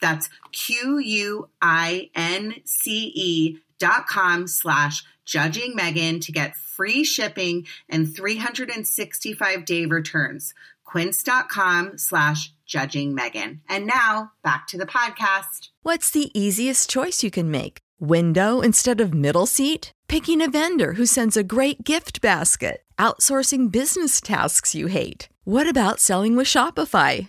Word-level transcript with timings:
That's 0.00 0.28
Q 0.52 0.98
U 0.98 1.48
I 1.60 2.10
N 2.14 2.54
C 2.64 3.12
E 3.14 3.58
dot 3.78 4.06
com 4.06 4.46
slash 4.46 5.04
judging 5.24 5.74
Megan 5.74 6.20
to 6.20 6.32
get 6.32 6.56
free 6.56 7.04
shipping 7.04 7.66
and 7.88 8.14
365 8.14 9.64
day 9.64 9.86
returns. 9.86 10.54
Quince.com 10.84 11.98
slash 11.98 12.52
judging 12.64 13.14
Megan. 13.14 13.60
And 13.68 13.86
now 13.86 14.32
back 14.42 14.66
to 14.68 14.78
the 14.78 14.86
podcast. 14.86 15.70
What's 15.82 16.10
the 16.10 16.30
easiest 16.38 16.88
choice 16.88 17.22
you 17.22 17.30
can 17.30 17.50
make? 17.50 17.78
Window 17.98 18.60
instead 18.60 19.00
of 19.00 19.12
middle 19.12 19.46
seat? 19.46 19.92
Picking 20.08 20.40
a 20.40 20.50
vendor 20.50 20.92
who 20.92 21.06
sends 21.06 21.36
a 21.36 21.42
great 21.42 21.82
gift 21.82 22.20
basket? 22.20 22.82
Outsourcing 22.98 23.70
business 23.72 24.20
tasks 24.20 24.74
you 24.74 24.86
hate? 24.86 25.28
What 25.44 25.68
about 25.68 26.00
selling 26.00 26.36
with 26.36 26.46
Shopify? 26.46 27.28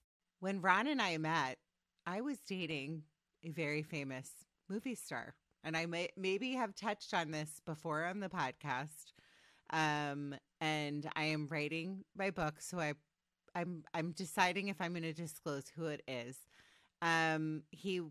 When 0.41 0.59
Ron 0.59 0.87
and 0.87 0.99
I 0.99 1.17
met, 1.19 1.59
I 2.07 2.21
was 2.21 2.39
dating 2.39 3.03
a 3.43 3.49
very 3.49 3.83
famous 3.83 4.31
movie 4.67 4.95
star. 4.95 5.35
And 5.63 5.77
I 5.77 5.85
may 5.85 6.09
maybe 6.17 6.53
have 6.53 6.75
touched 6.75 7.13
on 7.13 7.29
this 7.29 7.61
before 7.63 8.05
on 8.05 8.19
the 8.19 8.27
podcast. 8.27 9.13
Um, 9.69 10.33
and 10.59 11.07
I 11.15 11.25
am 11.25 11.47
writing 11.47 12.03
my 12.17 12.31
book, 12.31 12.55
so 12.59 12.79
I 12.79 12.95
I'm 13.53 13.83
I'm 13.93 14.13
deciding 14.13 14.69
if 14.69 14.81
I'm 14.81 14.93
going 14.93 15.03
to 15.03 15.13
disclose 15.13 15.65
who 15.75 15.85
it 15.85 16.01
is. 16.07 16.39
Um, 17.03 17.61
he 17.69 18.01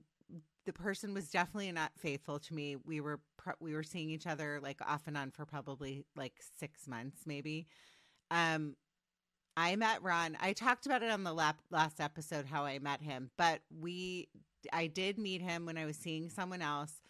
the 0.67 0.73
person 0.73 1.13
was 1.13 1.31
definitely 1.31 1.73
not 1.73 1.91
faithful 1.99 2.39
to 2.39 2.55
me. 2.55 2.77
We 2.77 3.01
were 3.01 3.19
we 3.59 3.75
were 3.75 3.83
seeing 3.83 4.09
each 4.09 4.29
other 4.29 4.61
like 4.63 4.79
off 4.87 5.09
and 5.09 5.17
on 5.17 5.33
for 5.33 5.45
probably 5.45 6.05
like 6.15 6.35
6 6.61 6.87
months 6.87 7.23
maybe. 7.27 7.67
Um 8.31 8.77
I 9.61 9.77
met 9.77 10.03
Ron. 10.03 10.39
I 10.41 10.55
talked 10.55 10.87
about 10.87 11.03
it 11.03 11.11
on 11.11 11.23
the 11.23 11.35
lap, 11.35 11.59
last 11.71 12.01
episode 12.01 12.47
how 12.47 12.65
I 12.65 12.79
met 12.79 13.03
him, 13.03 13.31
but 13.37 13.61
we 13.79 14.29
I 14.73 14.87
did 14.87 15.19
meet 15.19 15.43
him 15.43 15.67
when 15.67 15.77
I 15.77 15.85
was 15.85 15.97
seeing 15.97 16.31
someone 16.31 16.63
else. 16.63 17.03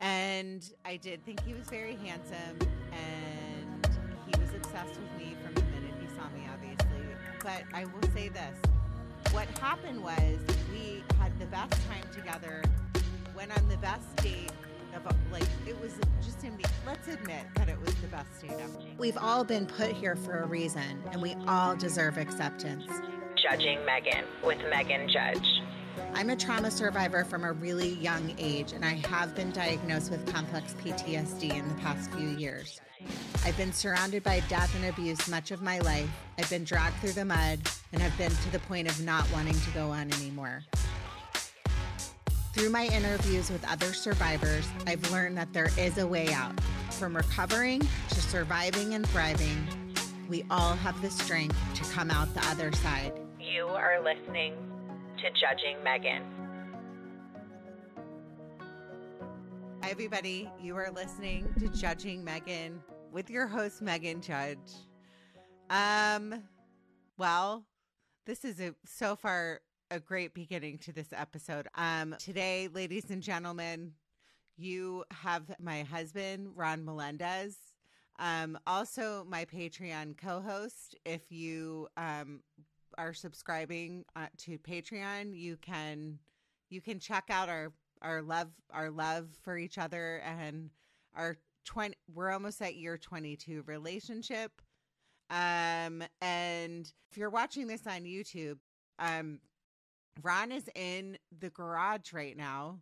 And 0.00 0.68
I 0.84 0.96
did 0.96 1.24
think 1.24 1.40
he 1.44 1.54
was 1.54 1.68
very 1.68 1.94
handsome 1.94 2.58
and 2.90 3.88
he 4.26 4.40
was 4.40 4.50
obsessed 4.56 4.98
with 4.98 5.16
me 5.16 5.36
from 5.44 5.54
the 5.54 5.62
minute 5.62 5.94
he 6.00 6.08
saw 6.08 6.28
me 6.30 6.48
obviously. 6.52 7.06
But 7.44 7.62
I 7.72 7.84
will 7.84 8.10
say 8.12 8.28
this. 8.28 8.58
What 9.30 9.46
happened 9.60 10.02
was 10.02 10.38
we 10.72 11.04
had 11.20 11.38
the 11.38 11.46
best 11.46 11.74
time 11.86 12.02
together, 12.12 12.64
went 13.36 13.56
on 13.56 13.68
the 13.68 13.76
best 13.76 14.16
date 14.16 14.50
of 14.94 15.04
like 15.30 15.42
it 15.66 15.80
was 15.80 15.92
just 16.24 16.44
in 16.44 16.56
me. 16.56 16.64
Let's 16.86 17.08
admit 17.08 17.44
that 17.54 17.68
it 17.68 17.80
was 17.80 17.94
the 17.96 18.08
best 18.08 18.40
date 18.40 18.52
ever. 18.52 18.78
We've 18.98 19.16
all 19.16 19.44
been 19.44 19.66
put 19.66 19.92
here 19.92 20.16
for 20.16 20.40
a 20.40 20.46
reason 20.46 21.02
and 21.10 21.20
we 21.20 21.34
all 21.46 21.74
deserve 21.76 22.18
acceptance. 22.18 22.84
Judging 23.36 23.84
Megan 23.84 24.24
with 24.44 24.58
Megan 24.70 25.08
Judge. 25.08 25.62
I'm 26.14 26.30
a 26.30 26.36
trauma 26.36 26.70
survivor 26.70 27.24
from 27.24 27.44
a 27.44 27.52
really 27.52 27.90
young 27.94 28.34
age, 28.38 28.72
and 28.72 28.84
I 28.84 28.94
have 29.08 29.34
been 29.34 29.50
diagnosed 29.50 30.10
with 30.10 30.30
complex 30.32 30.74
PTSD 30.82 31.54
in 31.54 31.68
the 31.68 31.74
past 31.76 32.10
few 32.12 32.28
years. 32.28 32.80
I've 33.44 33.56
been 33.56 33.72
surrounded 33.72 34.22
by 34.22 34.40
death 34.48 34.74
and 34.76 34.86
abuse 34.86 35.28
much 35.28 35.50
of 35.50 35.62
my 35.62 35.80
life. 35.80 36.08
I've 36.38 36.48
been 36.48 36.64
dragged 36.64 36.96
through 36.96 37.12
the 37.12 37.24
mud 37.24 37.60
and 37.92 38.00
have 38.00 38.16
been 38.16 38.30
to 38.30 38.52
the 38.52 38.60
point 38.60 38.88
of 38.88 39.04
not 39.04 39.30
wanting 39.32 39.58
to 39.58 39.70
go 39.72 39.90
on 39.90 40.12
anymore. 40.12 40.62
Through 42.52 42.68
my 42.68 42.84
interviews 42.88 43.50
with 43.50 43.66
other 43.66 43.94
survivors, 43.94 44.68
I've 44.86 45.10
learned 45.10 45.38
that 45.38 45.54
there 45.54 45.70
is 45.78 45.96
a 45.96 46.06
way 46.06 46.30
out. 46.34 46.52
From 46.90 47.16
recovering 47.16 47.80
to 48.10 48.20
surviving 48.20 48.92
and 48.92 49.08
thriving, 49.08 49.66
we 50.28 50.44
all 50.50 50.74
have 50.74 51.00
the 51.00 51.10
strength 51.10 51.56
to 51.76 51.84
come 51.92 52.10
out 52.10 52.32
the 52.34 52.46
other 52.48 52.70
side. 52.72 53.18
You 53.40 53.68
are 53.68 54.02
listening 54.04 54.54
to 55.16 55.30
Judging 55.30 55.82
Megan. 55.82 56.22
Hi, 59.82 59.88
everybody. 59.90 60.50
You 60.60 60.76
are 60.76 60.90
listening 60.90 61.48
to 61.58 61.68
Judging 61.68 62.22
Megan 62.22 62.82
with 63.10 63.30
your 63.30 63.46
host, 63.46 63.80
Megan 63.80 64.20
Judge. 64.20 64.58
Um, 65.70 66.42
well, 67.16 67.64
this 68.26 68.44
is 68.44 68.60
a 68.60 68.74
so 68.84 69.16
far 69.16 69.62
a 69.92 70.00
great 70.00 70.32
beginning 70.32 70.78
to 70.78 70.90
this 70.90 71.12
episode. 71.12 71.68
Um, 71.74 72.16
today, 72.18 72.66
ladies 72.72 73.10
and 73.10 73.22
gentlemen, 73.22 73.92
you 74.56 75.04
have 75.10 75.42
my 75.60 75.82
husband, 75.82 76.48
Ron 76.56 76.82
Melendez. 76.82 77.58
Um, 78.18 78.58
also 78.66 79.26
my 79.28 79.44
Patreon 79.44 80.16
co-host. 80.16 80.96
If 81.04 81.30
you 81.30 81.88
um 81.98 82.40
are 82.96 83.12
subscribing 83.12 84.06
uh, 84.16 84.28
to 84.38 84.56
Patreon, 84.58 85.36
you 85.36 85.58
can 85.58 86.18
you 86.70 86.80
can 86.80 86.98
check 86.98 87.24
out 87.28 87.50
our 87.50 87.70
our 88.00 88.22
love 88.22 88.48
our 88.70 88.90
love 88.90 89.28
for 89.42 89.58
each 89.58 89.76
other 89.76 90.22
and 90.24 90.70
our 91.14 91.36
20 91.66 91.94
we're 92.14 92.30
almost 92.30 92.62
at 92.62 92.74
year 92.76 92.96
22 92.98 93.62
relationship 93.66 94.50
um 95.30 96.02
and 96.20 96.92
if 97.10 97.16
you're 97.16 97.30
watching 97.30 97.68
this 97.68 97.86
on 97.86 98.02
youtube 98.02 98.58
um 98.98 99.38
Ron 100.20 100.52
is 100.52 100.68
in 100.74 101.16
the 101.40 101.50
garage 101.50 102.12
right 102.12 102.36
now, 102.36 102.80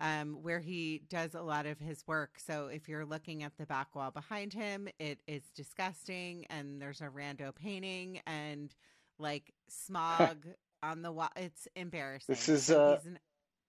um, 0.00 0.34
where 0.42 0.60
he 0.60 1.02
does 1.08 1.34
a 1.34 1.42
lot 1.42 1.66
of 1.66 1.78
his 1.78 2.04
work. 2.06 2.38
So 2.38 2.66
if 2.66 2.88
you're 2.88 3.04
looking 3.04 3.42
at 3.42 3.56
the 3.58 3.66
back 3.66 3.94
wall 3.94 4.10
behind 4.10 4.52
him, 4.52 4.88
it 4.98 5.20
is 5.26 5.42
disgusting, 5.54 6.46
and 6.50 6.80
there's 6.80 7.00
a 7.00 7.06
rando 7.08 7.54
painting 7.54 8.20
and 8.26 8.74
like 9.18 9.52
smog 9.68 10.46
on 10.82 11.02
the 11.02 11.12
wall. 11.12 11.30
It's 11.36 11.66
embarrassing. 11.76 12.34
This 12.34 12.48
is, 12.48 12.70
uh, 12.70 12.96
he's 12.98 13.06
n- 13.06 13.18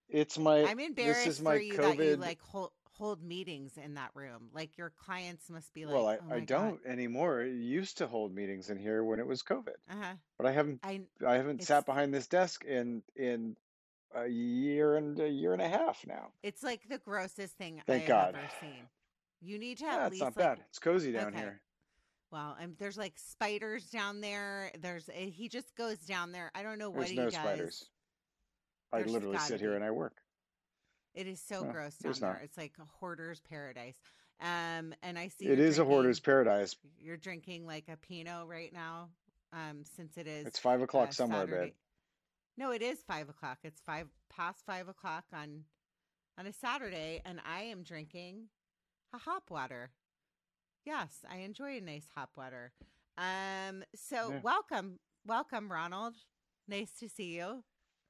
It's 0.10 0.38
my. 0.38 0.64
I'm 0.64 0.80
embarrassed 0.80 1.26
This 1.26 1.36
is 1.36 1.42
my 1.42 1.56
for 1.56 1.62
you 1.62 1.78
that 1.78 1.98
you 1.98 2.04
COVID. 2.04 2.20
like 2.20 2.42
hold 2.42 2.72
hold 2.98 3.24
meetings 3.24 3.78
in 3.78 3.96
that 3.96 4.12
room. 4.14 4.50
Like 4.54 4.78
your 4.78 4.92
clients 5.06 5.50
must 5.50 5.74
be 5.74 5.86
like, 5.86 5.94
well, 5.96 6.08
I, 6.08 6.18
oh 6.18 6.36
I 6.36 6.40
don't 6.42 6.80
anymore. 6.86 7.42
I 7.42 7.46
used 7.48 7.98
to 8.00 8.08
hold 8.08 8.34
meetings 8.34 8.70
in 8.70 8.78
here 8.78 9.04
when 9.04 9.20
it 9.20 9.28
was 9.28 9.42
COVID, 9.44 9.76
Uh-huh. 9.90 10.14
but 10.38 10.48
I 10.48 10.52
haven't. 10.52 10.80
I 10.84 11.02
I 11.26 11.36
haven't 11.36 11.64
sat 11.64 11.86
behind 11.86 12.14
this 12.14 12.28
desk 12.28 12.64
in 12.66 13.04
in 13.16 13.56
a 14.16 14.28
year 14.28 14.96
and 14.96 15.20
a 15.20 15.28
year 15.30 15.54
and 15.54 15.62
a 15.62 15.68
half 15.68 16.06
now. 16.06 16.32
it's 16.44 16.62
like 16.62 16.88
the 16.88 17.00
grossest 17.00 17.58
thing 17.58 17.82
Thank 17.88 18.04
I 18.04 18.08
God. 18.08 18.36
have 18.36 18.36
ever 18.36 18.48
seen. 18.62 18.88
You 19.42 19.58
need 19.60 19.80
to 19.80 19.86
Yeah, 19.86 20.06
at 20.06 20.12
it's 20.12 20.22
not 20.22 20.36
like 20.38 20.58
bad. 20.58 20.60
It's 20.70 20.80
cozy 20.80 21.12
down 21.12 21.30
Okay. 21.30 21.40
here. 21.40 21.62
well, 22.32 22.56
and 22.60 22.78
there's 22.78 22.98
like 22.98 23.14
spiders 23.18 23.86
down 23.90 24.22
there. 24.22 24.72
There's 24.80 25.10
he 25.14 25.50
just 25.50 25.76
goes 25.76 25.98
down 26.00 26.32
there. 26.32 26.52
I 26.56 26.64
don't 26.64 26.78
know 26.80 26.90
what 26.92 27.08
he 27.10 27.16
does. 27.16 27.34
There's 27.34 27.34
he 27.34 27.40
no 27.40 27.44
does. 27.44 27.56
spiders. 27.56 27.86
I 28.92 28.98
There's 29.00 29.12
literally 29.12 29.38
sit 29.40 29.60
here 29.60 29.72
be. 29.72 29.76
and 29.78 29.84
I 29.84 29.92
work. 29.92 30.14
It 31.14 31.28
is 31.28 31.40
so 31.42 31.64
No, 31.64 31.72
gross 31.72 31.96
down 31.96 32.00
there's 32.02 32.20
there. 32.20 32.30
not. 32.34 32.42
It's 32.44 32.58
like 32.58 32.74
a 32.80 32.86
hoarder's 33.00 33.40
paradise. 33.42 33.96
Um, 34.42 34.94
and 35.04 35.18
I 35.18 35.28
see 35.30 35.46
it 35.46 35.60
is 35.60 35.78
you're 35.78 35.86
a 35.86 35.90
hoarder's 35.90 36.20
paradise. 36.20 36.76
You're 37.00 37.18
drinking 37.18 37.66
like 37.66 37.88
a 37.88 37.98
Pinot 37.98 38.48
right 38.48 38.74
now, 38.74 39.10
um, 39.54 39.84
since 39.96 40.18
it 40.18 40.28
is 40.28 40.48
It's 40.48 40.60
five 40.60 40.82
o'clock 40.82 41.10
uh, 41.10 41.12
somewhere, 41.12 41.42
Saturday. 41.46 41.66
babe. 41.68 41.74
No, 42.58 42.72
it 42.72 42.82
is 42.82 43.00
five 43.08 43.30
o'clock. 43.30 43.60
It's 43.64 43.80
five 43.82 44.08
past 44.30 44.66
five 44.66 44.88
o'clock 44.88 45.26
on 45.34 45.66
on 46.38 46.48
a 46.48 46.54
Saturday, 46.54 47.22
and 47.26 47.40
I 47.46 47.62
am 47.64 47.84
drinking 47.84 48.50
a 49.14 49.20
hop 49.20 49.52
water. 49.52 49.92
Yes, 50.84 51.20
I 51.30 51.38
enjoy 51.38 51.78
a 51.78 51.82
nice 51.82 52.08
hop 52.16 52.32
water. 52.36 52.74
Um, 53.18 53.84
so 53.96 54.32
Yeah. 54.32 54.40
welcome, 54.40 55.00
welcome, 55.26 55.72
Ronald. 55.72 56.16
Nice 56.68 56.92
to 57.00 57.08
see 57.08 57.36
you. 57.38 57.64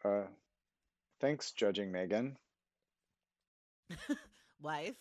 Uh, 0.03 0.27
thanks, 1.19 1.51
judging 1.51 1.91
Megan. 1.91 2.37
wife. 4.61 4.95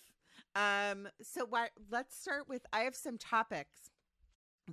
Um, 0.54 1.08
so 1.22 1.44
what? 1.46 1.70
Let's 1.90 2.16
start 2.18 2.48
with. 2.48 2.64
I 2.72 2.80
have 2.80 2.94
some 2.94 3.18
topics 3.18 3.90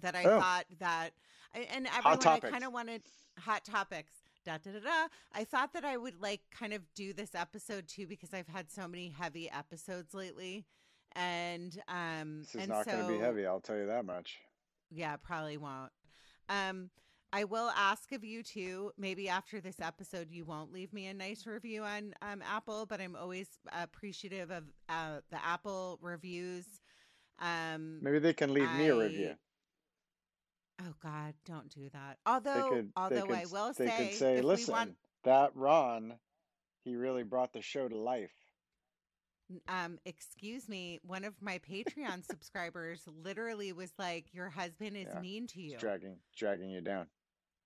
that 0.02 0.16
I 0.16 0.24
Oh. 0.26 0.40
thought 0.40 0.66
that, 0.80 1.12
and 1.54 1.88
everyone, 1.88 2.28
I 2.28 2.40
kind 2.40 2.64
of 2.64 2.74
wanted 2.74 3.04
hot 3.40 3.66
topics. 3.66 4.14
Da 4.46 4.58
da 4.58 4.72
da 4.72 4.80
da. 4.80 5.08
I 5.34 5.44
thought 5.44 5.74
that 5.74 5.84
I 5.86 5.98
would 5.98 6.22
like 6.22 6.42
kind 6.52 6.74
of 6.74 6.82
do 6.96 7.14
this 7.14 7.36
episode 7.36 7.88
too 7.88 8.08
because 8.08 8.34
I've 8.34 8.48
had 8.48 8.72
so 8.72 8.88
many 8.88 9.10
heavy 9.10 9.50
episodes 9.52 10.14
lately, 10.14 10.66
and 11.14 11.78
um, 11.88 12.40
This 12.42 12.56
is 12.56 12.62
and 12.62 12.70
not 12.70 12.86
going 12.86 13.06
to 13.06 13.14
be 13.14 13.20
heavy. 13.20 13.46
I'll 13.46 13.60
tell 13.60 13.78
you 13.78 13.88
that 13.88 14.06
much. 14.06 14.40
yeah, 14.90 15.16
probably 15.18 15.58
won't. 15.58 15.92
Um, 16.50 16.90
I 17.32 17.44
will 17.44 17.70
ask 17.76 18.12
of 18.12 18.24
you 18.24 18.42
too. 18.42 18.92
Maybe 18.98 19.30
after 19.30 19.62
this 19.62 19.80
episode, 19.80 20.32
you 20.32 20.46
won't 20.46 20.74
leave 20.74 20.92
me 20.94 21.08
a 21.08 21.14
nice 21.14 21.46
review 21.46 21.84
on 21.84 22.14
um, 22.22 22.42
Apple, 22.42 22.86
but 22.86 23.00
I'm 23.00 23.16
always 23.16 23.48
appreciative 23.72 24.50
of 24.50 24.64
uh, 24.90 25.20
the 25.30 25.46
Apple 25.46 26.00
reviews. 26.02 26.66
Um, 27.40 28.00
Maybe 28.02 28.20
they 28.20 28.34
can 28.34 28.54
leave 28.54 28.72
me 28.72 28.88
a 28.88 28.96
review. 28.96 29.36
oh 30.82 30.94
God, 31.04 31.34
don't 31.46 31.70
do 31.70 31.90
that. 31.94 32.18
Although, 32.26 32.70
could. 32.70 32.92
although 32.98 33.28
could, 33.28 33.36
I 33.36 33.46
will 33.46 33.74
They 33.74 33.88
say, 33.88 33.98
could 33.98 34.18
say, 34.18 34.38
if 34.38 34.46
"Listen, 34.46 34.72
want, 34.74 34.96
that 35.24 35.52
Ron, 35.56 36.16
he 36.84 36.96
really 36.96 37.24
brought 37.24 37.54
the 37.54 37.62
show 37.62 37.88
to 37.88 37.98
life." 37.98 38.32
um, 39.68 39.98
excuse 40.06 40.70
me, 40.70 41.00
one 41.04 41.24
of 41.24 41.34
my 41.42 41.60
Patreon 41.60 42.26
subscribers 42.30 43.04
literally 43.24 43.72
was 43.74 43.92
like, 43.98 44.26
"Your 44.34 44.50
husband 44.50 44.98
is 44.98 45.08
Yeah, 45.14 45.20
mean 45.20 45.48
to 45.48 45.62
you." 45.62 45.78
dragging, 45.78 46.18
dragging 46.36 46.70
you 46.70 46.82
down. 46.82 47.08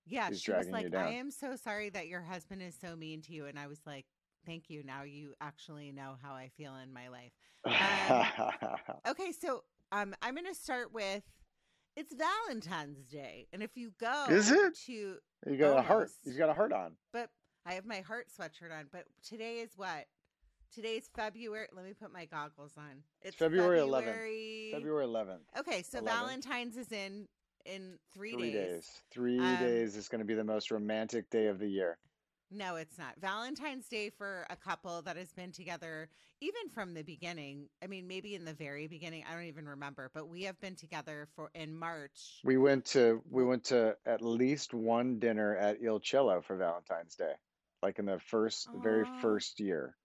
Yeah, 0.06 0.30
she 0.32 0.52
was 0.52 0.68
like, 0.68 0.94
I 0.94 1.12
am 1.12 1.30
so 1.30 1.56
sorry 1.56 1.88
that 1.90 2.08
your 2.08 2.20
husband 2.20 2.62
is 2.62 2.76
so 2.80 2.94
mean 2.96 3.22
to 3.22 3.32
you. 3.32 3.46
And 3.46 3.58
I 3.58 3.66
was 3.66 3.80
like, 3.86 4.04
thank 4.46 4.68
you. 4.68 4.82
Now 4.84 5.02
you 5.02 5.34
actually 5.40 5.92
know 5.92 6.16
how 6.22 6.34
I 6.34 6.50
feel 6.56 6.74
in 6.76 6.92
my 6.92 7.08
life. 7.08 7.32
Um, 7.64 8.68
Okay, 9.08 9.32
so 9.32 9.64
um, 9.92 10.14
I'm 10.22 10.34
going 10.34 10.46
to 10.46 10.54
start 10.54 10.92
with 10.92 11.22
it's 11.96 12.12
Valentine's 12.14 13.06
Day. 13.06 13.46
And 13.52 13.62
if 13.62 13.76
you 13.76 13.92
go 14.00 14.26
Is 14.28 14.50
it? 14.50 14.76
to, 14.86 14.92
you 15.46 15.56
got 15.58 15.78
a 15.78 15.82
heart. 15.82 16.10
He's 16.24 16.36
got 16.36 16.50
a 16.50 16.54
heart 16.54 16.72
on. 16.72 16.92
but 17.12 17.30
I 17.66 17.74
have 17.74 17.86
my 17.86 18.00
heart 18.00 18.26
sweatshirt 18.38 18.76
on, 18.78 18.86
but 18.92 19.04
today 19.26 19.60
is 19.60 19.70
what? 19.76 20.04
Today's 20.74 21.08
February. 21.14 21.68
Let 21.74 21.84
me 21.86 21.94
put 21.94 22.12
my 22.12 22.24
goggles 22.26 22.72
on. 22.76 23.04
It's 23.22 23.36
February 23.36 23.78
11th. 23.78 24.04
February. 24.04 24.70
February 24.74 25.06
11th. 25.06 25.60
Okay, 25.60 25.82
so 25.82 26.00
11th. 26.00 26.04
Valentine's 26.04 26.76
is 26.76 26.90
in 26.92 27.28
in 27.64 27.98
three, 28.12 28.32
Three 28.32 28.52
days. 28.52 29.02
Three 29.10 29.38
Um, 29.38 29.58
days 29.58 29.96
is 29.96 30.08
going 30.08 30.20
to 30.20 30.24
be 30.24 30.34
the 30.34 30.44
most 30.44 30.70
romantic 30.70 31.30
day 31.30 31.46
of 31.46 31.58
the 31.58 31.68
year. 31.68 31.98
No, 32.50 32.76
it's 32.76 32.98
not. 32.98 33.16
Valentine's 33.20 33.88
Day 33.88 34.10
for 34.10 34.46
a 34.48 34.56
couple 34.56 35.02
that 35.02 35.16
has 35.16 35.32
been 35.32 35.50
together 35.50 36.08
even 36.40 36.68
from 36.72 36.94
the 36.94 37.02
beginning. 37.02 37.68
I 37.82 37.86
mean, 37.86 38.06
maybe 38.06 38.34
in 38.34 38.44
the 38.44 38.52
very 38.52 38.86
beginning, 38.86 39.24
I 39.28 39.34
don't 39.34 39.44
even 39.44 39.66
remember, 39.66 40.10
but 40.12 40.28
we 40.28 40.42
have 40.42 40.60
been 40.60 40.76
together 40.76 41.26
for 41.34 41.50
in 41.54 41.74
March. 41.74 42.40
We 42.44 42.58
went 42.58 42.84
to 42.86 43.22
we 43.30 43.44
went 43.44 43.64
to 43.64 43.96
at 44.06 44.22
least 44.22 44.74
one 44.74 45.18
dinner 45.18 45.56
at 45.56 45.82
Il 45.82 46.00
Cielo 46.00 46.42
for 46.42 46.56
Valentine's 46.56 47.16
Day, 47.16 47.32
like 47.82 47.98
in 47.98 48.04
the 48.04 48.20
first 48.20 48.70
the 48.72 48.78
very 48.78 49.04
first 49.20 49.58
year. 49.58 49.96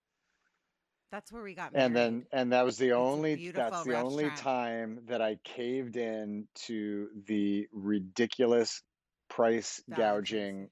That's 1.11 1.31
where 1.31 1.41
we 1.41 1.55
got 1.55 1.73
married. 1.73 1.85
And 1.85 1.95
then 1.95 2.25
and 2.31 2.53
that 2.53 2.65
was 2.65 2.77
the 2.77 2.93
only 2.93 3.51
that's 3.51 3.83
the 3.83 3.97
only 3.97 4.29
time 4.31 4.99
that 5.07 5.21
I 5.21 5.37
caved 5.43 5.97
in 5.97 6.47
to 6.65 7.09
the 7.25 7.67
ridiculous 7.73 8.83
price 9.29 9.81
Valentine's 9.87 10.29
gouging 10.29 10.69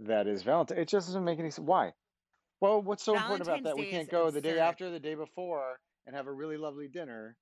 that 0.00 0.26
is 0.26 0.42
Valentine. 0.42 0.78
It 0.78 0.88
just 0.88 1.08
doesn't 1.08 1.24
make 1.24 1.38
any 1.38 1.50
sense. 1.50 1.66
Why? 1.66 1.92
Well, 2.60 2.82
what's 2.82 3.02
so 3.02 3.14
important 3.14 3.42
about 3.42 3.62
Valentine's 3.62 3.76
that? 3.76 3.80
We 3.80 3.90
can't 3.90 4.02
is 4.02 4.08
go 4.08 4.30
the 4.30 4.40
day 4.40 4.58
after, 4.58 4.90
the 4.90 5.00
day 5.00 5.14
before, 5.14 5.80
and 6.06 6.14
have 6.14 6.26
a 6.26 6.32
really 6.32 6.56
lovely 6.56 6.88
dinner. 6.88 7.36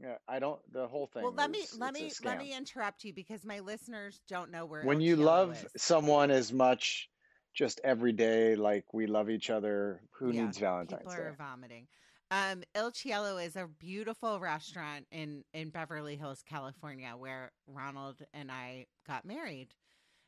Yeah, 0.00 0.16
I 0.28 0.38
don't. 0.40 0.60
The 0.72 0.86
whole 0.86 1.06
thing. 1.06 1.22
well, 1.22 1.32
let 1.32 1.50
me 1.50 1.64
let 1.78 1.94
me 1.94 2.10
let 2.22 2.38
me 2.38 2.54
interrupt 2.54 3.04
you 3.04 3.14
because 3.14 3.46
my 3.46 3.60
listeners 3.60 4.20
don't 4.28 4.50
know 4.50 4.66
where 4.66 4.82
when 4.82 5.00
you 5.00 5.16
love 5.16 5.52
is. 5.52 5.82
someone 5.82 6.30
as 6.30 6.52
much 6.52 7.08
just 7.56 7.80
every 7.84 8.12
day 8.12 8.56
like 8.56 8.94
we 8.94 9.08
love 9.08 9.30
each 9.30 9.50
other 9.50 10.02
who 10.12 10.32
Yeah, 10.32 10.42
needs 10.42 10.58
valentine's 10.58 11.00
People 11.00 11.12
day 11.14 11.22
are 11.22 11.32
vomiting. 11.32 11.88
Um, 12.30 12.64
Il 12.74 12.92
Cielo 12.92 13.38
is 13.38 13.56
a 13.56 13.68
beautiful 13.68 14.40
restaurant 14.40 15.06
in 15.10 15.44
in 15.54 15.70
Beverly 15.70 16.16
Hills, 16.16 16.42
California, 16.42 17.16
where 17.16 17.52
Ronald 17.66 18.20
and 18.34 18.50
I 18.50 18.86
got 19.06 19.24
married 19.24 19.74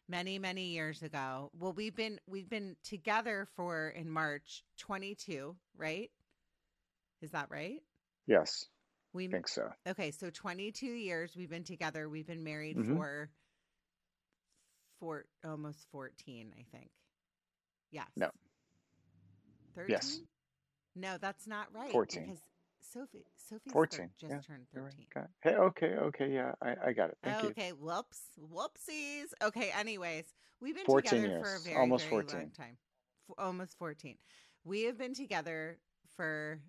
many 0.08 0.38
many 0.38 0.68
years 0.68 1.02
ago. 1.02 1.50
Well, 1.58 1.73
we've 1.75 1.94
been 1.97 2.20
we've 2.26 2.49
been 2.49 2.76
together 2.85 3.49
for 3.56 3.88
in 3.90 4.11
March 4.11 4.64
22, 4.78 5.56
right? 5.76 6.11
Is 7.20 7.30
that 7.32 7.50
right? 7.50 7.82
yes 8.26 8.66
We 9.12 9.28
think 9.28 9.49
so 9.49 9.70
okay, 9.87 10.11
so 10.12 10.30
22 10.30 10.87
years 10.87 11.37
we've 11.37 11.50
been 11.50 11.64
together. 11.64 12.08
We've 12.08 12.26
been 12.26 12.44
married 12.44 12.76
Mhm. 12.76 12.97
for 12.97 13.30
for 15.00 15.26
almost 15.44 15.87
14, 15.90 16.54
I 16.58 16.64
think. 16.76 16.90
Yes. 17.90 18.07
No. 18.16 18.30
13? 19.75 19.90
Yes. 19.90 20.21
No, 20.97 21.16
that's 21.21 21.47
not 21.47 21.68
right. 21.73 21.90
14. 21.90 22.23
Because 22.23 22.40
Sophie 22.92 23.25
Sophie's 23.37 23.73
14, 23.73 24.11
just 24.18 24.33
yeah, 24.33 24.40
turned 24.40 24.66
You're 24.73 24.85
right. 24.85 24.92
13. 24.92 25.07
Okay. 25.16 25.26
hey 25.40 25.54
okay 25.57 25.87
okay 25.97 26.33
yeah 26.33 26.52
i, 26.62 26.75
I 26.87 26.92
got 26.92 27.11
it 27.11 27.18
thank 27.23 27.42
you 27.42 27.49
okay, 27.50 27.73
whoops, 27.73 28.21
whoopsies. 28.40 29.26
Okay, 29.42 29.71
anyways, 29.78 30.25
we've 30.61 30.75
been 30.75 30.87
14 30.87 31.23
together 31.23 31.40
for 31.45 31.57
a 31.57 31.61
very, 31.61 31.76
almost 31.76 32.04
very 32.04 32.23
14. 32.23 32.38
long 32.38 32.50
time. 32.50 32.78
F- 33.28 33.35
almost 33.38 33.78
14. 33.78 34.16
We 34.64 34.85
have 34.85 34.97
been 34.97 35.14
together 35.14 35.78
for 36.16 36.61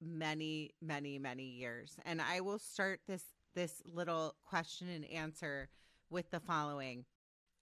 many, 0.00 0.74
many, 0.82 1.18
many 1.18 1.44
years. 1.44 1.96
And 2.04 2.20
I 2.20 2.40
will 2.40 2.58
start 2.58 3.00
this 3.06 3.24
this 3.54 3.82
little 3.86 4.34
question 4.44 4.88
and 4.88 5.04
answer 5.06 5.68
with 6.10 6.30
the 6.30 6.40
following. 6.40 7.04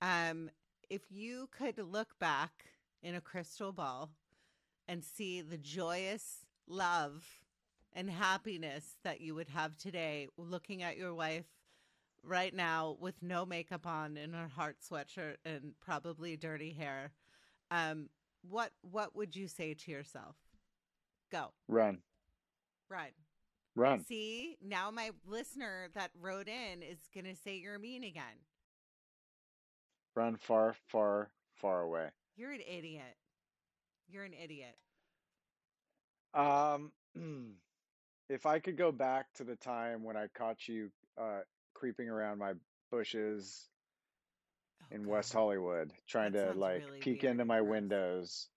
Um, 0.02 0.50
if 0.90 1.02
you 1.10 1.48
could 1.56 1.78
look 1.78 2.18
back 2.18 2.66
in 3.02 3.14
a 3.14 3.20
crystal 3.20 3.72
ball 3.72 4.10
and 4.88 5.04
see 5.04 5.40
the 5.40 5.58
joyous 5.58 6.46
love 6.66 7.24
and 7.92 8.10
happiness 8.10 8.96
that 9.04 9.20
you 9.20 9.34
would 9.34 9.48
have 9.48 9.76
today 9.76 10.28
looking 10.36 10.82
at 10.82 10.96
your 10.96 11.14
wife 11.14 11.46
right 12.22 12.54
now 12.54 12.96
with 13.00 13.22
no 13.22 13.44
makeup 13.44 13.86
on 13.86 14.16
in 14.16 14.32
her 14.32 14.48
heart 14.48 14.76
sweatshirt 14.80 15.36
and 15.44 15.74
probably 15.80 16.36
dirty 16.36 16.72
hair 16.72 17.12
um 17.70 18.08
what 18.50 18.72
what 18.82 19.14
would 19.16 19.34
you 19.34 19.48
say 19.48 19.74
to 19.74 19.90
yourself? 19.90 20.36
Go. 21.30 21.52
Run. 21.68 21.98
Run. 22.88 23.10
Run. 23.74 24.04
See 24.04 24.56
now 24.62 24.90
my 24.90 25.10
listener 25.26 25.88
that 25.94 26.10
wrote 26.20 26.48
in 26.48 26.82
is 26.82 26.98
gonna 27.14 27.34
say 27.34 27.56
you're 27.56 27.78
mean 27.78 28.04
again 28.04 28.38
run 30.14 30.36
far 30.36 30.74
far 30.88 31.30
far 31.54 31.82
away 31.82 32.08
You're 32.36 32.52
an 32.52 32.60
idiot. 32.60 33.16
You're 34.08 34.24
an 34.24 34.34
idiot. 34.34 34.76
Um, 36.34 36.92
if 38.28 38.46
I 38.46 38.58
could 38.58 38.76
go 38.76 38.92
back 38.92 39.32
to 39.34 39.44
the 39.44 39.56
time 39.56 40.02
when 40.04 40.16
I 40.16 40.26
caught 40.34 40.68
you 40.68 40.90
uh, 41.20 41.40
creeping 41.74 42.08
around 42.08 42.38
my 42.38 42.54
bushes 42.90 43.68
Oh, 44.82 44.94
in 44.94 45.06
West 45.06 45.32
Hollywood, 45.32 45.92
trying 46.08 46.32
That 46.32 46.54
to 46.54 46.58
like 46.58 46.80
really 46.80 47.00
peek 47.00 47.24
into 47.24 47.44
my 47.44 47.60
windows, 47.60 48.48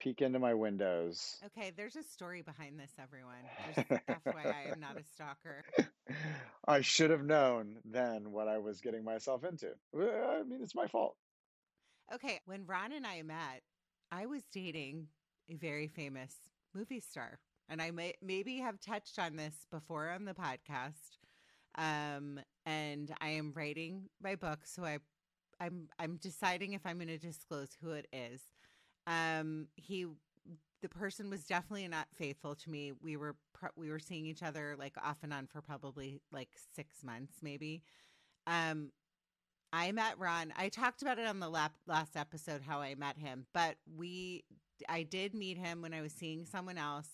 peek 0.00 0.22
into 0.22 0.38
my 0.38 0.54
windows. 0.54 1.36
Okay, 1.46 1.72
there's 1.76 1.96
a 1.96 2.02
story 2.02 2.42
behind 2.42 2.78
this, 2.78 2.92
everyone. 3.00 3.42
Just 3.74 3.88
FYI, 4.08 4.72
I'm 4.72 4.80
not 4.80 4.98
a 4.98 5.04
stalker. 5.04 5.64
I 6.66 6.80
should 6.80 7.10
have 7.10 7.24
known 7.24 7.78
then 7.84 8.30
what 8.32 8.48
I 8.48 8.58
was 8.58 8.80
getting 8.80 9.04
myself 9.04 9.44
into. 9.44 9.70
Uh, 9.96 10.04
I 10.04 10.42
mean, 10.42 10.60
it's 10.62 10.74
my 10.74 10.86
fault. 10.86 11.16
Okay, 12.14 12.40
when 12.46 12.66
Ron 12.66 12.92
and 12.92 13.06
I 13.06 13.22
met, 13.22 13.62
I 14.10 14.26
was 14.26 14.42
dating 14.52 15.08
a 15.50 15.56
very 15.56 15.88
famous 15.88 16.34
movie 16.74 17.00
star, 17.00 17.38
and 17.68 17.80
I 17.80 17.90
may 17.90 18.14
maybe 18.22 18.58
have 18.58 18.80
touched 18.80 19.18
on 19.18 19.36
this 19.36 19.66
before 19.70 20.10
on 20.10 20.24
the 20.24 20.34
podcast. 20.34 21.18
Um, 21.78 22.38
and 22.66 23.12
I 23.20 23.30
am 23.30 23.52
writing 23.56 24.10
my 24.22 24.34
book, 24.34 24.60
so 24.64 24.84
I, 24.84 24.98
I'm 25.58 25.88
I'm 25.98 26.16
deciding 26.16 26.74
if 26.74 26.82
I'm 26.84 26.98
going 26.98 27.08
to 27.08 27.18
disclose 27.18 27.70
who 27.82 27.92
it 27.92 28.06
is. 28.12 28.42
Um, 29.06 29.68
he, 29.74 30.06
the 30.82 30.88
person 30.88 31.30
was 31.30 31.44
definitely 31.44 31.88
not 31.88 32.08
faithful 32.14 32.54
to 32.56 32.70
me. 32.70 32.92
We 33.00 33.16
were 33.16 33.36
we 33.76 33.90
were 33.90 33.98
seeing 33.98 34.26
each 34.26 34.42
other 34.42 34.76
like 34.78 34.96
off 35.02 35.18
and 35.22 35.32
on 35.32 35.46
for 35.46 35.60
probably 35.60 36.20
like 36.30 36.50
six 36.74 37.02
months, 37.04 37.34
maybe. 37.42 37.82
Um, 38.46 38.90
I 39.72 39.90
met 39.92 40.18
Ron. 40.18 40.52
I 40.56 40.68
talked 40.68 41.02
about 41.02 41.18
it 41.18 41.26
on 41.26 41.40
the 41.40 41.48
lap, 41.48 41.72
last 41.86 42.16
episode 42.16 42.60
how 42.62 42.80
I 42.80 42.94
met 42.94 43.16
him, 43.16 43.46
but 43.54 43.76
we 43.96 44.44
I 44.88 45.02
did 45.04 45.34
meet 45.34 45.58
him 45.58 45.80
when 45.80 45.94
I 45.94 46.02
was 46.02 46.12
seeing 46.12 46.44
someone 46.44 46.78
else. 46.78 47.08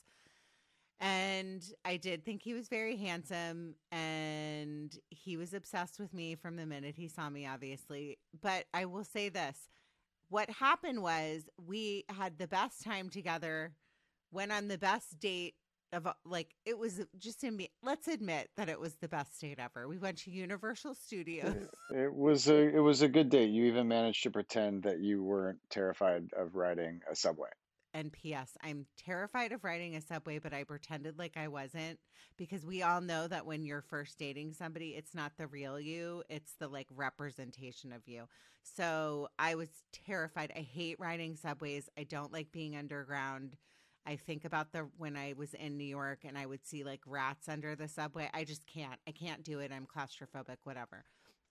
And 1.01 1.65
I 1.85 1.97
did 1.97 2.25
think 2.25 2.43
he 2.43 2.55
was 2.55 2.67
very 2.69 2.97
handsome 2.97 3.77
and 3.93 4.97
he 5.11 5.37
was 5.37 5.55
obsessed 5.55 6.01
with 6.01 6.13
me 6.13 6.35
from 6.35 6.57
the 6.57 6.67
minute 6.67 6.97
he 6.97 7.07
saw 7.07 7.31
me 7.31 7.47
obviously. 7.47 8.19
But 8.41 8.65
I 8.75 8.87
will 8.87 9.05
say 9.05 9.29
this. 9.29 9.69
What 10.29 10.51
happened 10.51 11.03
was 11.03 11.49
we 11.65 12.05
had 12.09 12.39
the 12.39 12.49
best 12.49 12.83
time 12.83 13.09
together, 13.11 13.73
went 14.33 14.53
on 14.53 14.69
the 14.69 14.77
best 14.77 15.21
date 15.21 15.55
of 15.93 16.07
uh, 16.07 16.13
like 16.25 16.55
it 16.65 16.79
was 16.79 17.01
just 17.19 17.45
in 17.45 17.57
me. 17.57 17.71
Let's 17.83 18.09
admit 18.09 18.51
that 18.57 18.69
it 18.69 18.79
was 18.81 18.95
the 18.97 19.09
best 19.09 19.41
date 19.41 19.59
ever. 19.59 19.89
We 19.89 19.99
went 19.99 20.19
to 20.19 20.31
Universal 20.31 20.95
Studios. 20.95 21.55
It 21.91 22.13
was 22.13 22.49
a 22.49 22.57
it 22.57 22.81
was 22.81 23.01
a 23.01 23.09
good 23.09 23.31
date. 23.31 23.51
You 23.51 23.65
even 23.65 23.89
managed 23.89 24.23
to 24.25 24.31
pretend 24.31 24.83
that 24.83 25.01
you 25.01 25.25
weren't 25.25 25.59
terrified 25.71 26.31
of 26.37 26.55
riding 26.55 27.01
a 27.11 27.17
subway. 27.17 27.49
And 27.95 28.13
P.S. 28.13 28.57
I'm 28.63 28.85
terrified 28.99 29.53
of 29.53 29.65
riding 29.65 29.97
a 29.97 30.03
subway, 30.03 30.39
but 30.39 30.53
I 30.53 30.65
pretended 30.65 31.19
like 31.19 31.39
I 31.39 31.49
wasn't 31.49 31.99
because 32.37 32.67
we 32.67 32.83
all 32.83 33.01
know 33.01 33.27
that 33.27 33.47
when 33.47 33.65
you're 33.65 33.81
first 33.81 34.19
dating 34.19 34.53
somebody, 34.53 34.91
it's 34.91 35.15
not 35.15 35.33
the 35.39 35.47
real 35.47 35.81
you, 35.81 36.23
it's 36.29 36.53
the 36.61 36.69
like 36.69 36.89
representation 36.95 37.93
of 37.93 38.07
you. 38.07 38.25
So 38.63 39.29
I 39.39 39.55
was 39.55 39.69
terrified. 39.93 40.53
I 40.55 40.61
hate 40.61 41.01
riding 41.01 41.37
subways. 41.37 41.89
I 41.99 42.05
don't 42.05 42.33
like 42.33 42.53
being 42.53 42.77
underground. 42.77 43.57
I 44.07 44.17
think 44.17 44.45
about 44.45 44.73
the 44.73 44.89
when 44.97 45.17
I 45.17 45.35
was 45.37 45.55
in 45.55 45.77
New 45.77 45.85
York 45.85 46.21
and 46.25 46.39
I 46.39 46.47
would 46.47 46.67
see 46.67 46.85
like 46.85 47.01
rats 47.07 47.49
under 47.49 47.77
the 47.77 47.89
subway. 47.89 48.31
I 48.33 48.45
just 48.45 48.67
can't. 48.67 48.99
I 49.07 49.13
can't 49.13 49.45
do 49.45 49.59
it. 49.61 49.71
I'm 49.73 49.87
claustrophobic, 49.87 50.57
whatever. 50.65 51.05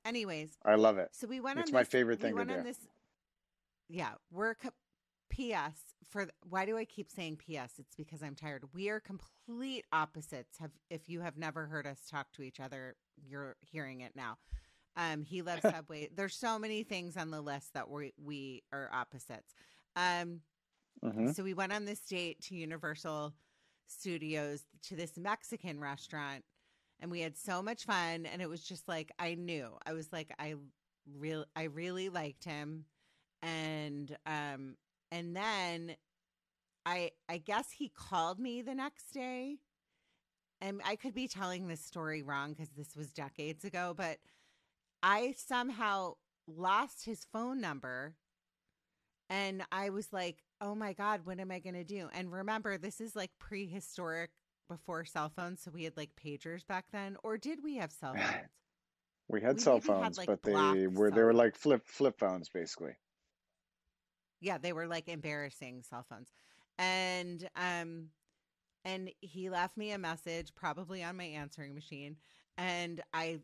Anyways, 0.06 0.58
I 0.66 0.76
love 0.76 0.98
it. 0.98 1.10
so 1.12 1.28
we 1.28 1.40
went 1.40 1.60
It's 1.60 1.70
on 1.70 1.74
my 1.74 1.82
this, 1.82 1.90
favorite 1.90 2.20
we 2.20 2.24
thing 2.24 2.36
to 2.36 2.42
on 2.42 2.48
do. 2.48 2.64
This, 2.64 2.80
yeah, 3.90 4.14
we're 4.32 4.56
co- 4.56 4.70
P.S. 5.30 5.74
for 6.10 6.28
why 6.50 6.66
do 6.66 6.78
I 6.78 6.86
keep 6.86 7.10
saying 7.12 7.38
P.S. 7.38 7.74
It's 7.78 7.96
because 7.96 8.24
I'm 8.24 8.36
tired. 8.36 8.64
We 8.74 8.90
are 8.90 9.00
complete 9.00 9.86
opposites. 9.92 10.58
Have 10.60 10.72
if 10.90 11.10
you 11.10 11.22
have 11.22 11.38
never 11.38 11.66
heard 11.68 11.86
us 11.86 12.00
talk 12.10 12.32
to 12.34 12.42
each 12.42 12.60
other, 12.60 12.96
you're 13.28 13.56
hearing 13.62 14.02
it 14.02 14.14
now. 14.16 14.38
Um, 14.96 15.24
he 15.24 15.42
loves 15.42 15.62
Subway. 15.70 16.10
There's 16.16 16.36
so 16.36 16.58
many 16.58 16.84
things 16.84 17.18
on 17.18 17.30
the 17.32 17.42
list 17.42 17.74
that 17.74 17.90
we 17.90 18.14
we 18.24 18.64
are 18.72 18.90
opposites. 18.94 19.54
Um, 19.96 20.42
hmm 21.04 21.32
so 21.32 21.44
we 21.44 21.54
went 21.54 21.74
on 21.74 21.86
this 21.86 22.00
date 22.00 22.42
to 22.42 22.56
Universal 22.56 23.34
Studios 23.88 24.64
to 24.84 24.96
this 24.96 25.18
Mexican 25.18 25.80
restaurant 25.80 26.44
and 27.00 27.12
we 27.12 27.22
had 27.22 27.38
so 27.38 27.62
much 27.62 27.86
fun 27.86 28.26
and 28.26 28.42
it 28.42 28.50
was 28.50 28.64
just 28.64 28.88
like 28.88 29.12
I 29.20 29.36
knew. 29.36 29.70
I 29.86 29.94
was 29.94 30.12
like 30.12 30.34
I 30.40 30.56
real 31.18 31.46
I 31.56 31.64
really 31.64 32.10
liked 32.10 32.44
him 32.44 32.86
and 33.42 34.16
um 34.26 34.76
and 35.12 35.36
then 35.36 35.96
I 36.86 37.12
I 37.30 37.38
guess 37.38 37.72
he 37.72 37.90
called 37.90 38.40
me 38.40 38.62
the 38.62 38.76
next 38.76 39.14
day. 39.14 39.58
And 40.60 40.82
I 40.86 40.96
could 40.96 41.14
be 41.14 41.28
telling 41.28 41.68
this 41.68 41.84
story 41.84 42.22
wrong 42.24 42.56
cuz 42.56 42.70
this 42.70 42.96
was 42.96 43.14
decades 43.14 43.64
ago, 43.64 43.94
but 43.96 44.20
I 45.04 45.34
somehow 45.38 46.16
lost 46.48 47.06
his 47.06 47.26
phone 47.26 47.62
number 47.62 48.16
and 49.30 49.64
I 49.72 49.90
was 49.90 50.14
like, 50.14 50.44
"Oh 50.62 50.76
my 50.76 50.94
god, 50.94 51.26
what 51.26 51.40
am 51.40 51.52
I 51.52 51.60
going 51.60 51.76
to 51.76 51.84
do?" 51.84 52.10
And 52.14 52.32
remember, 52.32 52.78
this 52.78 53.02
is 53.02 53.16
like 53.16 53.32
prehistoric 53.40 54.32
before 54.70 55.06
cell 55.06 55.30
phones, 55.30 55.62
so 55.62 55.72
we 55.72 55.84
had 55.84 55.98
like 55.98 56.12
pagers 56.16 56.66
back 56.68 56.86
then, 56.92 57.18
or 57.24 57.38
did 57.38 57.64
we 57.64 57.76
have 57.78 57.92
cell 57.92 58.14
phones? 58.22 58.50
We 59.30 59.42
had 59.42 59.58
We 59.58 59.62
cell 59.62 59.80
maybe 59.80 59.94
had, 59.94 60.18
phones, 60.18 60.18
like, 60.18 60.28
but 60.28 60.44
they 60.44 60.88
were 60.88 61.12
they 61.12 61.24
were 61.24 61.34
like 61.34 61.56
flip 61.56 61.86
flip 61.86 62.20
phones 62.20 62.50
basically. 62.50 62.96
yeah, 64.40 64.58
they 64.58 64.74
were 64.74 64.88
like 64.88 65.08
embarrassing 65.10 65.84
cell 65.84 66.06
phones. 66.10 66.32
And 66.78 67.50
um 67.56 68.10
and 68.86 69.12
he 69.22 69.50
left 69.50 69.78
me 69.78 69.92
a 69.92 69.98
message 69.98 70.54
probably 70.56 71.04
on 71.04 71.18
my 71.18 71.26
answering 71.26 71.76
machine 71.76 72.18
and 72.58 73.02
I, 73.14 73.42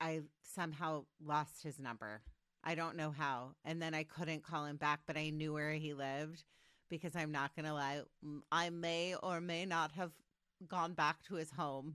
I 0.00 0.22
somehow 0.42 1.04
lost 1.24 1.62
his 1.62 1.78
number. 1.78 2.22
I 2.66 2.74
don't 2.74 2.96
know 2.96 3.12
how. 3.16 3.52
And 3.64 3.80
then 3.80 3.94
I 3.94 4.02
couldn't 4.02 4.42
call 4.42 4.66
him 4.66 4.76
back, 4.76 5.00
but 5.06 5.16
I 5.16 5.30
knew 5.30 5.52
where 5.52 5.72
he 5.72 5.94
lived 5.94 6.42
because 6.90 7.14
I'm 7.14 7.30
not 7.30 7.54
going 7.54 7.66
to 7.66 7.72
lie, 7.72 8.00
I 8.50 8.70
may 8.70 9.14
or 9.22 9.40
may 9.40 9.64
not 9.64 9.92
have 9.92 10.10
gone 10.68 10.92
back 10.92 11.22
to 11.28 11.36
his 11.36 11.50
home. 11.52 11.94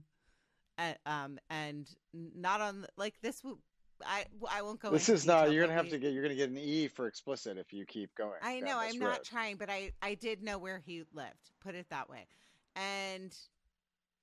Uh, 0.78 0.94
um 1.04 1.38
and 1.50 1.86
not 2.12 2.62
on 2.62 2.86
like 2.96 3.12
this 3.20 3.40
w- 3.42 3.58
I 4.06 4.24
I 4.50 4.62
won't 4.62 4.80
go 4.80 4.90
This 4.90 5.10
is 5.10 5.26
not. 5.26 5.52
You're 5.52 5.62
gonna 5.64 5.76
have 5.76 5.84
we- 5.84 5.90
to 5.90 5.98
get. 5.98 6.14
You're 6.14 6.22
gonna 6.22 6.34
get 6.34 6.48
an 6.48 6.56
E 6.56 6.88
for 6.88 7.06
explicit 7.06 7.58
if 7.58 7.74
you 7.74 7.84
keep 7.84 8.14
going. 8.14 8.38
I 8.42 8.60
know 8.60 8.78
I'm 8.78 8.98
not 8.98 9.22
trying, 9.22 9.56
but 9.56 9.68
I 9.68 9.92
I 10.00 10.14
did 10.14 10.42
know 10.42 10.56
where 10.58 10.78
he 10.78 11.04
lived. 11.12 11.50
Put 11.60 11.74
it 11.74 11.86
that 11.90 12.08
way, 12.08 12.26
and 12.74 13.36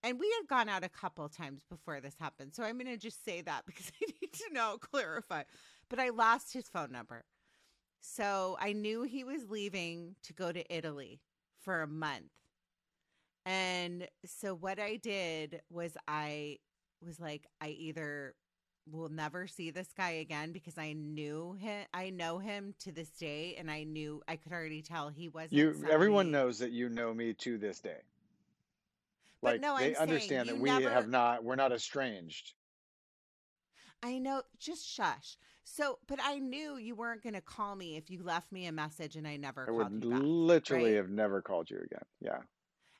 and 0.03 0.20
we 0.20 0.34
had 0.39 0.48
gone 0.48 0.70
out 0.70 0.84
a 0.84 0.89
couple 0.89 1.27
times 1.29 1.63
before 1.70 2.00
this 2.01 2.15
happened. 2.20 2.56
So 2.56 2.63
I'm 2.63 2.77
going 2.77 2.88
to 2.88 2.98
just 2.98 3.24
say 3.25 3.41
that 3.41 3.65
because 3.68 3.91
I 4.01 4.06
need 4.22 4.34
to 4.34 4.53
know 4.53 4.77
clarify. 4.79 5.44
But 5.89 6.00
I 6.00 6.10
lost 6.10 6.53
his 6.53 6.67
phone 6.69 6.91
number, 6.91 7.25
so 8.00 8.58
I 8.60 8.74
knew 8.74 9.03
he 9.03 9.24
was 9.24 9.50
leaving 9.50 10.15
to 10.24 10.34
go 10.34 10.51
to 10.51 10.74
Italy 10.74 11.19
for 11.60 11.81
a 11.81 11.88
month, 11.88 12.31
and 13.46 14.08
so 14.25 14.53
what 14.53 14.79
I 14.79 14.98
did 14.98 15.62
was 15.72 15.98
I 16.08 16.58
was 17.05 17.19
like 17.19 17.48
I 17.60 17.69
either 17.69 18.36
will 18.91 19.10
never 19.10 19.48
see 19.48 19.72
this 19.72 19.89
guy 19.96 20.12
again 20.12 20.51
because 20.51 20.77
I 20.77 20.93
knew 20.93 21.53
him. 21.60 21.86
I 21.93 22.10
know 22.12 22.38
him 22.39 22.75
to 22.79 22.91
this 22.91 23.10
day, 23.10 23.55
and 23.58 23.69
I 23.72 23.84
knew 23.84 24.22
I 24.27 24.36
could 24.36 24.51
already 24.51 24.81
tell 24.81 25.10
he 25.10 25.29
wasn't. 25.29 25.53
You. 25.53 25.75
Everyone 25.89 26.29
knows 26.31 26.60
that 26.60 26.72
you 26.72 26.89
know 26.89 27.13
me 27.13 27.34
to 27.36 27.58
this 27.58 27.79
day. 27.79 27.98
But 29.41 29.53
Like 29.53 29.62
no, 29.62 29.77
they 29.77 29.96
I'm 29.96 30.01
understand 30.03 30.50
that 30.50 30.58
we 30.58 30.69
never- 30.69 30.89
have 30.89 31.08
not. 31.08 31.43
We're 31.43 31.55
not 31.55 31.72
estranged. 31.72 32.53
I 34.01 34.20
know. 34.20 34.44
Just 34.60 34.88
shush. 34.88 35.38
So, 35.63 36.00
but 36.08 36.20
I 36.24 36.39
knew 36.39 36.77
you 36.77 36.96
weren't 36.96 37.22
going 37.22 37.36
to 37.36 37.41
call 37.41 37.75
me 37.75 37.98
if 37.98 38.10
you 38.10 38.24
left 38.24 38.51
me 38.51 38.65
a 38.65 38.72
message 38.72 39.15
and 39.15 39.27
I 39.27 39.38
never 39.38 39.63
I 39.63 39.65
called 39.65 39.77
would 39.77 40.10
back. 40.10 40.20
literally 40.24 40.91
right? 40.91 40.98
have 40.98 41.10
never 41.10 41.41
called 41.41 41.70
you 41.70 41.77
again. 41.77 42.06
Yeah. 42.22 42.39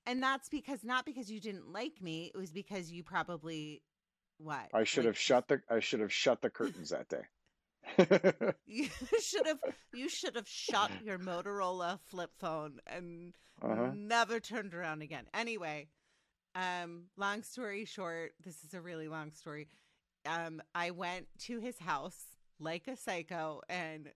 And 0.06 0.22
that's 0.22 0.50
because 0.50 0.84
not 0.84 1.06
because 1.06 1.32
you 1.32 1.40
didn't 1.40 1.72
like 1.72 2.02
me. 2.02 2.32
It 2.34 2.38
was 2.38 2.52
because 2.52 2.92
you 2.92 3.04
probably 3.04 3.84
what 4.38 4.70
I 4.74 4.84
should 4.84 5.06
like, 5.06 5.10
have 5.10 5.18
shut 5.18 5.48
the. 5.48 5.62
I 5.70 5.80
should 5.80 6.00
have 6.00 6.14
shut 6.14 6.42
the 6.42 6.50
curtains 6.50 6.90
that 6.90 7.10
day. 7.10 7.24
You 8.66 8.88
should 9.22 9.48
have. 9.48 9.60
You 9.94 10.10
should 10.10 10.36
have 10.36 10.48
shut 10.48 10.92
your 11.04 11.20
Motorola 11.20 12.00
flip 12.08 12.32
phone 12.40 12.80
and 12.88 13.34
uh-huh. 13.62 13.92
never 13.96 14.40
turned 14.40 14.74
around 14.74 15.02
again. 15.02 15.26
Anyway, 15.34 15.88
um, 16.56 17.06
long 17.18 17.44
story 17.44 17.86
short, 17.86 18.34
this 18.44 18.64
is 18.64 18.74
a 18.74 18.82
really 18.82 19.08
long 19.08 19.32
story. 19.32 19.68
Um, 20.26 20.62
I 20.76 20.92
went 20.92 21.28
to 21.46 21.60
his 21.60 21.78
house 21.80 22.18
like 22.62 22.88
a 22.90 22.96
psycho 22.98 23.62
and 23.70 24.10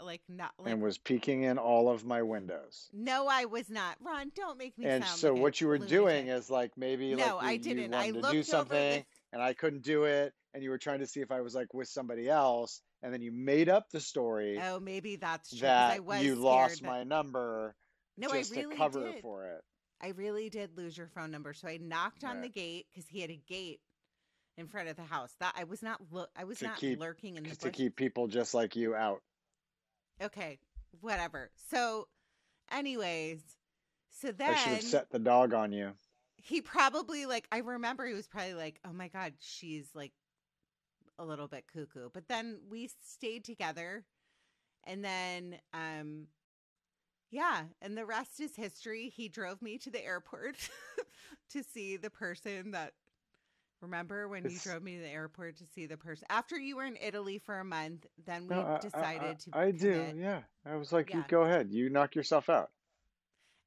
like 0.00 0.20
not 0.28 0.52
like 0.58 0.72
And 0.72 0.82
was 0.82 0.98
peeking 0.98 1.44
in 1.44 1.58
all 1.58 1.88
of 1.88 2.04
my 2.04 2.22
windows. 2.22 2.88
no, 2.92 3.28
I 3.28 3.44
was 3.44 3.70
not. 3.70 3.96
Ron, 4.04 4.32
don't 4.34 4.58
make 4.58 4.76
me 4.76 4.84
And 4.86 5.04
so 5.04 5.32
like 5.32 5.42
what 5.42 5.60
you 5.60 5.68
were 5.68 5.78
doing 5.78 6.26
is 6.26 6.50
like 6.50 6.72
maybe 6.76 7.14
No, 7.14 7.36
like 7.36 7.44
I 7.44 7.50
you, 7.52 7.58
you 7.58 7.74
didn't. 7.76 7.94
I 7.94 7.98
wanted 7.98 8.12
to 8.14 8.20
looked 8.20 8.32
do 8.32 8.42
something 8.42 8.76
this- 8.78 9.04
and 9.32 9.40
I 9.42 9.52
couldn't 9.54 9.82
do 9.84 10.04
it 10.04 10.32
and 10.54 10.62
you 10.62 10.70
were 10.70 10.78
trying 10.78 10.98
to 11.00 11.06
see 11.06 11.20
if 11.20 11.30
I 11.30 11.40
was 11.40 11.54
like 11.54 11.72
with 11.72 11.86
somebody 11.88 12.28
else 12.28 12.80
and 13.04 13.12
then 13.14 13.22
you 13.22 13.30
made 13.30 13.68
up 13.68 13.90
the 13.90 14.00
story 14.00 14.60
Oh, 14.60 14.80
maybe 14.80 15.14
that's 15.14 15.50
true. 15.50 15.60
that 15.60 16.04
was 16.04 16.20
you 16.24 16.34
lost 16.34 16.82
that- 16.82 16.88
my 16.88 17.04
number 17.04 17.76
No, 18.16 18.28
just 18.32 18.52
I 18.56 18.60
really 18.60 18.76
cover 18.76 19.12
did. 19.12 19.22
for 19.22 19.44
it. 19.46 19.62
I 20.00 20.08
really 20.08 20.50
did 20.50 20.76
lose 20.76 20.98
your 20.98 21.08
phone 21.14 21.30
number, 21.30 21.54
so 21.54 21.68
I 21.68 21.76
knocked 21.80 22.24
on 22.24 22.34
Right. 22.38 22.42
the 22.42 22.48
gate 22.48 22.86
because 22.92 23.08
he 23.08 23.20
had 23.20 23.30
a 23.30 23.40
gate 23.46 23.80
in 24.56 24.66
front 24.68 24.88
of 24.88 24.96
the 24.96 25.02
house. 25.04 25.34
That 25.40 25.54
I 25.56 25.64
was 25.64 25.82
not. 25.82 26.00
Lo- 26.10 26.26
I 26.36 26.44
was 26.44 26.60
not 26.62 26.76
keep- 26.76 27.00
lurking 27.00 27.36
in 27.36 27.44
the 27.44 27.50
to 27.56 27.66
bush. 27.66 27.74
keep 27.74 27.96
people 27.96 28.26
just 28.28 28.54
like 28.54 28.76
you 28.76 28.94
out. 28.94 29.22
Okay, 30.22 30.58
whatever. 31.00 31.50
So, 31.70 32.06
anyways, 32.70 33.40
so 34.10 34.30
then 34.32 34.52
I 34.54 34.56
should 34.56 34.72
have 34.74 34.82
set 34.82 35.10
the 35.10 35.18
dog 35.18 35.52
on 35.54 35.72
you. 35.72 35.92
he 36.36 36.60
probably 36.60 37.26
like 37.26 37.46
I 37.50 37.58
remember 37.58 38.06
he 38.06 38.14
was 38.14 38.28
probably 38.28 38.54
like, 38.54 38.78
"Oh 38.84 38.92
my 38.92 39.08
god, 39.08 39.32
she's 39.40 39.88
like 39.94 40.12
a 41.18 41.24
little 41.24 41.48
bit 41.48 41.64
cuckoo." 41.72 42.08
But 42.12 42.28
then 42.28 42.58
we 42.70 42.90
stayed 43.04 43.44
together 43.44 44.04
and 44.84 45.04
then 45.04 45.56
um 45.72 46.26
yeah, 47.30 47.62
and 47.82 47.96
the 47.98 48.04
rest 48.06 48.38
is 48.40 48.54
history. 48.54 49.08
He 49.08 49.28
drove 49.28 49.60
me 49.60 49.78
to 49.78 49.90
the 49.90 50.04
airport 50.04 50.56
to 51.50 51.62
see 51.64 51.96
the 51.96 52.10
person 52.10 52.70
that 52.70 52.92
Remember 53.84 54.28
when 54.28 54.48
you 54.48 54.58
drove 54.62 54.82
me 54.82 54.96
to 54.96 55.02
the 55.02 55.08
airport 55.08 55.58
to 55.58 55.64
see 55.74 55.84
the 55.86 55.96
person 55.96 56.26
after 56.30 56.58
you 56.58 56.76
were 56.76 56.84
in 56.86 56.96
Italy 56.96 57.38
for 57.38 57.60
a 57.60 57.64
month? 57.64 58.06
Then 58.26 58.48
we 58.48 58.54
No, 58.54 58.62
I- 58.62 58.76
I- 58.76 58.78
decided 58.78 59.22
I, 59.22 59.34
to. 59.34 59.58
I 59.58 59.70
do. 59.70 60.12
Yeah. 60.16 60.40
I 60.66 60.76
was 60.76 60.92
like, 60.92 61.12
you 61.12 61.22
go 61.28 61.42
ahead. 61.42 61.70
You 61.70 61.90
knock 61.90 62.14
yourself 62.14 62.48
out. 62.48 62.70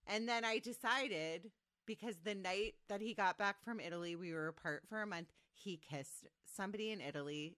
And 0.08 0.28
then 0.28 0.44
I 0.44 0.60
decided 0.60 1.52
because 1.86 2.16
the 2.24 2.34
night 2.36 2.76
that 2.90 3.02
he 3.02 3.14
got 3.14 3.38
back 3.38 3.64
from 3.64 3.80
Italy, 3.80 4.16
we 4.16 4.34
were 4.34 4.48
apart 4.48 4.84
for 4.90 5.02
a 5.02 5.08
month. 5.08 5.28
He 5.54 5.78
kissed 5.78 6.26
somebody 6.46 6.92
in 6.92 7.00
Italy, 7.02 7.56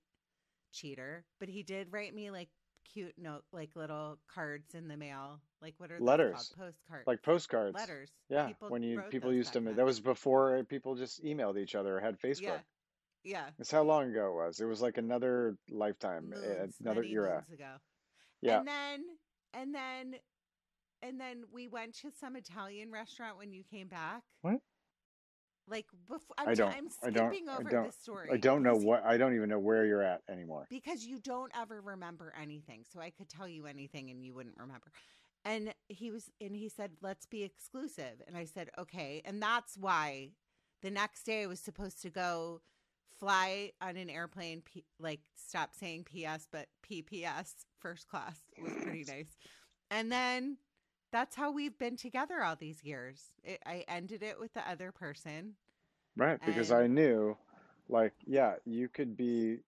cheater. 0.71 1.25
But 1.39 1.49
he 1.49 1.63
did 1.63 1.91
write 1.91 2.13
me 2.13 2.29
like 2.31 2.49
cute 2.91 3.13
note, 3.17 3.43
like 3.51 3.75
little 3.75 4.17
cards 4.33 4.73
in 4.73 4.87
the 4.87 4.97
mail. 4.97 5.39
Like 5.61 5.75
what 5.77 5.91
are 5.91 5.99
Letters. 5.99 6.53
called? 6.55 6.71
Postcards. 6.73 7.07
Like 7.07 7.21
postcards. 7.21 7.75
letters. 7.75 8.11
Yeah. 8.29 8.47
People 8.47 8.69
when 8.69 8.83
you 8.83 9.01
people 9.09 9.33
used 9.33 9.53
to 9.53 9.59
that 9.59 9.85
was 9.85 9.99
before 9.99 10.63
people 10.63 10.95
just 10.95 11.23
emailed 11.23 11.57
each 11.57 11.75
other 11.75 11.97
or 11.97 11.99
had 11.99 12.19
Facebook. 12.19 12.41
Yeah. 12.41 12.59
Yeah. 13.23 13.45
That's 13.57 13.71
how 13.71 13.83
long 13.83 14.09
ago 14.09 14.31
it 14.31 14.45
was. 14.45 14.59
It 14.59 14.65
was 14.65 14.81
like 14.81 14.97
another 14.97 15.57
lifetime, 15.69 16.31
uh, 16.33 16.39
Moons, 16.39 16.75
another 16.79 17.03
era. 17.03 17.45
ago. 17.53 17.75
Yeah. 18.41 18.59
And 18.59 18.67
then 18.67 19.03
and 19.53 19.75
then 19.75 20.15
and 21.01 21.19
then 21.19 21.43
we 21.51 21.67
went 21.67 21.95
to 21.99 22.11
some 22.19 22.35
Italian 22.35 22.91
restaurant 22.91 23.37
when 23.37 23.51
you 23.51 23.63
came 23.69 23.87
back. 23.87 24.23
What? 24.41 24.59
Like 25.69 25.85
before 26.07 26.35
I'm, 26.37 26.49
I 26.49 26.53
don't- 26.55 26.73
I'm 26.75 26.89
I 27.03 27.09
don't- 27.11 27.29
skipping 27.31 27.49
I 27.49 27.57
over 27.57 27.69
don't- 27.69 27.85
this 27.85 27.97
story. 27.97 28.29
I 28.31 28.37
don't 28.37 28.63
know 28.63 28.75
what 28.75 29.03
I 29.05 29.17
don't 29.17 29.35
even 29.35 29.49
know 29.49 29.59
where 29.59 29.85
you're 29.85 30.01
at 30.03 30.21
anymore. 30.29 30.65
because 30.69 31.05
you 31.05 31.19
don't 31.19 31.51
ever 31.55 31.79
remember 31.81 32.33
anything. 32.39 32.83
So 32.91 32.99
I 32.99 33.09
could 33.11 33.29
tell 33.29 33.47
you 33.47 33.65
anything 33.67 34.09
and 34.09 34.23
you 34.25 34.33
wouldn't 34.33 34.57
remember. 34.57 34.91
And 35.45 35.73
he 35.87 36.11
was 36.11 36.29
and 36.41 36.55
he 36.55 36.67
said, 36.69 36.91
"Let's 37.01 37.25
be 37.25 37.43
exclusive." 37.43 38.21
And 38.27 38.35
I 38.35 38.45
said, 38.45 38.69
"Okay." 38.77 39.21
And 39.25 39.41
that's 39.41 39.77
why 39.77 40.31
the 40.81 40.91
next 40.91 41.23
day 41.23 41.43
I 41.43 41.45
was 41.47 41.59
supposed 41.59 42.01
to 42.01 42.09
go 42.09 42.61
fly 43.19 43.71
on 43.81 43.97
an 43.97 44.09
airplane 44.09 44.61
P- 44.61 44.85
like 44.99 45.21
stop 45.35 45.73
saying 45.75 46.05
PS 46.05 46.47
but 46.51 46.67
PPS 46.83 47.65
first 47.79 48.07
class 48.07 48.39
was 48.61 48.71
pretty 48.81 49.03
nice. 49.07 49.37
And 49.91 50.11
then 50.11 50.57
that's 51.11 51.35
how 51.35 51.51
we've 51.51 51.77
been 51.77 51.95
together 51.97 52.43
all 52.43 52.55
these 52.55 52.83
years. 52.83 53.23
It, 53.43 53.61
I 53.65 53.83
ended 53.87 54.23
it 54.23 54.39
with 54.39 54.53
the 54.53 54.67
other 54.69 54.91
person. 54.91 55.55
Right, 56.15 56.39
because 56.45 56.71
And- 56.71 56.79
I 56.83 56.87
knew 56.87 57.37
like 57.87 58.13
yeah, 58.25 58.55
you 58.65 58.87
could 58.87 59.17
be 59.17 59.59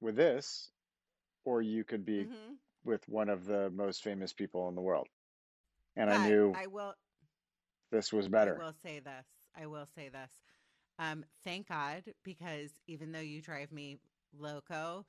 with 0.00 0.16
this 0.16 0.70
or 1.44 1.60
you 1.62 1.84
could 1.84 2.04
be 2.04 2.24
Mhm. 2.24 2.56
with 2.84 3.06
one 3.08 3.28
of 3.28 3.44
the 3.44 3.70
most 3.70 4.02
famous 4.02 4.32
people 4.32 4.68
in 4.68 4.74
the 4.74 4.80
world. 4.80 5.08
And 5.96 6.10
I 6.10 6.28
knew 6.28 6.52
I 6.54 6.66
will 6.66 6.94
this 7.90 8.12
was 8.12 8.28
better. 8.28 8.54
I 8.54 8.58
will 8.64 8.72
say 8.72 9.00
this. 9.00 9.26
I 9.54 9.66
will 9.66 9.86
say 9.86 10.08
this. 10.08 10.30
Um, 10.98 11.24
thank 11.44 11.68
God, 11.68 12.14
because 12.22 12.70
even 12.86 13.10
though 13.12 13.20
you 13.20 13.40
drive 13.42 13.72
me 13.72 13.98
loco, 14.38 15.06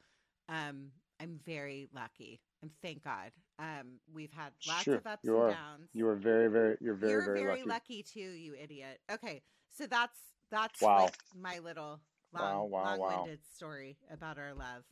um, 0.49 0.91
I'm 1.21 1.39
very 1.45 1.87
lucky. 1.93 2.39
And 2.61 2.71
thank 2.81 3.03
God. 3.03 3.31
Um, 3.59 3.99
we've 4.13 4.31
had 4.31 4.51
lots 4.67 4.83
Sure, 4.83 4.95
of 4.95 5.05
ups 5.07 5.27
and 5.27 5.35
downs. 5.51 5.89
You 5.93 6.07
are 6.07 6.15
very, 6.15 6.49
very 6.49 6.77
you're 6.81 6.95
very, 6.95 7.11
You're 7.11 7.25
very, 7.25 7.39
very 7.43 7.63
lucky. 7.63 7.69
lucky. 7.69 8.03
too, 8.03 8.19
you 8.19 8.55
idiot. 8.55 8.99
Okay, 9.11 9.41
so 9.69 9.85
that's 9.87 10.17
that's 10.49 10.81
Wow. 10.81 11.05
like 11.05 11.17
my 11.39 11.59
little 11.59 12.01
long, 12.33 12.41
wow, 12.43 12.63
wow. 12.65 12.97
long-winded 12.97 13.39
story 13.55 13.97
about 14.11 14.37
our 14.37 14.53
love. 14.53 14.83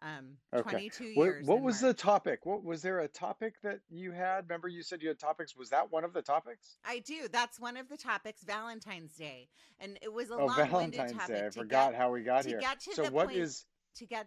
Um, 0.00 0.36
Okay. 0.52 0.70
22 0.70 1.04
years. 1.04 1.46
what 1.46 1.60
was 1.60 1.80
the 1.80 1.94
topic? 1.94 2.44
What 2.44 2.64
was 2.64 2.82
there 2.82 2.98
a 3.00 3.08
topic 3.08 3.54
that 3.62 3.80
you 3.88 4.10
had? 4.10 4.48
Remember 4.48 4.66
you 4.68 4.82
said 4.82 5.00
you 5.00 5.08
had 5.08 5.18
topics. 5.20 5.54
Was 5.56 5.70
that 5.70 5.92
one 5.92 6.02
of 6.04 6.12
the 6.12 6.22
topics? 6.22 6.76
I 6.84 6.98
do. 6.98 7.28
That's 7.30 7.60
one 7.60 7.76
of 7.76 7.88
the 7.88 7.96
topics, 7.96 8.42
Valentine's 8.42 9.14
Day, 9.14 9.48
and 9.78 9.98
it 10.02 10.12
was 10.12 10.30
a 10.30 10.34
Oh, 10.34 10.46
long-winded 10.46 10.94
Valentine's 10.96 11.12
topic. 11.12 11.36
Day. 11.36 11.46
I 11.46 11.50
forgot 11.50 11.92
get, 11.92 12.00
how 12.00 12.10
we 12.12 12.22
got 12.22 12.42
to 12.42 12.48
here. 12.48 12.60
get 12.60 12.80
to 12.80 12.94
So 12.94 13.04
the 13.04 13.12
what 13.12 13.28
point 13.28 13.38
is 13.38 13.64
to 13.96 14.06
get. 14.06 14.26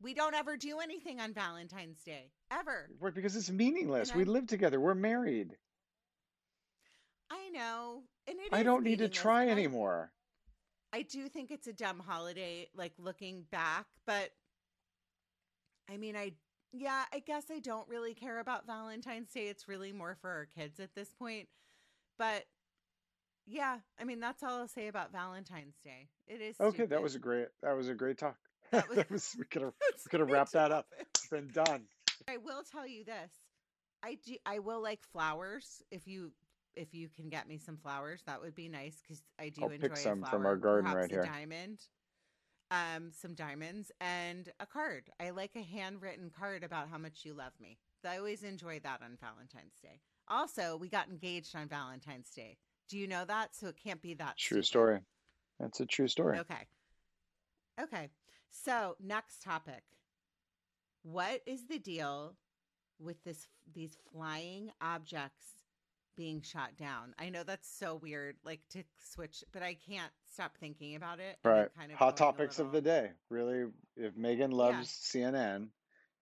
We 0.00 0.14
don't 0.14 0.34
ever 0.34 0.56
do 0.56 0.78
anything 0.78 1.20
on 1.20 1.32
Valentine's 1.32 2.02
Day 2.04 2.30
ever. 2.50 2.88
Right, 3.00 3.14
because 3.14 3.34
it's 3.34 3.50
meaningless. 3.50 4.14
We 4.14 4.24
live 4.24 4.46
together. 4.46 4.80
We're 4.80 4.94
married. 4.94 5.56
I 7.30 7.50
know, 7.50 8.04
and 8.26 8.38
it 8.38 8.48
I 8.52 8.62
don't 8.62 8.84
need 8.84 9.00
to 9.00 9.08
try 9.08 9.44
I- 9.44 9.48
anymore. 9.48 10.12
I 10.92 11.02
do 11.02 11.28
think 11.28 11.50
it's 11.50 11.66
a 11.66 11.72
dumb 11.72 11.98
holiday, 11.98 12.68
like 12.74 12.94
looking 12.98 13.44
back, 13.50 13.84
but 14.06 14.30
I 15.90 15.98
mean, 15.98 16.16
I 16.16 16.32
yeah, 16.72 17.04
I 17.12 17.20
guess 17.20 17.44
I 17.50 17.60
don't 17.60 17.88
really 17.88 18.14
care 18.14 18.40
about 18.40 18.66
Valentine's 18.66 19.30
Day. 19.32 19.48
It's 19.48 19.68
really 19.68 19.92
more 19.92 20.16
for 20.20 20.30
our 20.30 20.46
kids 20.46 20.80
at 20.80 20.94
this 20.94 21.12
point. 21.12 21.48
But 22.18 22.44
yeah, 23.46 23.78
I 23.98 24.04
mean, 24.04 24.20
that's 24.20 24.42
all 24.42 24.60
I'll 24.60 24.68
say 24.68 24.88
about 24.88 25.12
Valentine's 25.12 25.76
Day. 25.82 26.08
It 26.26 26.40
is 26.40 26.56
Okay, 26.60 26.86
that 26.86 27.02
was 27.02 27.14
a 27.14 27.18
great 27.18 27.48
that 27.62 27.76
was 27.76 27.88
a 27.88 27.94
great 27.94 28.18
talk. 28.18 28.36
That 28.72 28.88
was- 28.88 29.04
was 29.10 29.36
we 29.38 29.44
could 29.44 29.62
have 29.62 29.72
we 29.80 30.10
could 30.10 30.20
have 30.20 30.30
wrapped 30.30 30.52
that 30.52 30.72
up. 30.72 30.86
It's 30.98 31.26
been 31.28 31.48
done. 31.48 31.82
I 32.28 32.36
will 32.38 32.62
tell 32.70 32.86
you 32.86 33.04
this. 33.04 33.30
I 34.02 34.18
do 34.24 34.36
I 34.46 34.58
will 34.60 34.82
like 34.82 35.02
flowers 35.12 35.82
if 35.90 36.06
you 36.06 36.32
if 36.76 36.94
you 36.94 37.08
can 37.08 37.28
get 37.28 37.48
me 37.48 37.58
some 37.58 37.76
flowers, 37.76 38.22
that 38.26 38.40
would 38.40 38.54
be 38.54 38.68
nice 38.68 38.96
because 39.02 39.22
I 39.38 39.48
do 39.48 39.62
I'll 39.64 39.70
enjoy 39.70 39.88
pick 39.88 39.96
a 39.96 40.00
some 40.00 40.20
flower. 40.20 40.30
from 40.30 40.46
our 40.46 40.56
garden 40.56 40.92
right 40.92 41.06
a 41.10 41.12
here. 41.12 41.22
diamond, 41.22 41.80
um, 42.70 43.10
some 43.10 43.34
diamonds, 43.34 43.90
and 44.00 44.48
a 44.60 44.66
card. 44.66 45.10
I 45.18 45.30
like 45.30 45.56
a 45.56 45.62
handwritten 45.62 46.30
card 46.30 46.62
about 46.62 46.88
how 46.88 46.98
much 46.98 47.24
you 47.24 47.34
love 47.34 47.52
me. 47.60 47.78
I 48.08 48.18
always 48.18 48.44
enjoy 48.44 48.78
that 48.84 49.00
on 49.02 49.18
Valentine's 49.20 49.74
Day. 49.82 49.98
Also, 50.28 50.76
we 50.76 50.88
got 50.88 51.08
engaged 51.08 51.56
on 51.56 51.66
Valentine's 51.66 52.30
Day. 52.30 52.58
Do 52.88 52.96
you 52.96 53.08
know 53.08 53.24
that? 53.24 53.56
So 53.56 53.66
it 53.66 53.76
can't 53.82 54.00
be 54.00 54.14
that 54.14 54.36
True 54.36 54.62
stupid. 54.62 54.66
story. 54.66 55.00
That's 55.58 55.80
a 55.80 55.86
true 55.86 56.06
story. 56.06 56.38
Okay. 56.38 56.66
Okay. 57.82 58.08
So, 58.50 58.96
next 59.00 59.42
topic. 59.42 59.82
What 61.02 61.42
is 61.46 61.66
the 61.66 61.78
deal 61.78 62.34
with 62.98 63.22
this 63.24 63.46
these 63.72 63.96
flying 64.12 64.70
objects 64.80 65.46
being 66.16 66.42
shot 66.42 66.76
down? 66.76 67.14
I 67.18 67.30
know 67.30 67.44
that's 67.44 67.70
so 67.70 67.96
weird 67.96 68.36
like 68.44 68.60
to 68.70 68.82
switch, 69.12 69.44
but 69.52 69.62
I 69.62 69.76
can't 69.88 70.12
stop 70.32 70.56
thinking 70.58 70.96
about 70.96 71.20
it. 71.20 71.36
Right. 71.44 71.68
kind 71.78 71.92
of 71.92 71.98
Hot 71.98 72.16
topics 72.16 72.58
of 72.58 72.72
the 72.72 72.80
day. 72.80 73.10
Really, 73.30 73.66
if 73.96 74.16
Megan 74.16 74.50
loves 74.50 74.88
CNN, 74.88 75.68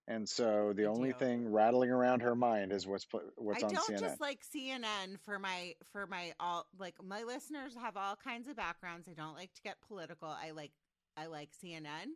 and 0.07 0.27
so 0.27 0.73
the 0.75 0.85
I 0.85 0.87
only 0.87 1.11
do. 1.11 1.17
thing 1.17 1.51
rattling 1.51 1.89
around 1.89 2.21
her 2.21 2.35
mind 2.35 2.71
is 2.71 2.87
what's 2.87 3.05
what's 3.35 3.63
I 3.63 3.67
on 3.67 3.73
don't 3.73 3.99
just 3.99 4.21
like 4.21 4.39
CNN 4.55 5.19
for 5.25 5.37
my 5.37 5.73
for 5.91 6.07
my 6.07 6.33
all 6.39 6.65
like 6.79 6.95
my 7.03 7.23
listeners 7.23 7.73
have 7.81 7.97
all 7.97 8.15
kinds 8.15 8.47
of 8.47 8.55
backgrounds. 8.55 9.09
I 9.09 9.13
don't 9.13 9.35
like 9.35 9.53
to 9.55 9.61
get 9.61 9.81
political. 9.85 10.29
I 10.29 10.51
like 10.51 10.71
I 11.17 11.25
like 11.25 11.49
CNN. 11.63 12.11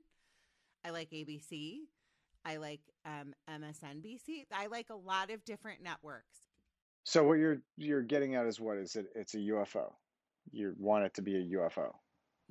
I 0.85 0.91
like 0.91 1.09
ABC. 1.11 1.79
I 2.45 2.57
like 2.57 2.81
um, 3.05 3.33
MSNBC. 3.49 4.45
I 4.53 4.67
like 4.67 4.89
a 4.89 4.95
lot 4.95 5.31
of 5.31 5.43
different 5.45 5.81
networks. 5.83 6.37
So 7.03 7.23
what 7.23 7.39
you're 7.39 7.61
you're 7.77 8.03
getting 8.03 8.35
at 8.35 8.45
is 8.45 8.59
what 8.59 8.77
is 8.77 8.95
it? 8.95 9.07
It's 9.15 9.33
a 9.33 9.37
UFO. 9.39 9.91
You 10.51 10.75
want 10.77 11.05
it 11.05 11.13
to 11.15 11.21
be 11.21 11.35
a 11.35 11.57
UFO. 11.57 11.91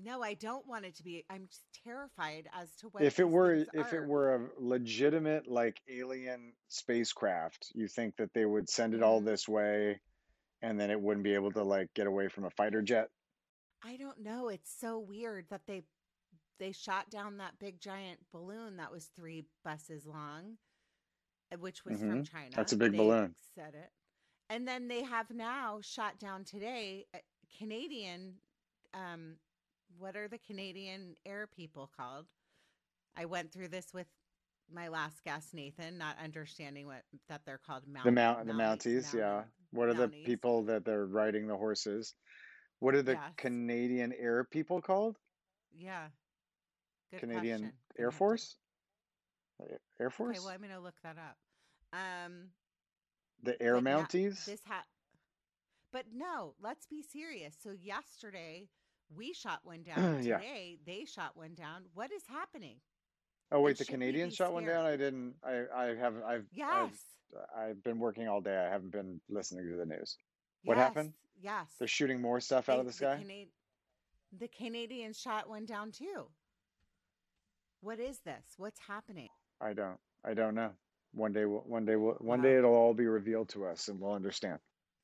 No, 0.02 0.22
I 0.22 0.34
don't 0.34 0.66
want 0.66 0.86
it 0.86 0.96
to 0.96 1.02
be. 1.04 1.24
I'm 1.30 1.46
just 1.46 1.62
terrified 1.84 2.48
as 2.58 2.74
to 2.76 2.88
what 2.88 3.02
if 3.02 3.20
it 3.20 3.28
were 3.28 3.52
if 3.74 3.92
are. 3.92 3.96
it 4.02 4.06
were 4.08 4.34
a 4.34 4.48
legitimate 4.58 5.46
like 5.46 5.80
alien 5.88 6.52
spacecraft, 6.68 7.68
you 7.74 7.86
think 7.86 8.16
that 8.16 8.32
they 8.34 8.44
would 8.44 8.68
send 8.68 8.94
it 8.94 9.02
all 9.02 9.20
Mhm. 9.20 9.26
this 9.26 9.48
way 9.48 10.00
and 10.62 10.78
then 10.80 10.90
it 10.90 11.00
wouldn't 11.00 11.24
be 11.24 11.34
able 11.34 11.52
to 11.52 11.62
like 11.62 11.92
get 11.94 12.06
away 12.06 12.28
from 12.28 12.44
a 12.44 12.50
fighter 12.50 12.82
jet? 12.82 13.10
I 13.82 13.96
don't 13.96 14.20
know. 14.20 14.48
It's 14.48 14.72
so 14.72 14.98
weird 14.98 15.48
that 15.50 15.66
they 15.66 15.84
they 16.60 16.70
shot 16.72 17.10
down 17.10 17.38
that 17.38 17.58
big 17.58 17.80
giant 17.80 18.20
balloon 18.32 18.76
that 18.76 18.92
was 18.92 19.10
three 19.16 19.44
buses 19.64 20.06
long, 20.06 20.58
uh, 21.52 21.56
which 21.58 21.84
was 21.84 21.98
from 21.98 22.24
China. 22.24 22.50
That's 22.54 22.72
a 22.72 22.76
big 22.76 22.92
They 22.92 22.98
balloon. 22.98 23.34
Said 23.56 23.74
it, 23.74 23.90
and 24.48 24.68
then 24.68 24.86
they 24.86 25.02
have 25.02 25.30
now 25.30 25.80
shot 25.82 26.20
down 26.20 26.44
today 26.44 27.06
uh, 27.14 27.18
Canadian. 27.58 28.34
Um, 28.94 29.36
what 29.98 30.16
are 30.16 30.28
the 30.28 30.38
Canadian 30.38 31.16
air 31.26 31.48
people 31.48 31.90
called? 31.96 32.26
I 33.16 33.24
went 33.24 33.52
through 33.52 33.68
this 33.68 33.88
with 33.92 34.06
my 34.72 34.88
last 34.88 35.24
guest 35.24 35.52
Nathan, 35.52 35.98
not 35.98 36.16
understanding 36.22 36.86
what 36.86 37.02
that 37.28 37.40
they're 37.44 37.60
called 37.66 37.82
mount, 37.88 38.04
The 38.04 38.12
mount 38.12 38.46
the 38.46 38.52
mounties, 38.52 39.06
Mounties, 39.10 39.14
yeah. 39.14 39.42
What 39.72 39.88
are 39.88 39.94
the 39.94 40.08
people 40.08 40.64
that 40.64 40.84
they're 40.84 41.06
riding 41.06 41.46
the 41.46 41.56
horses? 41.56 42.14
What 42.78 42.94
are 42.94 43.02
the 43.02 43.12
Yes. 43.12 43.32
Canadian 43.36 44.12
Air 44.12 44.44
people 44.44 44.80
called? 44.80 45.16
Yeah. 45.72 46.08
Good 47.10 47.20
Canadian 47.20 47.60
question. 47.60 47.72
Air 47.98 48.10
Force? 48.10 48.56
Air 50.00 50.10
Force? 50.10 50.36
Okay, 50.36 50.44
well, 50.44 50.54
I'm 50.54 50.60
gonna 50.60 50.80
look 50.80 50.94
that 51.02 51.16
up. 51.18 51.36
Um, 51.92 52.48
the 53.42 53.60
Air 53.60 53.76
Mounties? 53.76 54.44
this 54.44 54.60
ha 54.66 54.82
but 55.92 56.04
no, 56.14 56.54
let's 56.62 56.86
be 56.86 57.02
serious. 57.02 57.56
So 57.62 57.72
yesterday 57.72 58.68
we 59.14 59.32
shot 59.32 59.60
one 59.64 59.82
down. 59.94 60.22
Yeah. 60.22 60.38
Today 60.38 60.78
they 60.86 61.04
shot 61.04 61.36
one 61.36 61.54
down. 61.54 61.82
What 61.94 62.12
is 62.12 62.22
happening? 62.28 62.76
oh 63.52 63.60
wait, 63.60 63.70
and 63.70 63.78
the 63.78 63.84
should 63.84 63.92
we 63.92 63.94
Canadians 63.98 64.32
be 64.34 64.36
shot 64.36 64.52
one 64.52 64.64
down? 64.64 64.86
I 64.86 64.96
didn't 64.96 65.34
I 65.44 65.64
I 65.74 65.84
haven't 65.96 66.22
I've 66.24 66.46
Yes. 66.52 66.92
I've, 67.56 67.70
I've 67.70 67.82
been 67.82 67.98
working 67.98 68.28
all 68.28 68.40
day. 68.40 68.56
I 68.56 68.70
haven't 68.70 68.92
been 68.92 69.20
listening 69.28 69.68
to 69.68 69.76
the 69.76 69.86
news. 69.86 70.16
What 70.64 70.76
happened? 70.76 71.12
Yes. 71.42 71.66
They're 71.78 71.88
shooting 71.88 72.20
more 72.20 72.40
stuff 72.40 72.68
out 72.68 72.74
They- 72.74 72.80
of 72.80 72.86
the 72.86 72.92
sky? 72.92 73.16
Cana- 73.18 73.46
the 74.38 74.48
Canadians 74.48 75.18
shot 75.18 75.48
one 75.48 75.64
down 75.66 75.90
too. 75.90 76.28
What 77.80 77.98
is 77.98 78.18
this? 78.24 78.44
What's 78.56 78.80
happening? 78.86 79.28
I 79.60 79.72
don't 79.72 79.98
I 80.24 80.34
don't 80.34 80.54
know. 80.54 80.70
One 81.12 81.32
day 81.32 81.44
we'll, 81.44 81.62
one 81.66 81.84
day 81.86 81.96
we'll, 81.96 82.14
one 82.14 82.38
Wow. 82.40 82.44
day 82.44 82.56
it'll 82.56 82.74
all 82.74 82.94
be 82.94 83.06
revealed 83.06 83.48
to 83.50 83.64
us 83.66 83.88
and 83.88 83.98
we'll 84.00 84.12
understand. 84.12 84.58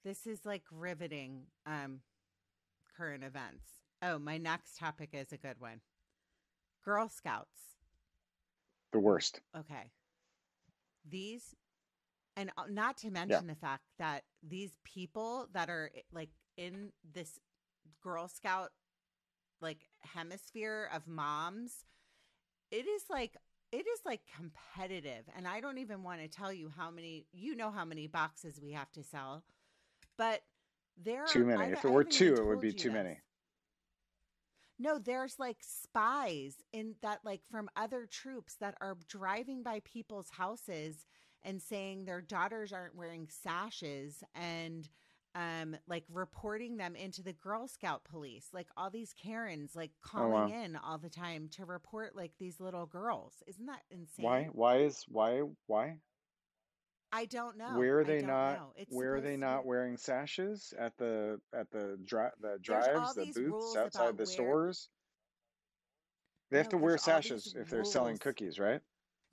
This 0.05 0.27
is 0.27 0.45
like 0.45 0.63
riveting 0.71 1.47
um 1.67 2.01
current 2.97 3.25
events. 3.25 3.67
Oh, 4.03 4.19
my 4.19 4.39
next 4.39 4.77
topic 4.79 5.11
is 5.13 5.33
a 5.33 5.37
good 5.39 5.57
one. 5.59 5.81
Girl 6.85 7.09
Scouts. 7.09 7.77
The 8.93 9.01
worst. 9.01 9.41
Okay. 9.57 9.91
These 11.09 11.55
and 12.37 12.51
uh, 12.59 12.65
not 12.71 12.99
to 12.99 13.11
mention 13.11 13.47
the 13.47 13.55
fact 13.55 13.85
that 13.99 14.23
these 14.47 14.77
people 14.85 15.49
that 15.55 15.71
are 15.71 15.91
like 16.13 16.31
in 16.59 16.93
this 17.15 17.39
Girl 18.03 18.29
Scout 18.29 18.71
like 19.61 19.79
hemisphere 20.01 20.91
of 20.95 21.09
moms, 21.09 21.85
it 22.71 22.87
is 22.87 23.05
like 23.11 23.37
it 23.73 23.87
is 23.87 24.01
like 24.05 24.21
competitive 24.37 25.25
and 25.37 25.47
I 25.47 25.61
don't 25.61 25.79
even 25.79 26.03
want 26.03 26.21
to 26.21 26.29
tell 26.29 26.53
you 26.53 26.71
how 26.77 26.91
many 26.91 27.27
you 27.33 27.55
know 27.55 27.71
how 27.71 27.85
many 27.85 28.07
boxes 28.07 28.61
we 28.63 28.73
have 28.73 28.91
to 28.93 29.03
sell. 29.03 29.45
But 30.17 30.43
there 31.03 31.25
are 31.25 31.27
Too 31.27 31.45
many. 31.45 31.63
I 31.63 31.67
If 31.69 31.85
it 31.85 31.91
were 31.91 32.05
two, 32.05 32.35
it 32.35 32.47
would 32.47 32.61
be 32.61 32.73
too 32.73 32.91
many. 32.91 33.11
this. 33.11 33.19
No, 34.79 34.99
there's 34.99 35.39
like 35.39 35.59
spies 35.61 36.57
in 36.73 36.95
that, 37.03 37.21
like 37.25 37.43
from 37.51 37.69
other 37.77 38.07
troops 38.07 38.57
that 38.61 38.77
are 38.81 38.97
driving 39.09 39.63
by 39.63 39.81
people's 39.85 40.31
houses 40.31 41.07
and 41.43 41.63
saying 41.63 42.05
their 42.05 42.21
daughters 42.21 42.73
aren't 42.73 42.95
wearing 42.95 43.29
sashes 43.31 44.23
and 44.35 44.89
um 45.37 45.77
like 45.87 46.05
reporting 46.11 46.79
them 46.79 46.97
into 46.97 47.23
the 47.23 47.35
Girl 47.35 47.69
Scout 47.69 48.03
police. 48.05 48.49
Like 48.53 48.69
all 48.77 48.91
these 48.91 49.13
Karens 49.13 49.77
like 49.77 49.93
calling 50.03 50.33
wow. 50.33 50.63
in 50.65 50.77
all 50.77 50.99
the 50.99 51.11
time 51.11 51.49
to 51.53 51.65
report 51.65 52.17
like 52.17 52.33
these 52.39 52.59
little 52.59 52.87
girls. 52.87 53.35
Isn't 53.47 53.67
that 53.67 53.83
insane? 53.91 54.25
Why 54.25 54.45
why 54.53 54.79
is 54.79 55.05
why 55.09 55.43
why? 55.67 55.99
I 57.13 57.27
don't 57.27 57.57
know. 57.57 57.79
where 57.79 58.01
are 58.01 58.05
they 58.05 58.21
not 58.21 58.61
where 58.89 59.15
are 59.15 59.21
they 59.21 59.37
not 59.37 59.65
wearing 59.65 59.97
sashes 59.97 60.75
at 60.79 60.97
the 60.97 61.41
at 61.55 61.71
the 61.71 61.99
dri- 62.05 62.35
the 62.41 62.59
drives 62.61 63.15
the 63.15 63.27
booths 63.33 63.77
outside 63.77 64.17
the 64.17 64.25
where- 64.25 64.27
stores 64.27 64.89
they 66.51 66.59
have 66.59 66.67
No, 66.67 66.71
to 66.71 66.77
wear 66.79 66.91
there's 66.93 67.09
all 67.09 67.17
these 67.21 67.29
sashes 67.29 67.55
if 67.57 67.71
they're 67.71 67.85
selling 67.85 68.19
cookies 68.19 68.59
right 68.59 68.81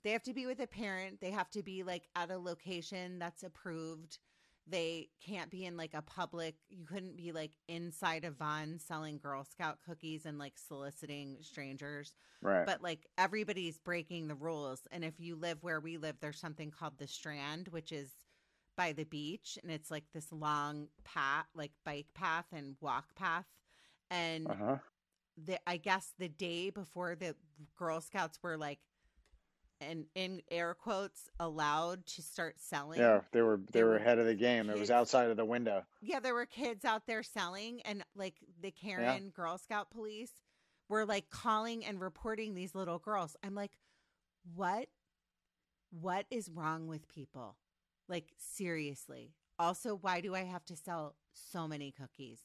They 0.02 0.10
have 0.10 0.22
to 0.24 0.34
be 0.34 0.46
with 0.46 0.60
a 0.60 0.66
parent. 0.66 1.20
They 1.20 1.30
have 1.30 1.50
to 1.50 1.62
be 1.62 1.82
like 1.82 2.08
at 2.14 2.30
a 2.30 2.38
location 2.38 3.18
that's 3.18 3.42
approved. 3.42 4.18
They 4.66 5.08
can't 5.24 5.50
be 5.50 5.64
in 5.64 5.76
like 5.76 5.94
a 5.94 6.02
public. 6.02 6.54
You 6.70 6.86
couldn't 6.86 7.16
be 7.16 7.32
like 7.32 7.52
inside 7.68 8.24
a 8.24 8.30
van 8.30 8.78
selling 8.78 9.18
Girl 9.18 9.44
Scout 9.44 9.78
cookies 9.86 10.24
and 10.24 10.38
like 10.38 10.54
soliciting 10.56 11.36
strangers. 11.40 12.14
right 12.40 12.66
But 12.66 12.82
like 12.82 13.06
everybody's 13.18 13.78
breaking 13.78 14.28
the 14.28 14.34
rules. 14.34 14.82
And 14.90 15.04
if 15.04 15.20
you 15.20 15.36
live 15.36 15.62
where 15.62 15.80
we 15.80 15.98
live, 15.98 16.16
there's 16.20 16.40
something 16.40 16.70
called 16.70 16.98
the 16.98 17.06
Strand, 17.06 17.68
which 17.68 17.92
is 17.92 18.10
by 18.76 18.92
the 18.92 19.04
beach, 19.04 19.58
and 19.62 19.70
it's 19.70 19.90
like 19.90 20.04
this 20.12 20.32
long 20.32 20.88
path, 21.04 21.46
like 21.54 21.72
bike 21.84 22.08
path 22.14 22.46
and 22.52 22.76
walk 22.80 23.14
path. 23.14 23.46
And 24.10 24.50
uh-huh 24.50 24.78
the 25.36 25.58
I 25.68 25.76
guess 25.76 26.12
the 26.18 26.28
day 26.28 26.70
before 26.70 27.14
the 27.14 27.34
Girl 27.76 28.00
Scouts 28.00 28.38
were 28.42 28.56
like 28.56 28.78
and 29.80 30.06
in 30.14 30.40
air 30.50 30.74
quotes 30.74 31.28
allowed 31.40 32.06
to 32.06 32.22
start 32.22 32.56
selling. 32.58 33.00
yeah 33.00 33.20
they 33.32 33.42
were 33.42 33.56
they 33.56 33.80
there 33.80 33.86
were 33.86 33.92
were 33.92 33.96
ahead 33.96 34.18
of 34.18 34.26
the 34.26 34.34
game 34.34 34.70
it 34.70 34.78
was 34.78 34.90
outside 34.90 35.30
of 35.30 35.36
the 35.36 35.44
window 35.44 35.84
Yeah, 36.00 36.20
there 36.20 36.34
were 36.34 36.46
kids 36.46 36.84
out 36.84 37.06
there 37.06 37.22
selling 37.22 37.80
and 37.82 38.04
like 38.14 38.34
the 38.60 38.70
Karen 38.70 39.30
Girl 39.30 39.58
Scout 39.58 39.90
police 39.90 40.32
were 40.88 41.04
like 41.06 41.30
calling 41.30 41.84
and 41.84 42.00
reporting 42.00 42.54
these 42.54 42.74
little 42.74 42.98
girls. 42.98 43.36
I'm 43.42 43.54
like, 43.54 43.72
"What? 44.54 44.88
What 45.90 46.26
is 46.30 46.50
wrong 46.50 46.88
with 46.88 47.08
people?" 47.08 47.56
Like 48.08 48.32
seriously. 48.36 49.32
Also, 49.58 49.94
why 49.96 50.20
do 50.20 50.34
I 50.34 50.44
have 50.44 50.64
to 50.66 50.76
sell 50.76 51.14
so 51.32 51.66
many 51.66 51.90
cookies? 51.92 52.40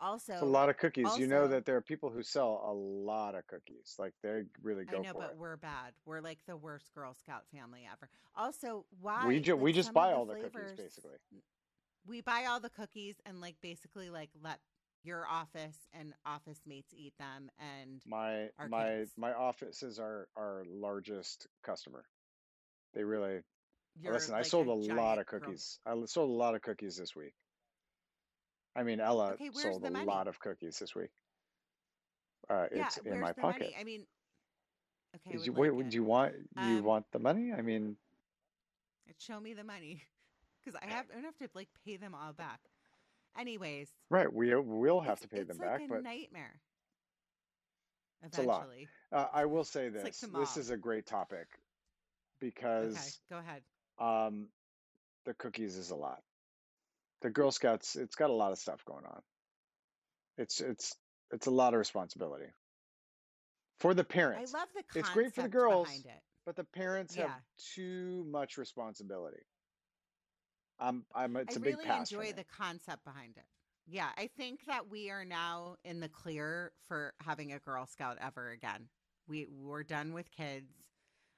Also, 0.00 0.32
it's 0.32 0.42
a 0.42 0.44
lot 0.44 0.68
of 0.68 0.76
cookies 0.76 1.16
you 1.16 1.26
know 1.26 1.48
that 1.48 1.64
there 1.64 1.76
are 1.76 1.80
people 1.80 2.10
who 2.10 2.22
sell 2.22 2.62
a 2.66 2.72
lot 2.72 3.34
of 3.34 3.46
cookies 3.46 3.94
like 3.98 4.12
they 4.22 4.42
really 4.62 4.84
go 4.84 4.98
I 4.98 5.02
know, 5.02 5.12
for 5.12 5.18
but 5.20 5.30
it 5.32 5.36
we're 5.38 5.56
bad. 5.56 5.92
We're 6.04 6.20
like 6.20 6.38
the 6.46 6.56
worst 6.56 6.92
Girl 6.94 7.14
Scout 7.14 7.44
family 7.54 7.86
ever. 7.90 8.08
Also, 8.36 8.84
why 9.00 9.26
we, 9.26 9.40
ju- 9.40 9.54
like, 9.54 9.62
we 9.62 9.72
just 9.72 9.92
buy 9.92 10.12
all 10.12 10.26
the 10.26 10.34
flavors- 10.34 10.70
cookies 10.72 10.76
basically 10.76 11.16
We 12.06 12.20
buy 12.20 12.46
all 12.46 12.60
the 12.60 12.70
cookies 12.70 13.16
and 13.24 13.40
like 13.40 13.56
basically 13.62 14.10
like 14.10 14.30
let 14.42 14.58
your 15.04 15.26
office 15.28 15.78
and 15.92 16.12
office 16.26 16.60
mates 16.66 16.92
eat 16.96 17.12
them 17.18 17.50
and 17.58 18.02
my 18.06 18.48
my 18.68 18.84
kids. 18.88 19.12
my 19.16 19.32
office 19.34 19.82
is 19.82 19.98
our 19.98 20.28
our 20.36 20.64
largest 20.66 21.46
customer 21.62 22.04
they 22.94 23.04
really 23.04 23.36
uh, 23.36 23.40
you're 24.00 24.12
Listen, 24.14 24.34
I 24.34 24.42
sold 24.42 24.66
a, 24.68 24.72
lot 24.72 24.86
giant 24.86 25.20
of 25.20 25.26
Girl- 25.26 25.40
cookies. 25.40 25.78
I 25.86 25.90
l- 25.90 26.06
sold 26.06 26.30
a 26.30 26.32
lot 26.32 26.54
of 26.56 26.62
cookies 26.62 26.96
this 26.96 27.14
week. 27.14 27.34
I 28.74 28.82
mean, 28.82 29.00
Ella 29.00 29.38
Okay, 29.38 29.50
sold 29.52 29.84
a 29.84 29.88
money? 29.90 30.06
lot 30.06 30.28
of 30.28 30.38
cookies 30.40 30.78
this 30.78 30.94
week. 30.94 31.10
Uh, 32.48 32.66
yeah, 32.72 32.90
it's 32.90 32.96
in 32.98 33.18
my 33.18 33.32
pocket. 33.32 33.72
money? 33.72 33.74
I 33.78 33.84
mean, 33.84 34.06
okay, 35.16 35.36
you, 35.46 35.52
wait, 35.52 35.70
would 35.70 35.92
you 35.94 36.04
want 36.04 36.34
you 36.54 36.80
Um, 36.80 36.82
want 36.82 37.10
the 37.12 37.18
money? 37.18 37.52
I 37.52 37.62
mean, 37.62 37.96
show 39.18 39.40
me 39.40 39.54
the 39.54 39.64
money 39.64 40.02
because 40.64 40.78
I 40.82 40.86
have 40.86 41.06
I 41.10 41.14
don't 41.14 41.24
have 41.24 41.36
to 41.38 41.48
like 41.54 41.68
pay 41.84 41.96
them 41.96 42.14
all 42.14 42.32
back. 42.32 42.60
Anyways, 43.36 43.94
right? 44.10 44.32
We 44.32 44.54
will 44.54 45.00
have 45.00 45.20
to 45.20 45.28
pay 45.28 45.42
them 45.42 45.58
like 45.58 45.72
back, 45.72 45.82
a 45.82 45.88
but 45.88 46.04
nightmare. 46.04 46.60
It's 48.26 48.38
a 48.38 48.42
lot. 48.42 48.68
Eventually, 48.68 48.90
uh, 49.12 49.28
I 49.32 49.44
will 49.46 49.64
say 49.64 49.88
It's 49.94 50.04
like 50.04 50.14
this: 50.14 50.26
this 50.32 50.56
is 50.56 50.70
a 50.70 50.76
great 50.76 51.06
topic 51.06 51.46
okay, 52.82 53.12
because 53.12 53.20
go 53.30 53.38
ahead. 53.38 53.62
um, 53.98 54.48
the 55.24 55.34
cookies 55.34 55.76
is 55.76 55.90
a 55.90 55.96
lot. 55.96 56.22
The 57.24 57.30
Girl 57.30 57.50
Scouts, 57.50 57.96
it's 57.96 58.16
got 58.16 58.28
a 58.28 58.34
lot 58.34 58.52
of 58.52 58.58
stuff 58.58 58.84
going 58.84 59.06
on. 59.06 59.22
It's 60.36 60.60
it's 60.60 60.94
it's 61.32 61.46
a 61.46 61.50
lot 61.50 61.72
of 61.72 61.78
responsibility 61.78 62.52
for 63.80 63.94
the 63.94 64.04
parents. 64.04 64.52
I 64.54 64.58
love 64.58 64.68
the 64.76 64.82
concept 64.82 64.96
it's 64.96 65.08
great 65.08 65.34
for 65.34 65.42
the 65.42 65.48
girls, 65.48 65.86
behind 65.86 66.04
it. 66.04 66.22
but 66.44 66.54
the 66.54 66.64
parents 66.64 67.14
have 67.14 67.30
too 67.74 68.26
much 68.28 68.58
responsibility. 68.58 69.40
I'm, 70.78 71.06
I'm. 71.14 71.34
It's 71.36 71.56
I 71.56 71.60
a 71.60 71.62
big 71.62 71.76
really 71.76 71.86
pass 71.86 72.10
for 72.10 72.22
enjoy 72.22 72.36
the 72.36 72.44
concept 72.44 73.02
behind 73.06 73.38
it. 73.38 73.46
Yeah, 73.86 74.08
I 74.18 74.28
think 74.36 74.66
that 74.66 74.90
we 74.90 75.08
are 75.08 75.24
now 75.24 75.76
in 75.82 76.00
the 76.00 76.10
clear 76.10 76.72
for 76.86 77.14
having 77.24 77.54
a 77.54 77.58
Girl 77.58 77.86
Scout 77.86 78.18
ever 78.20 78.50
again. 78.50 78.86
We 79.28 79.46
we're 79.50 79.82
done 79.82 80.12
with 80.12 80.30
kids. 80.30 80.74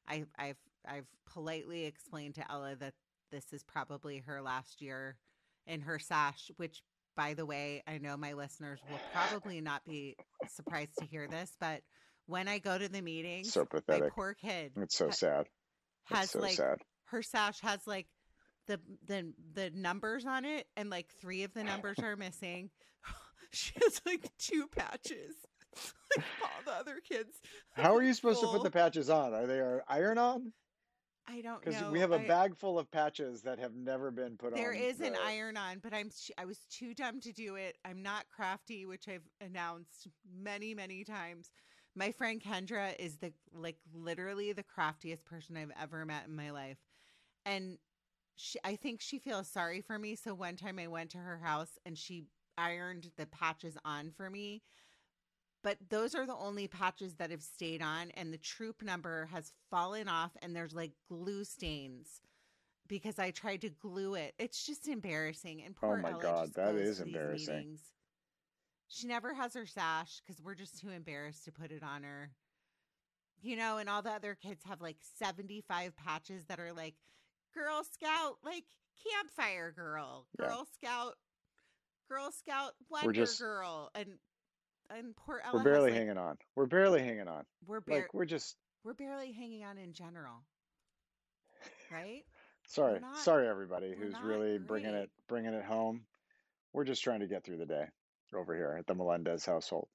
I 0.08 0.24
I've 0.36 0.58
I've 0.84 1.06
politely 1.32 1.84
explained 1.84 2.34
to 2.36 2.50
Ella 2.50 2.74
that 2.74 2.94
this 3.30 3.52
is 3.52 3.62
probably 3.62 4.18
her 4.26 4.42
last 4.42 4.82
year 4.82 5.16
in 5.66 5.80
her 5.82 5.98
sash, 5.98 6.50
which 6.56 6.82
by 7.16 7.34
the 7.34 7.46
way, 7.46 7.82
I 7.86 7.98
know 7.98 8.16
my 8.16 8.34
listeners 8.34 8.80
will 8.88 9.00
probably 9.12 9.60
not 9.60 9.84
be 9.86 10.16
surprised 10.48 10.98
to 10.98 11.06
hear 11.06 11.26
this, 11.28 11.56
but 11.60 11.80
when 12.26 12.48
I 12.48 12.58
go 12.58 12.76
to 12.76 12.88
the 12.88 13.00
meetings, 13.00 13.52
So 13.52 13.66
my 13.88 14.00
poor 14.10 14.34
kid 14.34 14.72
It's 14.76 14.96
so 14.96 15.06
ha- 15.06 15.12
sad. 15.12 15.46
has 16.04 16.24
It's 16.24 16.32
so 16.32 16.40
like 16.40 16.56
sad. 16.56 16.78
her 17.06 17.22
sash 17.22 17.60
has 17.60 17.86
like 17.86 18.06
the 18.66 18.80
the 19.06 19.32
the 19.54 19.70
numbers 19.70 20.26
on 20.26 20.44
it 20.44 20.66
and 20.76 20.90
like 20.90 21.08
three 21.20 21.44
of 21.44 21.54
the 21.54 21.62
numbers 21.64 21.98
are 22.00 22.16
missing 22.16 22.68
she 23.52 23.72
has 23.82 24.00
like 24.04 24.28
two 24.38 24.66
patches 24.76 25.34
like 26.16 26.24
all 26.42 26.62
the 26.64 26.72
other 26.72 27.00
kids 27.08 27.40
How 27.74 27.94
are 27.96 28.02
you 28.02 28.12
supposed 28.12 28.40
to 28.40 28.48
put 28.48 28.64
the 28.64 28.70
patches 28.70 29.08
on? 29.08 29.32
Are 29.34 29.46
they 29.46 29.60
uh, 29.60 29.78
iron 29.88 30.18
on? 30.18 30.52
I 31.28 31.40
don't 31.40 31.62
Because 31.64 31.82
we 31.92 32.00
have 32.00 32.12
a 32.12 32.20
I- 32.20 32.26
bag 32.26 32.56
full 32.56 32.78
of 32.78 32.90
patches 32.90 33.42
that 33.42 33.58
have 33.58 33.74
never 33.74 34.10
been 34.10 34.36
put 34.36 34.54
there 34.54 34.72
on. 34.72 34.76
is 34.78 35.00
an 35.00 35.16
iron 35.24 35.56
on 35.56 35.78
but 35.82 35.92
i'm 35.94 36.10
i 36.38 36.44
was 36.44 36.58
too 36.70 36.94
dumb 36.94 37.20
to 37.20 37.32
do 37.32 37.56
it 37.56 37.76
i'm 37.84 38.02
not 38.02 38.26
crafty 38.34 38.86
which 38.86 39.08
i've 39.08 39.28
announced 39.40 40.08
many 40.42 40.74
many 40.74 41.04
times 41.04 41.50
My 41.96 42.12
friend 42.12 42.42
Kendra 42.42 42.94
is 42.98 43.16
the 43.16 43.32
like 43.54 43.78
literally 43.94 44.52
the 44.52 44.62
craftiest 44.62 45.24
person 45.24 45.56
I've 45.56 45.72
ever 45.80 46.04
met 46.04 46.26
in 46.28 46.36
my 46.36 46.50
life. 46.50 46.76
And 47.46 47.78
she 48.36 48.58
I 48.64 48.76
think 48.76 49.00
she 49.00 49.18
feels 49.18 49.48
sorry 49.48 49.80
for 49.80 49.98
me. 49.98 50.14
So 50.14 50.34
one 50.34 50.56
time 50.56 50.78
I 50.78 50.88
went 50.88 51.08
to 51.12 51.18
her 51.18 51.38
house 51.38 51.78
and 51.86 51.96
she 51.96 52.26
ironed 52.58 53.10
the 53.16 53.24
patches 53.24 53.78
on 53.82 54.10
for 54.10 54.28
me. 54.28 54.60
But 55.66 55.78
those 55.88 56.14
are 56.14 56.24
the 56.26 56.36
only 56.36 56.68
patches 56.68 57.14
that 57.16 57.32
have 57.32 57.42
stayed 57.42 57.82
on 57.82 58.12
and 58.12 58.32
the 58.32 58.38
troop 58.38 58.82
number 58.84 59.26
has 59.32 59.52
fallen 59.68 60.06
off 60.06 60.30
and 60.40 60.54
there's 60.54 60.72
like 60.76 60.92
glue 61.08 61.42
stains 61.42 62.20
because 62.86 63.18
I 63.18 63.32
tried 63.32 63.62
to 63.62 63.70
glue 63.70 64.14
it. 64.14 64.32
It's 64.38 64.64
just 64.64 64.86
embarrassing. 64.86 65.64
And 65.66 65.74
Oh 65.82 65.86
poor 65.88 65.96
my 65.96 66.12
Ella 66.12 66.22
God, 66.22 66.54
that 66.54 66.76
these 66.76 67.00
embarrassing. 67.00 67.56
meetings. 67.56 67.80
She 68.86 69.08
never 69.08 69.34
has 69.34 69.54
her 69.54 69.66
sash 69.66 70.20
because 70.24 70.40
we're 70.40 70.54
just 70.54 70.78
too 70.80 70.90
embarrassed 70.90 71.46
to 71.46 71.50
put 71.50 71.72
it 71.72 71.82
on 71.82 72.04
her. 72.04 72.30
You 73.42 73.56
know, 73.56 73.78
and 73.78 73.88
all 73.88 74.02
the 74.02 74.10
other 74.12 74.36
kids 74.40 74.62
have 74.68 74.80
like 74.80 74.98
75 75.18 75.96
patches 75.96 76.44
that 76.44 76.60
are 76.60 76.72
like 76.72 76.94
Girl 77.52 77.82
Scout, 77.82 78.36
like 78.44 78.62
campfire 79.12 79.72
girl, 79.72 80.28
Yeah. 80.38 80.46
Girl 80.46 80.66
Scout, 80.76 81.14
Girl 82.08 82.30
Scout 82.30 82.74
Wonder 82.88 83.12
just- 83.12 83.40
Girl. 83.40 83.90
And 83.96 84.20
and 84.90 85.14
poor 85.16 85.40
Ella 85.44 85.58
We're 85.58 85.64
barely 85.64 85.90
like- 85.90 85.98
hanging 85.98 86.18
on. 86.18 86.36
We're 86.54 86.66
barely 86.66 87.02
hanging 87.02 87.28
on. 87.28 87.44
We're 87.66 87.80
bar- 87.80 87.96
Like 87.98 88.14
we're 88.14 88.24
just 88.24 88.56
we're 88.84 88.94
barely 88.94 89.32
hanging 89.32 89.64
on 89.64 89.78
in 89.78 89.92
general. 89.92 90.44
Right? 91.90 92.24
sorry, 92.68 93.00
not- 93.00 93.18
sorry 93.18 93.48
everybody 93.48 93.94
who's 93.94 94.14
really 94.22 94.58
bringing 94.58 94.94
it 94.94 95.10
bringing 95.28 95.54
it 95.54 95.64
home. 95.64 96.02
We're 96.72 96.84
just 96.84 97.02
trying 97.02 97.20
to 97.20 97.26
get 97.26 97.44
through 97.44 97.58
the 97.58 97.66
day 97.66 97.86
over 98.34 98.54
here 98.54 98.76
at 98.78 98.86
the 98.86 98.94
Melendez 98.94 99.44
household. 99.46 99.88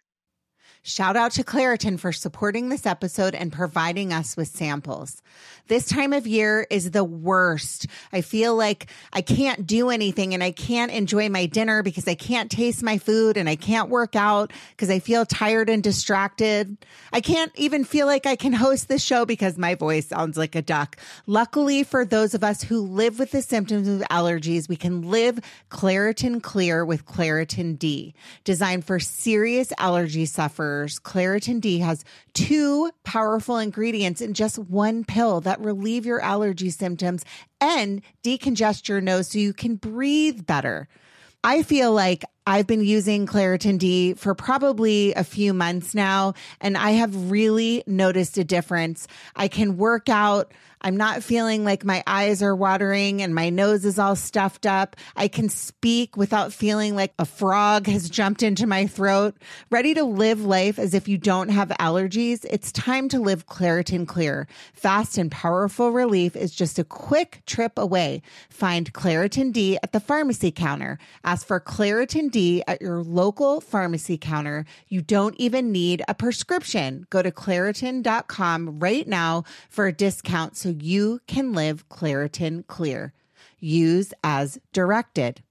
Shout 0.83 1.15
out 1.15 1.33
to 1.33 1.43
Claritin 1.43 1.99
for 1.99 2.11
supporting 2.11 2.69
this 2.69 2.87
episode 2.87 3.35
and 3.35 3.53
providing 3.53 4.11
us 4.11 4.35
with 4.35 4.47
samples. 4.47 5.21
This 5.67 5.85
time 5.85 6.11
of 6.11 6.25
year 6.25 6.65
is 6.71 6.89
the 6.89 7.03
worst. 7.03 7.85
I 8.11 8.21
feel 8.21 8.55
like 8.55 8.87
I 9.13 9.21
can't 9.21 9.67
do 9.67 9.91
anything 9.91 10.33
and 10.33 10.43
I 10.43 10.49
can't 10.49 10.91
enjoy 10.91 11.29
my 11.29 11.45
dinner 11.45 11.83
because 11.83 12.07
I 12.07 12.15
can't 12.15 12.49
taste 12.49 12.81
my 12.81 12.97
food 12.97 13.37
and 13.37 13.47
I 13.47 13.55
can't 13.55 13.89
work 13.89 14.15
out 14.15 14.51
because 14.71 14.89
I 14.89 14.97
feel 14.97 15.23
tired 15.23 15.69
and 15.69 15.83
distracted. 15.83 16.77
I 17.13 17.21
can't 17.21 17.51
even 17.55 17.83
feel 17.83 18.07
like 18.07 18.25
I 18.25 18.35
can 18.35 18.51
host 18.51 18.87
this 18.87 19.03
show 19.03 19.23
because 19.23 19.59
my 19.59 19.75
voice 19.75 20.07
sounds 20.07 20.35
like 20.35 20.55
a 20.55 20.63
duck. 20.63 20.97
Luckily 21.27 21.83
for 21.83 22.05
those 22.05 22.33
of 22.33 22.43
us 22.43 22.63
who 22.63 22.81
live 22.81 23.19
with 23.19 23.29
the 23.31 23.43
symptoms 23.43 23.87
of 23.87 24.01
allergies, 24.09 24.67
we 24.67 24.75
can 24.75 25.03
live 25.03 25.39
Claritin 25.69 26.41
Clear 26.41 26.83
with 26.83 27.05
Claritin 27.05 27.77
D. 27.77 28.15
Designed 28.43 28.83
for 28.83 28.99
serious 28.99 29.71
allergy 29.77 30.25
Claritin 30.51 31.61
D 31.61 31.79
has 31.79 32.03
two 32.33 32.91
powerful 33.03 33.57
ingredients 33.57 34.21
in 34.21 34.33
just 34.33 34.57
one 34.57 35.03
pill 35.03 35.41
that 35.41 35.59
relieve 35.59 36.05
your 36.05 36.21
allergy 36.21 36.69
symptoms 36.69 37.23
and 37.59 38.01
decongest 38.23 38.87
your 38.87 39.01
nose 39.01 39.29
so 39.29 39.39
you 39.39 39.53
can 39.53 39.75
breathe 39.75 40.45
better. 40.45 40.87
I 41.43 41.63
feel 41.63 41.91
like 41.91 42.23
I've 42.45 42.67
been 42.67 42.83
using 42.83 43.25
Claritin 43.25 43.79
D 43.79 44.13
for 44.13 44.35
probably 44.35 45.13
a 45.13 45.23
few 45.23 45.53
months 45.53 45.95
now, 45.95 46.33
and 46.59 46.77
I 46.77 46.91
have 46.91 47.31
really 47.31 47.83
noticed 47.87 48.37
a 48.37 48.43
difference. 48.43 49.07
I 49.35 49.47
can 49.47 49.77
work 49.77 50.09
out. 50.09 50.53
I'm 50.83 50.97
not 50.97 51.23
feeling 51.23 51.63
like 51.63 51.85
my 51.85 52.03
eyes 52.07 52.41
are 52.41 52.55
watering 52.55 53.21
and 53.21 53.35
my 53.35 53.51
nose 53.51 53.85
is 53.85 53.99
all 53.99 54.15
stuffed 54.15 54.65
up. 54.65 54.95
I 55.15 55.27
can 55.27 55.47
speak 55.47 56.17
without 56.17 56.51
feeling 56.51 56.95
like 56.95 57.13
a 57.19 57.25
frog 57.25 57.85
has 57.85 58.09
jumped 58.09 58.41
into 58.41 58.65
my 58.65 58.87
throat. 58.87 59.35
Ready 59.69 59.93
to 59.93 60.03
live 60.03 60.43
life 60.43 60.79
as 60.79 60.95
if 60.95 61.07
you 61.07 61.19
don't 61.19 61.49
have 61.49 61.69
allergies? 61.79 62.45
It's 62.49 62.71
time 62.71 63.09
to 63.09 63.19
live 63.19 63.45
Claritin 63.45 64.07
Clear. 64.07 64.47
Fast 64.73 65.19
and 65.19 65.31
powerful 65.31 65.91
relief 65.91 66.35
is 66.35 66.51
just 66.51 66.79
a 66.79 66.83
quick 66.83 67.43
trip 67.45 67.77
away. 67.77 68.23
Find 68.49 68.91
Claritin 68.91 69.53
D 69.53 69.77
at 69.83 69.91
the 69.91 69.99
pharmacy 69.99 70.51
counter. 70.51 70.97
Ask 71.23 71.45
for 71.45 71.59
Claritin 71.59 72.31
D 72.31 72.63
at 72.67 72.81
your 72.81 73.03
local 73.03 73.61
pharmacy 73.61 74.17
counter. 74.17 74.65
You 74.87 75.03
don't 75.03 75.35
even 75.37 75.71
need 75.71 76.01
a 76.07 76.15
prescription. 76.15 77.05
Go 77.11 77.21
to 77.21 77.31
Claritin.com 77.31 78.79
right 78.79 79.07
now 79.07 79.43
for 79.69 79.85
a 79.85 79.93
discount 79.93 80.57
so 80.57 80.70
you 80.79 81.19
can 81.27 81.53
live 81.53 81.87
Claritin 81.89 82.65
Clear. 82.67 83.13
Use 83.59 84.13
as 84.23 84.59
directed. 84.73 85.43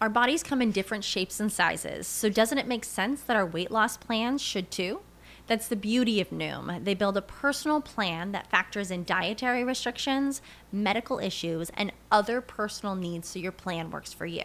Our 0.00 0.08
bodies 0.08 0.42
come 0.42 0.62
in 0.62 0.72
different 0.72 1.04
shapes 1.04 1.40
and 1.40 1.52
sizes, 1.52 2.06
so 2.06 2.30
doesn't 2.30 2.58
it 2.58 2.66
make 2.66 2.84
sense 2.84 3.20
that 3.22 3.36
our 3.36 3.44
weight 3.44 3.70
loss 3.70 3.96
plans 3.96 4.40
should 4.40 4.70
too? 4.70 5.00
That's 5.46 5.68
the 5.68 5.76
beauty 5.76 6.20
of 6.20 6.30
Noom. 6.30 6.84
They 6.84 6.94
build 6.94 7.16
a 7.16 7.22
personal 7.22 7.80
plan 7.80 8.32
that 8.32 8.50
factors 8.50 8.90
in 8.90 9.04
dietary 9.04 9.64
restrictions, 9.64 10.40
medical 10.70 11.18
issues, 11.18 11.70
and 11.74 11.92
other 12.10 12.40
personal 12.40 12.94
needs 12.94 13.28
so 13.28 13.40
your 13.40 13.52
plan 13.52 13.90
works 13.90 14.12
for 14.12 14.26
you. 14.26 14.44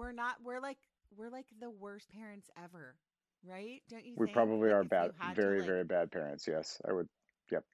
We're 0.00 0.12
not 0.12 0.36
we're 0.42 0.60
like 0.60 0.78
we're 1.14 1.28
like 1.28 1.46
the 1.60 1.68
worst 1.68 2.10
parents 2.10 2.48
ever. 2.56 2.96
Right? 3.44 3.82
Don't 3.90 4.04
you 4.04 4.14
We 4.16 4.26
think? 4.26 4.34
probably 4.34 4.68
Like, 4.68 4.76
are 4.76 4.84
bad, 4.84 5.12
to, 5.18 5.34
very, 5.34 5.58
like- 5.60 5.66
very 5.66 5.84
bad 5.84 6.10
parents. 6.10 6.46
Yes, 6.48 6.80
I 6.86 6.92
would. 6.92 7.08
Yep, 7.50 7.64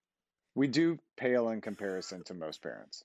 we 0.54 0.66
do 0.68 0.98
pale 1.16 1.48
in 1.50 1.60
comparison 1.60 2.22
to 2.24 2.34
most 2.34 2.62
parents. 2.62 3.02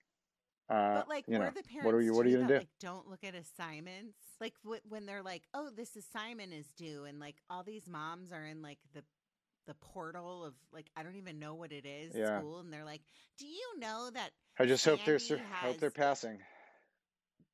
Uh, 0.70 0.96
But 1.00 1.10
like 1.10 1.26
you 1.28 1.38
know, 1.38 1.52
the 1.52 1.64
parents 1.64 1.86
what 1.86 1.94
are 1.96 2.02
you? 2.02 2.14
What 2.14 2.26
are 2.26 2.30
you 2.30 2.38
gonna 2.38 2.48
that, 2.48 2.54
do? 2.54 2.60
Like, 2.60 2.80
don't 2.80 3.08
look 3.10 3.24
at 3.24 3.36
assignments. 3.36 4.18
Like 4.40 4.54
wh- 4.64 4.90
when 4.92 5.06
they're 5.06 5.22
like, 5.24 5.44
"Oh, 5.54 5.70
this 5.70 5.96
assignment 5.96 6.54
is 6.54 6.66
due," 6.78 7.04
and 7.06 7.20
like 7.20 7.36
all 7.50 7.64
these 7.64 7.88
moms 7.88 8.32
are 8.32 8.46
in 8.46 8.62
like 8.62 8.80
the 8.94 9.04
the 9.68 9.76
portal 9.76 10.46
of 10.46 10.54
like 10.72 10.90
I 10.96 11.04
don't 11.04 11.18
even 11.18 11.40
know 11.40 11.56
what 11.56 11.72
it 11.72 11.86
is 11.86 12.16
Yeah. 12.16 12.40
school, 12.40 12.60
and 12.60 12.72
they're 12.72 12.86
like, 12.86 13.02
"Do 13.38 13.46
you 13.48 13.80
know 13.80 14.10
that 14.14 14.32
I 14.58 14.66
just 14.66 14.86
hope 14.86 15.04
they're 15.06 15.20
sur- 15.20 15.38
Sandy 15.38 15.52
hope 15.54 15.78
they're 15.80 15.92
passing. 15.92 16.40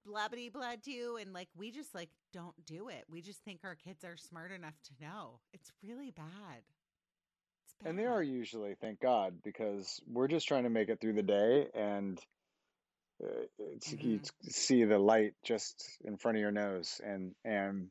Blah 0.08 0.28
blah 0.30 0.50
blah 0.54 0.76
do?" 0.82 1.18
And 1.18 1.34
like 1.34 1.50
we 1.56 1.72
just 1.72 1.94
like 1.94 2.10
don't 2.34 2.56
do 2.66 2.90
it. 2.90 3.04
We 3.10 3.22
just 3.22 3.44
think 3.44 3.62
our 3.64 3.76
kids 3.76 4.04
are 4.04 4.18
smart 4.18 4.52
enough 4.52 4.76
to 4.86 5.06
know. 5.06 5.40
It's 5.54 5.72
really 5.84 6.12
bad. 6.12 6.64
and 7.86 7.98
they 7.98 8.06
are 8.06 8.24
usually, 8.24 8.76
thank 8.82 9.00
God, 9.00 9.36
because 9.44 10.02
we're 10.12 10.28
just 10.28 10.48
trying 10.48 10.64
to 10.64 10.70
make 10.70 10.90
it 10.90 11.00
through 11.00 11.14
the 11.14 11.24
day 11.24 11.68
and 11.76 12.20
uh, 13.24 13.46
it's, 13.60 13.94
you 13.94 14.20
see 14.44 14.84
the 14.84 14.98
light 15.00 15.34
just 15.44 15.98
in 16.04 16.18
front 16.18 16.38
of 16.38 16.42
your 16.42 16.52
nose 16.52 17.02
and 17.04 17.34
and 17.46 17.88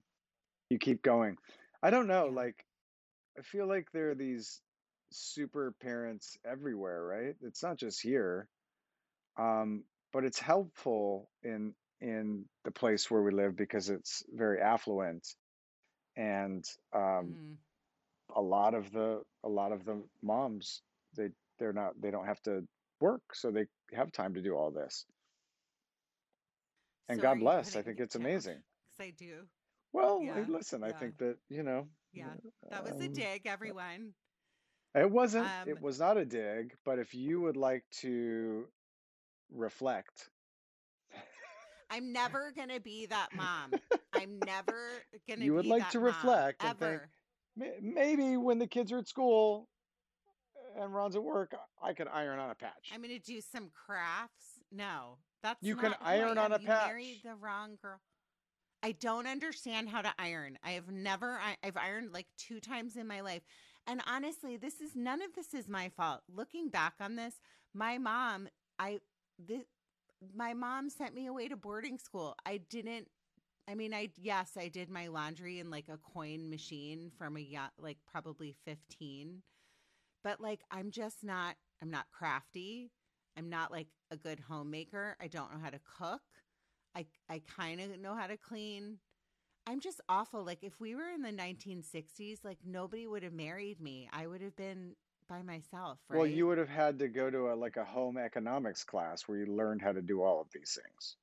you 0.71 0.79
keep 0.79 1.03
going. 1.03 1.37
I 1.83 1.91
don't 1.91 2.07
know, 2.07 2.27
like 2.27 2.65
I 3.39 3.43
feel 3.43 3.67
like 3.69 3.89
there 3.93 4.11
are 4.11 4.15
these 4.15 4.61
super 5.13 5.73
parents 5.81 6.37
everywhere, 6.45 7.05
right? 7.05 7.37
It's 7.43 7.63
not 7.63 7.77
just 7.77 8.01
here. 8.01 8.49
Um, 9.39 9.85
but 10.13 10.25
it's 10.25 10.39
helpful 10.41 11.29
in 11.43 11.75
in 12.01 12.45
the 12.65 12.71
place 12.71 13.11
where 13.11 13.23
we 13.23 13.33
live 13.33 13.57
because 13.57 13.89
it's 13.91 14.23
very 14.33 14.61
affluent 14.61 15.27
and 16.17 16.65
um 16.93 17.37
hmm 17.37 17.55
a 18.35 18.41
lot 18.41 18.75
of 18.75 18.91
the 18.93 19.23
a 19.45 19.49
lot 19.49 19.73
of 19.73 19.85
the 19.85 20.03
moms 20.23 20.83
they 21.17 21.31
they're 21.59 21.73
not 21.73 22.01
they 22.01 22.11
don't 22.11 22.27
have 22.27 22.41
to 22.43 22.67
work 23.01 23.23
so 23.35 23.51
they 23.51 23.67
have 23.93 24.11
time 24.13 24.35
to 24.35 24.43
do 24.43 24.55
all 24.55 24.71
this 24.71 25.07
and 27.09 27.21
So 27.21 27.23
god 27.23 27.39
bless 27.41 27.77
i 27.77 27.83
think 27.83 27.99
it's 28.01 28.15
amazing 28.17 28.63
Because 28.85 29.01
I 29.01 29.11
do. 29.11 29.49
well 29.93 30.25
Yeah. 30.25 30.47
listen 30.47 30.83
i 30.83 30.93
think 30.93 31.17
that 31.19 31.37
you 31.49 31.63
know 31.63 31.89
Yeah. 32.13 32.35
That 32.71 32.83
was 32.85 33.01
a 33.01 33.09
um, 33.09 33.09
dig, 33.09 33.47
everyone. 33.47 34.15
it 34.95 35.11
wasn't 35.11 35.53
Um, 35.53 35.67
it 35.67 35.81
was 35.81 35.99
not 36.01 36.17
a 36.17 36.25
dig 36.25 36.75
but 36.85 36.99
if 36.99 37.15
you 37.15 37.41
would 37.41 37.57
like 37.57 37.85
to 37.91 38.67
reflect 39.51 40.31
I'm 41.91 42.13
never 42.13 42.53
gonna 42.57 42.81
be 42.81 43.07
that 43.07 43.29
mom. 43.35 43.75
I'm 44.13 44.39
never 44.41 44.91
gonna 45.29 45.45
you 45.45 45.55
would 45.55 45.63
be 45.65 45.69
like 45.71 45.91
to 45.91 45.99
mom 45.99 46.07
reflect 46.07 46.63
and 46.65 46.79
think 46.79 46.93
ever. 46.93 47.11
"May- 47.57 47.79
maybe 47.81 48.37
when 48.37 48.59
the 48.59 48.67
kids 48.67 48.93
are 48.93 48.99
at 48.99 49.09
school 49.09 49.69
and 50.79 50.93
ron's 50.95 51.17
at 51.17 51.23
work 51.23 51.55
i 51.83 51.93
could 51.95 52.09
iron 52.09 52.39
on 52.39 52.51
a 52.51 52.55
patch 52.55 52.91
I'm 52.93 53.01
gonna 53.03 53.19
do 53.19 53.41
some 53.41 53.71
crafts. 53.87 54.61
No, 54.73 55.19
that's 55.43 55.63
you 55.63 55.77
can 55.77 55.91
not 55.91 56.01
who 56.01 56.07
I 56.07 56.17
iron 56.17 56.39
on 56.39 56.53
a 56.53 56.59
You 56.59 56.67
married 56.67 57.21
the 57.25 57.35
wrong 57.35 57.79
girl. 57.81 58.01
I 58.83 58.93
don't 58.93 59.27
understand 59.27 59.89
how 59.89 60.03
to 60.03 60.13
iron. 60.19 60.59
I 60.63 60.73
have 60.73 60.91
never. 60.91 61.33
I, 61.33 61.57
I've 61.65 61.77
ironed 61.77 62.13
like 62.13 62.27
two 62.37 62.61
times 62.61 62.97
in 62.97 63.07
my 63.07 63.21
life, 63.21 63.43
and 63.87 64.03
honestly, 64.07 64.57
this 64.57 64.81
is 64.81 64.95
none 64.95 65.23
of 65.23 65.35
this 65.35 65.55
is 65.55 65.69
my 65.69 65.89
fault. 65.89 66.21
Looking 66.33 66.69
back 66.69 66.95
on 67.01 67.17
this, 67.17 67.35
my 67.75 67.99
mom, 67.99 68.49
I 68.79 69.01
this, 69.39 69.65
my 70.35 70.55
mom 70.55 70.91
sent 70.91 71.15
me 71.15 71.27
away 71.27 71.49
to 71.49 71.57
boarding 71.57 71.99
school. 71.99 72.35
I 72.45 72.59
didn't. 72.59 73.09
I 73.69 73.75
mean, 73.75 73.95
I 73.95 74.11
yes, 74.17 74.53
I 74.59 74.69
did 74.69 74.91
my 74.91 75.09
laundry 75.09 75.59
in 75.61 75.71
like 75.71 75.89
a 75.89 75.99
coin 75.99 76.51
machine 76.51 77.11
from 77.19 77.37
a 77.37 77.49
like 77.79 77.99
probably 78.11 78.55
fifteen, 78.65 79.43
but 80.25 80.41
like 80.41 80.61
I'm 80.71 80.91
just 80.91 81.25
not. 81.25 81.57
I'm 81.83 81.91
not 81.91 82.07
crafty. 82.13 82.91
I'm 83.37 83.51
not 83.51 83.71
like 83.71 83.89
a 84.11 84.17
good 84.17 84.41
homemaker. 84.41 85.17
I 85.21 85.29
don't 85.29 85.53
know 85.53 85.61
how 85.63 85.71
to 85.71 85.81
cook. 85.99 86.23
I 86.97 87.07
I 87.29 87.43
kind 87.57 87.81
of 87.81 87.99
know 88.01 88.15
how 88.15 88.27
to 88.27 88.37
clean. 88.37 88.99
I'm 89.67 89.81
just 89.81 90.01
awful. 90.09 90.45
Like 90.45 90.63
if 90.63 90.81
we 90.81 90.95
were 90.95 91.11
in 91.11 91.23
the 91.23 91.33
1960s, 91.33 92.45
like 92.45 92.59
nobody 92.65 93.07
would 93.07 93.23
have 93.25 93.33
married 93.33 93.81
me. 93.81 94.09
I 94.13 94.27
would 94.27 94.43
have 94.43 94.57
been 94.57 94.95
by 95.29 95.43
myself, 95.43 95.99
right? 96.09 96.19
Well, 96.19 96.27
you 96.27 96.47
would 96.47 96.59
have 96.59 96.69
had 96.69 96.99
to 97.01 97.09
go 97.09 97.31
to 97.31 97.53
a 97.53 97.55
like 97.55 97.77
a 97.77 97.85
home 97.85 98.19
economics 98.19 98.85
class 98.85 99.23
where 99.23 99.39
you 99.39 99.47
learned 99.47 99.83
how 99.83 99.93
to 99.93 100.03
do 100.03 100.23
all 100.23 100.41
of 100.41 100.49
these 100.53 100.79
things. 100.83 101.17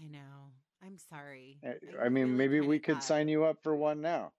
I 0.00 0.06
know. 0.06 0.52
I'm 0.84 0.98
sorry. 0.98 1.58
Uh, 1.66 1.72
I 2.00 2.06
I 2.06 2.08
mean, 2.08 2.24
really 2.24 2.36
maybe 2.36 2.60
we 2.60 2.78
could 2.78 3.02
sign 3.02 3.28
you 3.28 3.44
up 3.44 3.58
for 3.62 3.74
one 3.74 4.00
now, 4.00 4.32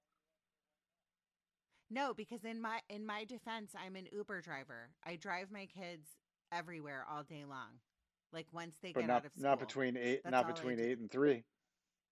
no, 1.90 2.14
because 2.14 2.44
in 2.44 2.62
my 2.62 2.82
in 2.90 3.06
my 3.06 3.24
defense, 3.24 3.74
I'm 3.78 3.96
an 3.96 4.08
Uber 4.12 4.42
driver. 4.42 4.90
I 5.06 5.16
drive 5.16 5.52
my 5.52 5.68
kids 5.68 6.08
everywhere 6.52 7.06
all 7.10 7.24
day 7.24 7.46
long. 7.46 7.80
Like 8.34 8.48
once 8.52 8.76
they 8.82 8.92
but 8.92 9.02
get 9.02 9.08
not 9.08 9.16
out 9.18 9.26
of 9.26 9.32
school. 9.34 9.44
not 9.44 9.60
between 9.60 9.98
eight, 9.98 10.22
that's 10.24 10.32
not 10.32 10.48
between 10.48 10.80
eight 10.80 11.00
and 11.00 11.10
three, 11.10 11.46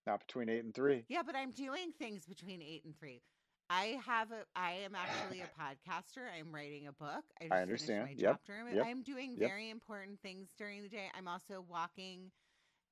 not 0.08 0.26
between 0.26 0.50
eight 0.50 0.64
and 0.64 0.74
three. 0.74 1.06
Yeah, 1.10 1.24
but 1.26 1.36
I'm 1.36 1.52
doing 1.52 1.92
things 2.00 2.26
between 2.26 2.62
eight 2.62 2.86
and 2.86 2.98
three. 2.98 3.22
I 3.70 4.00
have 4.06 4.32
a. 4.32 4.46
I 4.56 4.74
am 4.86 4.96
actually 4.96 5.42
a 5.42 5.48
podcaster. 5.60 6.24
I'm 6.38 6.54
writing 6.54 6.88
a 6.88 6.92
book. 6.94 7.24
I 7.42 7.46
just 7.46 7.52
I 7.52 7.62
understand. 7.62 8.10
Yep, 8.16 8.40
chapter. 8.46 8.64
Yep, 8.72 8.88
I'm 8.88 9.02
doing 9.04 9.38
yep. 9.38 9.50
very 9.50 9.70
important 9.70 10.20
things 10.22 10.50
during 10.58 10.82
the 10.84 10.90
day. 10.90 11.08
I'm 11.18 11.28
also 11.28 11.66
walking 11.68 12.32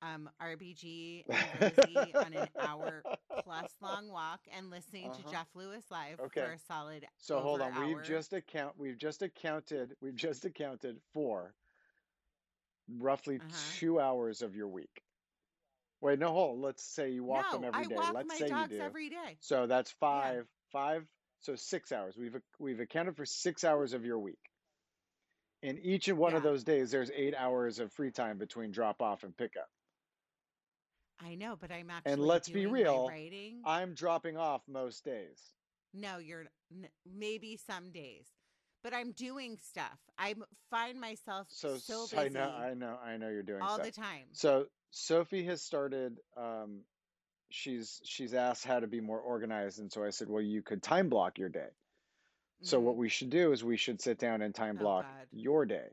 um, 0.02 0.30
RBG 0.42 1.26
and 1.30 2.16
on 2.20 2.34
an 2.34 2.50
hour 2.60 3.06
plus 3.44 3.70
long 3.82 4.10
walk 4.10 4.42
and 4.56 4.70
listening 4.70 5.12
to 5.12 5.22
Uh-huh. 5.22 5.32
Jeff 5.32 5.48
Lewis 5.56 5.86
live 5.92 6.20
Okay. 6.20 6.42
for 6.42 6.52
a 6.54 6.60
solid 6.60 7.06
So 7.18 7.40
hold 7.40 7.62
on. 7.62 7.76
We've 7.76 8.02
just 8.02 8.34
account. 8.34 8.78
We've 8.78 8.98
just 8.98 9.22
accounted. 9.22 9.96
We've 10.02 10.16
just 10.16 10.46
accounted 10.46 11.00
for 11.14 11.54
roughly 13.00 13.40
Uh-huh. 13.40 13.50
two 13.78 14.00
hours 14.00 14.42
of 14.42 14.56
your 14.56 14.68
week. 14.68 15.04
Wait, 16.02 16.20
no, 16.20 16.32
hold. 16.32 16.60
Let's 16.60 16.84
say 16.84 17.10
you 17.12 17.24
walk 17.24 17.50
them 17.52 17.62
No, 17.62 17.68
every 17.70 17.86
I 17.86 17.88
day. 17.88 17.96
Let's 18.14 18.38
say 18.38 18.50
you 18.50 18.68
do. 18.68 18.80
every 18.82 19.10
day. 19.10 19.38
So 19.42 19.68
that's 19.68 19.92
five, 19.92 20.48
five, 20.74 21.06
so 21.40 21.56
six 21.56 21.92
hours. 21.94 22.16
We've 22.18 22.36
we've 22.60 22.80
accounted 22.82 23.16
for 23.16 23.26
six 23.26 23.64
hours 23.64 23.94
of 23.94 24.04
your 24.04 24.20
week. 24.20 24.40
In 25.62 25.80
each 25.80 26.10
and 26.10 26.18
one 26.18 26.34
of 26.34 26.44
those 26.44 26.66
days, 26.66 26.92
there's 26.92 27.10
eight 27.16 27.34
hours 27.34 27.80
of 27.80 27.94
free 27.94 28.12
time 28.12 28.38
between 28.38 28.72
drop 28.72 29.02
off 29.02 29.24
and 29.24 29.36
pickup. 29.38 29.70
I 31.22 31.36
know, 31.36 31.56
but 31.60 31.72
I'm 31.72 31.90
actually 31.90 32.12
And 32.14 32.22
let's 32.22 32.50
be 32.50 32.66
real, 32.66 33.08
writing. 33.08 33.62
I'm 33.66 33.94
dropping 33.94 34.36
off 34.36 34.62
most 34.68 35.06
days. 35.06 35.40
No, 35.94 36.18
you're 36.18 36.46
n- 36.72 36.90
maybe 37.06 37.58
some 37.66 37.92
days, 37.92 38.26
but 38.84 38.94
I'm 38.94 39.12
doing 39.14 39.58
stuff. 39.62 39.98
I 40.18 40.36
find 40.70 41.00
myself 41.00 41.48
So 41.50 41.78
so 41.78 42.08
I 42.18 42.28
know, 42.28 42.50
I 42.50 42.74
know, 42.74 42.98
I 43.02 43.16
know 43.16 43.30
you're 43.30 43.44
doing 43.44 43.62
all 43.62 43.76
stuff. 43.76 43.86
the 43.86 43.92
time. 43.92 44.26
So 44.34 44.66
Sophie 44.92 45.46
has 45.46 45.62
started. 45.62 46.18
Um, 46.36 46.82
she's 47.54 48.02
she's 48.06 48.34
asked 48.34 48.66
how 48.66 48.80
to 48.80 48.88
be 48.88 49.02
more 49.02 49.20
organized, 49.20 49.80
and 49.80 49.92
so 49.92 50.04
I 50.04 50.10
said, 50.10 50.30
well, 50.30 50.42
you 50.42 50.63
could 50.63 50.84
time 50.84 51.10
block 51.10 51.38
your 51.39 51.50
day. 51.50 51.70
So 52.62 52.80
what 52.80 52.96
Mhm. 52.96 52.98
we 52.98 53.10
should 53.10 53.30
do 53.30 53.52
is 53.52 53.63
we 53.63 53.78
should 53.78 54.02
sit 54.02 54.20
down 54.20 54.42
and 54.42 54.56
time 54.56 54.78
Oh 54.78 54.80
block 54.80 55.06
your 55.32 55.66
day, 55.66 55.89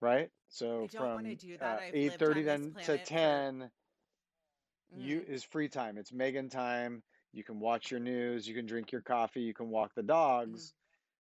right? 0.00 0.30
So 0.48 0.86
don't 0.88 1.12
want 1.12 1.26
to 1.26 1.36
from 1.36 1.56
uh, 1.58 1.58
that. 1.58 1.82
I've 1.82 1.94
eight 1.94 2.04
lived 2.04 2.18
thirty 2.18 2.42
then 2.42 2.76
to 2.84 2.98
planet 2.98 3.08
for. 3.08 3.08
ten, 3.08 3.70
you 4.94 5.20
is 5.20 5.44
free 5.44 5.68
time. 5.68 5.98
It's 5.98 6.12
Megan 6.12 6.48
time. 6.48 7.02
You 7.32 7.44
can 7.44 7.60
watch 7.60 7.90
your 7.90 8.00
news. 8.00 8.48
You 8.48 8.54
can 8.54 8.66
drink 8.66 8.92
your 8.92 9.02
coffee. 9.02 9.42
You 9.42 9.54
can 9.54 9.68
walk 9.70 9.94
the 9.94 10.02
dogs. 10.02 10.74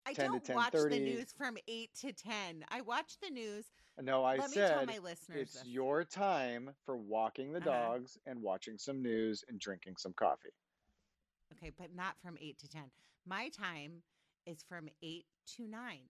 I 0.06 0.14
Ten 0.14 0.32
to 0.34 0.40
don't 0.40 0.50
watch 0.56 0.86
the 0.88 1.00
news 1.00 1.32
from 1.32 1.58
eight 1.68 1.94
to 2.02 2.12
ten. 2.14 2.66
I 2.70 2.82
watch 2.82 3.18
the 3.22 3.30
news. 3.30 3.72
No, 4.02 4.24
I 4.26 4.40
Let 4.40 4.50
me 4.52 4.64
tell 4.64 4.84
said 4.84 4.84
my 4.84 4.98
listeners 5.00 5.42
it's 5.42 5.54
this. 5.54 5.66
your 5.66 6.04
time 6.04 6.76
for 6.86 6.98
walking 6.98 7.52
the 7.54 7.62
Uh 7.62 7.68
huh. 7.68 7.90
dogs 7.90 8.18
and 8.26 8.42
watching 8.42 8.78
some 8.78 9.02
news 9.02 9.44
and 9.48 9.60
drinking 9.60 9.98
some 9.98 10.14
coffee. 10.14 10.52
Okay, 11.54 11.72
but 11.78 11.94
not 11.94 12.20
from 12.22 12.38
eight 12.40 12.58
to 12.60 12.68
ten. 12.70 12.92
My 13.26 13.50
time 13.50 14.04
is 14.46 14.64
from 14.64 14.90
eight 15.02 15.26
to 15.56 15.68
nine. 15.68 16.10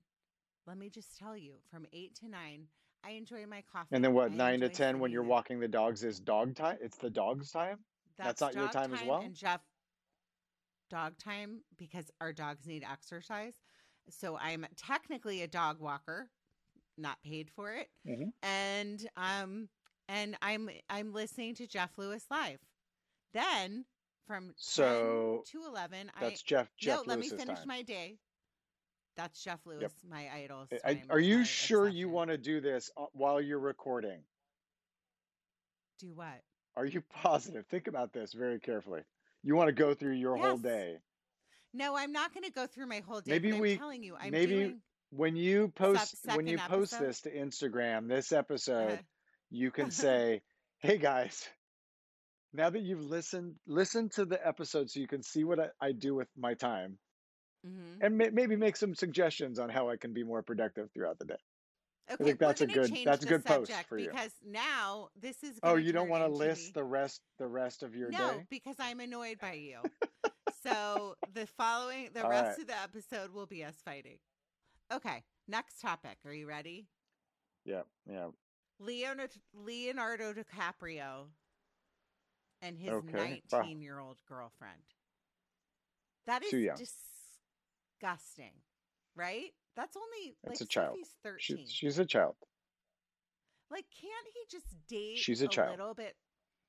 Let 0.65 0.77
me 0.77 0.89
just 0.89 1.17
tell 1.17 1.36
you, 1.36 1.56
from 1.69 1.86
eight 1.93 2.15
to 2.15 2.27
nine, 2.30 2.67
I 3.04 3.12
enjoy 3.12 3.45
my 3.45 3.62
coffee. 3.62 3.89
And 3.91 4.04
then 4.04 4.13
what, 4.13 4.32
I 4.32 4.34
nine 4.34 4.60
to 4.62 4.69
enjoy 4.69 4.69
ten 4.69 4.99
when 4.99 5.12
you're 5.12 5.23
walking 5.23 5.60
the 5.60 5.67
dogs 5.67 6.04
is 6.04 6.19
dog 6.19 6.56
time? 6.56 6.77
It's 6.82 6.97
the 6.97 7.10
dog's 7.10 7.51
time? 7.51 7.86
That's 8.17 8.39
That's 8.39 8.41
not 8.41 8.56
your 8.56 8.67
dog 8.67 8.69
time 8.69 8.93
as 8.93 9.04
well? 9.04 9.23
and 9.23 9.36
Jeff 9.36 9.62
dog 10.89 11.17
time 11.17 11.62
because 11.77 12.12
our 12.19 12.34
dogs 12.34 12.65
need 12.67 12.84
exercise. 12.89 13.62
So 14.10 14.38
I'm 14.38 14.65
technically 14.75 15.41
a 15.41 15.47
dog 15.47 15.80
walker, 15.80 16.30
not 16.97 17.17
paid 17.23 17.49
for 17.56 17.73
it. 17.73 17.88
hmm 18.06 18.30
And 18.43 19.08
um 19.17 19.69
and 20.10 20.38
I'm 20.41 20.69
I'm 20.89 21.13
listening 21.13 21.56
to 21.56 21.67
Jeff 21.67 21.91
Lewis 21.97 22.25
live. 22.30 22.60
Then 23.34 23.86
from 24.27 24.47
10 24.47 24.56
So 24.58 25.43
to 25.51 25.65
11 25.65 26.12
I 26.15 26.21
that's 26.21 26.41
Jeff 26.41 26.67
No, 26.84 26.97
Jeff 26.97 27.08
let 27.08 27.19
me 27.19 27.30
finish 27.30 27.58
time. 27.60 27.67
my 27.67 27.82
day. 27.82 28.17
That's 29.18 29.43
Jeff 29.43 29.59
Lewis, 29.66 29.82
Yep. 29.82 29.91
my 30.09 30.30
idol. 30.34 30.68
So 30.70 30.78
I- 30.86 31.03
are 31.09 31.20
you 31.20 31.43
sure 31.43 31.88
you 31.88 32.09
want 32.09 32.30
to 32.32 32.38
do 32.38 32.61
this 32.61 32.89
uh, 32.97 33.05
while 33.13 33.41
you're 33.41 33.59
recording? 33.59 34.24
Do 35.99 36.11
what? 36.13 36.41
Are 36.76 36.86
you 36.86 37.01
positive? 37.13 37.66
Think 37.68 37.88
about 37.88 38.13
this 38.13 38.34
very 38.34 38.59
carefully. 38.59 39.01
You 39.43 39.55
want 39.55 39.68
to 39.68 39.74
go 39.74 39.93
through 39.93 40.13
your 40.13 40.36
whole 40.38 40.57
day. 40.57 40.97
No, 41.74 41.95
I'm 41.95 42.11
not 42.11 42.34
going 42.34 42.43
to 42.43 42.51
go 42.51 42.68
through 42.68 42.88
my 42.88 42.99
whole 42.99 43.22
day, 43.22 43.32
Maybe 43.32 43.51
but 43.51 43.55
I'm 43.57 43.61
we 43.61 43.78
telling 43.78 44.03
you, 44.03 44.16
I'm 44.20 44.32
maybe 44.32 44.55
doing 44.55 44.82
when 45.12 45.36
you 45.36 45.70
post 45.70 46.16
when 46.26 46.45
second 46.45 46.47
you 46.47 46.57
post 46.57 46.99
this 46.99 47.22
to 47.22 47.32
Instagram, 47.32 48.07
this 48.09 48.32
episode, 48.32 48.99
you 49.49 49.72
can 49.72 49.91
say, 49.91 50.41
"Hey 50.80 50.97
guys, 50.97 51.47
now 52.53 52.70
that 52.70 52.82
you've 52.82 53.03
listened 53.05 53.55
listen 53.68 54.09
to 54.09 54.26
the 54.26 54.45
episode 54.45 54.89
so 54.89 54.99
you 54.99 55.07
can 55.07 55.24
see 55.24 55.43
what 55.43 55.59
I, 55.59 55.68
I 55.82 55.91
do 55.93 56.16
with 56.16 56.28
my 56.38 56.53
time 56.55 56.97
mhm. 57.66 58.01
and 58.01 58.18
may, 58.18 58.30
maybe 58.30 58.55
make 58.55 58.76
some 58.78 58.95
suggestions 58.95 59.59
on 59.59 59.70
how 59.70 59.89
I 59.89 59.97
can 59.97 60.14
be 60.14 60.24
more 60.24 60.43
productive 60.43 60.91
throughout 60.93 61.20
the 61.20 61.26
day." 61.26 61.38
I 62.09 62.16
Okay, 62.16 62.24
think 62.26 62.39
that's 62.39 62.62
a 62.62 62.68
good 62.68 62.99
that's 63.05 63.24
a 63.24 63.28
good 63.28 63.45
post 63.45 63.72
for 63.88 63.97
you. 63.97 64.09
because 64.09 64.32
now 64.45 65.09
this 65.16 65.43
is 65.43 65.59
Oh, 65.64 65.76
you 65.76 65.93
don't 65.93 66.09
want 66.09 66.24
to 66.24 66.30
list 66.30 66.68
me. 66.68 66.72
the 66.76 66.84
rest 66.84 67.22
the 67.38 67.47
rest 67.47 67.84
of 67.84 67.95
your 67.95 68.09
No, 68.12 68.18
day? 68.18 68.38
No, 68.38 68.43
because 68.49 68.76
I'm 68.80 68.99
annoyed 68.99 69.39
by 69.39 69.53
you. 69.53 69.78
So 70.64 71.16
the 71.34 71.47
following, 71.47 72.09
the 72.14 72.24
All 72.24 72.30
rest 72.30 72.57
right. 72.57 72.59
of 72.59 72.68
the 72.68 72.80
episode 72.82 73.32
will 73.34 73.47
be 73.47 73.64
us 73.64 73.82
fighting. 73.84 74.20
Okay, 74.92 75.24
next 75.48 75.80
topic. 75.80 76.18
Are 76.26 76.34
you 76.34 76.48
ready? 76.48 76.88
Yeah, 77.66 77.82
yeah. 78.10 78.28
Leonardo, 78.80 79.34
Leonardo 79.54 80.34
DiCaprio 80.34 81.28
and 82.62 82.78
his 82.78 82.92
Okay, 82.92 83.42
wow. 83.52 83.60
19 83.60 83.82
year 83.82 84.00
old 84.00 84.18
girlfriend. 84.28 84.82
That 86.28 86.44
is 86.44 86.52
disgusting, 88.02 88.54
right? 89.16 89.52
That's 89.76 89.96
only 89.96 90.36
like 90.46 90.60
a 90.60 90.66
child. 90.66 90.96
Sophie's 90.96 91.16
13. 91.24 91.39
She's 91.39 91.72
she's 91.72 92.00
a 92.00 92.06
child. 92.06 92.36
Like, 93.70 93.86
can't 94.02 94.28
he 94.34 94.42
just 94.52 94.66
date 94.89 95.18
She's 95.18 95.42
a 95.42 95.48
child. 95.48 95.80
little 95.80 95.94
bit? 95.94 96.16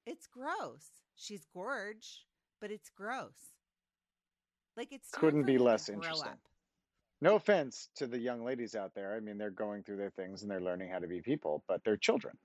It's 0.06 0.28
gross. 0.28 0.86
She's 1.16 1.44
gorge, 1.52 2.26
but 2.60 2.70
it's 2.70 2.90
gross. 2.90 3.56
Like, 4.76 4.92
it's 4.92 5.10
Couldn't 5.10 5.42
be 5.44 5.58
less 5.58 5.88
interesting. 5.88 6.28
up. 6.28 6.38
No 7.22 7.36
offense 7.36 7.88
to 7.94 8.08
the 8.08 8.18
young 8.18 8.44
ladies 8.44 8.74
out 8.74 8.94
there. 8.96 9.14
I 9.14 9.20
mean, 9.20 9.38
they're 9.38 9.48
going 9.50 9.84
through 9.84 9.98
their 9.98 10.10
things 10.10 10.42
and 10.42 10.50
they're 10.50 10.60
learning 10.60 10.90
how 10.90 10.98
to 10.98 11.06
be 11.06 11.20
people, 11.22 11.62
but 11.68 11.80
they're 11.84 11.96
children. 11.96 12.36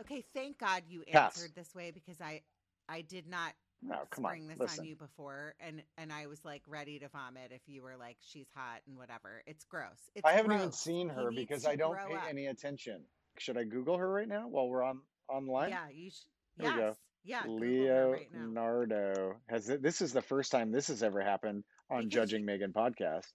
Okay, 0.00 0.24
thank 0.34 0.58
God 0.58 0.82
you 0.88 1.04
Pass. 1.10 1.36
answered 1.36 1.54
this 1.54 1.72
way 1.72 1.92
because 1.92 2.20
I, 2.20 2.42
I 2.88 3.02
did 3.02 3.28
not 3.28 3.52
No, 3.82 4.00
come 4.10 4.24
spring 4.24 4.42
on. 4.42 4.48
this 4.48 4.58
Listen. 4.58 4.80
on 4.80 4.86
you 4.86 4.96
before, 4.96 5.54
and 5.60 5.82
and 5.98 6.12
I 6.12 6.26
was 6.26 6.44
like 6.44 6.62
ready 6.66 6.98
to 6.98 7.08
vomit 7.08 7.52
if 7.52 7.62
you 7.68 7.82
were 7.84 7.96
like 7.96 8.16
she's 8.20 8.48
hot 8.56 8.80
and 8.88 8.98
whatever. 8.98 9.44
It's 9.46 9.64
gross. 9.64 10.10
It's 10.16 10.24
I 10.24 10.32
haven't 10.32 10.52
even 10.52 10.72
seen 10.72 11.08
her 11.08 11.30
needs 11.30 11.42
because 11.42 11.64
I 11.64 11.76
don't 11.76 11.96
pay 11.96 12.14
up. 12.14 12.24
any 12.28 12.46
attention. 12.46 13.02
Should 13.38 13.56
I 13.56 13.62
Google 13.64 13.96
her 13.98 14.10
right 14.10 14.26
now 14.28 14.48
while 14.48 14.68
we're 14.68 14.82
on 14.82 15.00
online? 15.28 15.70
Yeah, 15.70 15.88
you 15.94 16.10
should. 16.10 16.26
Here 16.60 16.72
we 16.72 16.76
go. 16.76 16.96
Yeah. 17.24 17.42
Her 17.42 18.10
right. 18.12 18.28
Leonardo 18.34 19.36
has 19.48 19.68
it, 19.68 19.80
this 19.82 20.00
is 20.02 20.12
the 20.12 20.22
first 20.22 20.50
time 20.50 20.72
this 20.72 20.88
has 20.88 21.02
ever 21.04 21.20
happened 21.20 21.64
on 21.88 22.04
Because 22.04 22.12
Judging 22.12 22.44
Megan 22.44 22.72
podcast. 22.72 23.26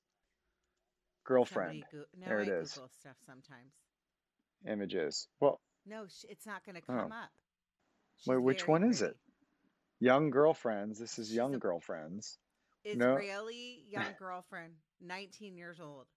Girlfriend 1.24 1.84
Somebody 1.91 2.05
Goo- 2.11 2.19
no, 2.19 2.28
There 2.28 2.39
I 2.39 2.41
it 2.43 2.47
is. 2.49 2.74
Google 2.74 2.89
stuff 2.89 3.17
sometimes. 3.26 3.74
images. 4.67 5.28
Well, 5.39 5.59
No, 5.86 6.03
it's 6.30 6.45
not 6.45 6.63
going 6.65 6.76
to 6.76 6.82
Oh. 6.89 6.93
come 7.01 7.11
up. 7.11 7.32
Wait, 8.28 8.38
which 8.38 8.61
very 8.61 8.72
one 8.72 8.84
is 8.84 9.01
it? 9.01 9.17
young 9.99 10.30
girlfriends. 10.30 10.99
This 10.99 11.17
is 11.19 11.28
She's 11.28 11.36
young 11.36 11.55
a- 11.55 11.59
girlfriends. 11.59 12.38
No. 12.86 13.13
Israeli 13.15 13.84
young 13.88 14.13
girlfriend, 14.17 14.76
19 14.99 15.55
years 15.55 15.80
old. 15.80 16.07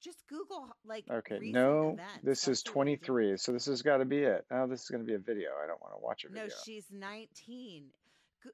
Just 0.00 0.26
Google 0.26 0.68
like 0.84 1.08
Okay, 1.08 1.38
no, 1.38 1.92
events. 1.92 2.24
this 2.24 2.48
is 2.48 2.62
That's 2.62 2.74
what 2.74 2.86
we 2.86 2.96
do. 2.96 3.04
23. 3.04 3.36
So 3.36 3.52
this 3.52 3.66
has 3.66 3.82
got 3.82 3.98
to 3.98 4.04
be 4.04 4.22
it. 4.24 4.44
Oh, 4.50 4.66
this 4.66 4.82
is 4.82 4.88
going 4.88 5.00
to 5.02 5.06
be 5.06 5.14
a 5.14 5.18
video. 5.18 5.50
I 5.62 5.66
don't 5.66 5.80
want 5.80 5.94
to 5.94 6.00
watch 6.00 6.24
a 6.24 6.32
No, 6.32 6.48
she's 6.64 6.90
19. 6.90 7.92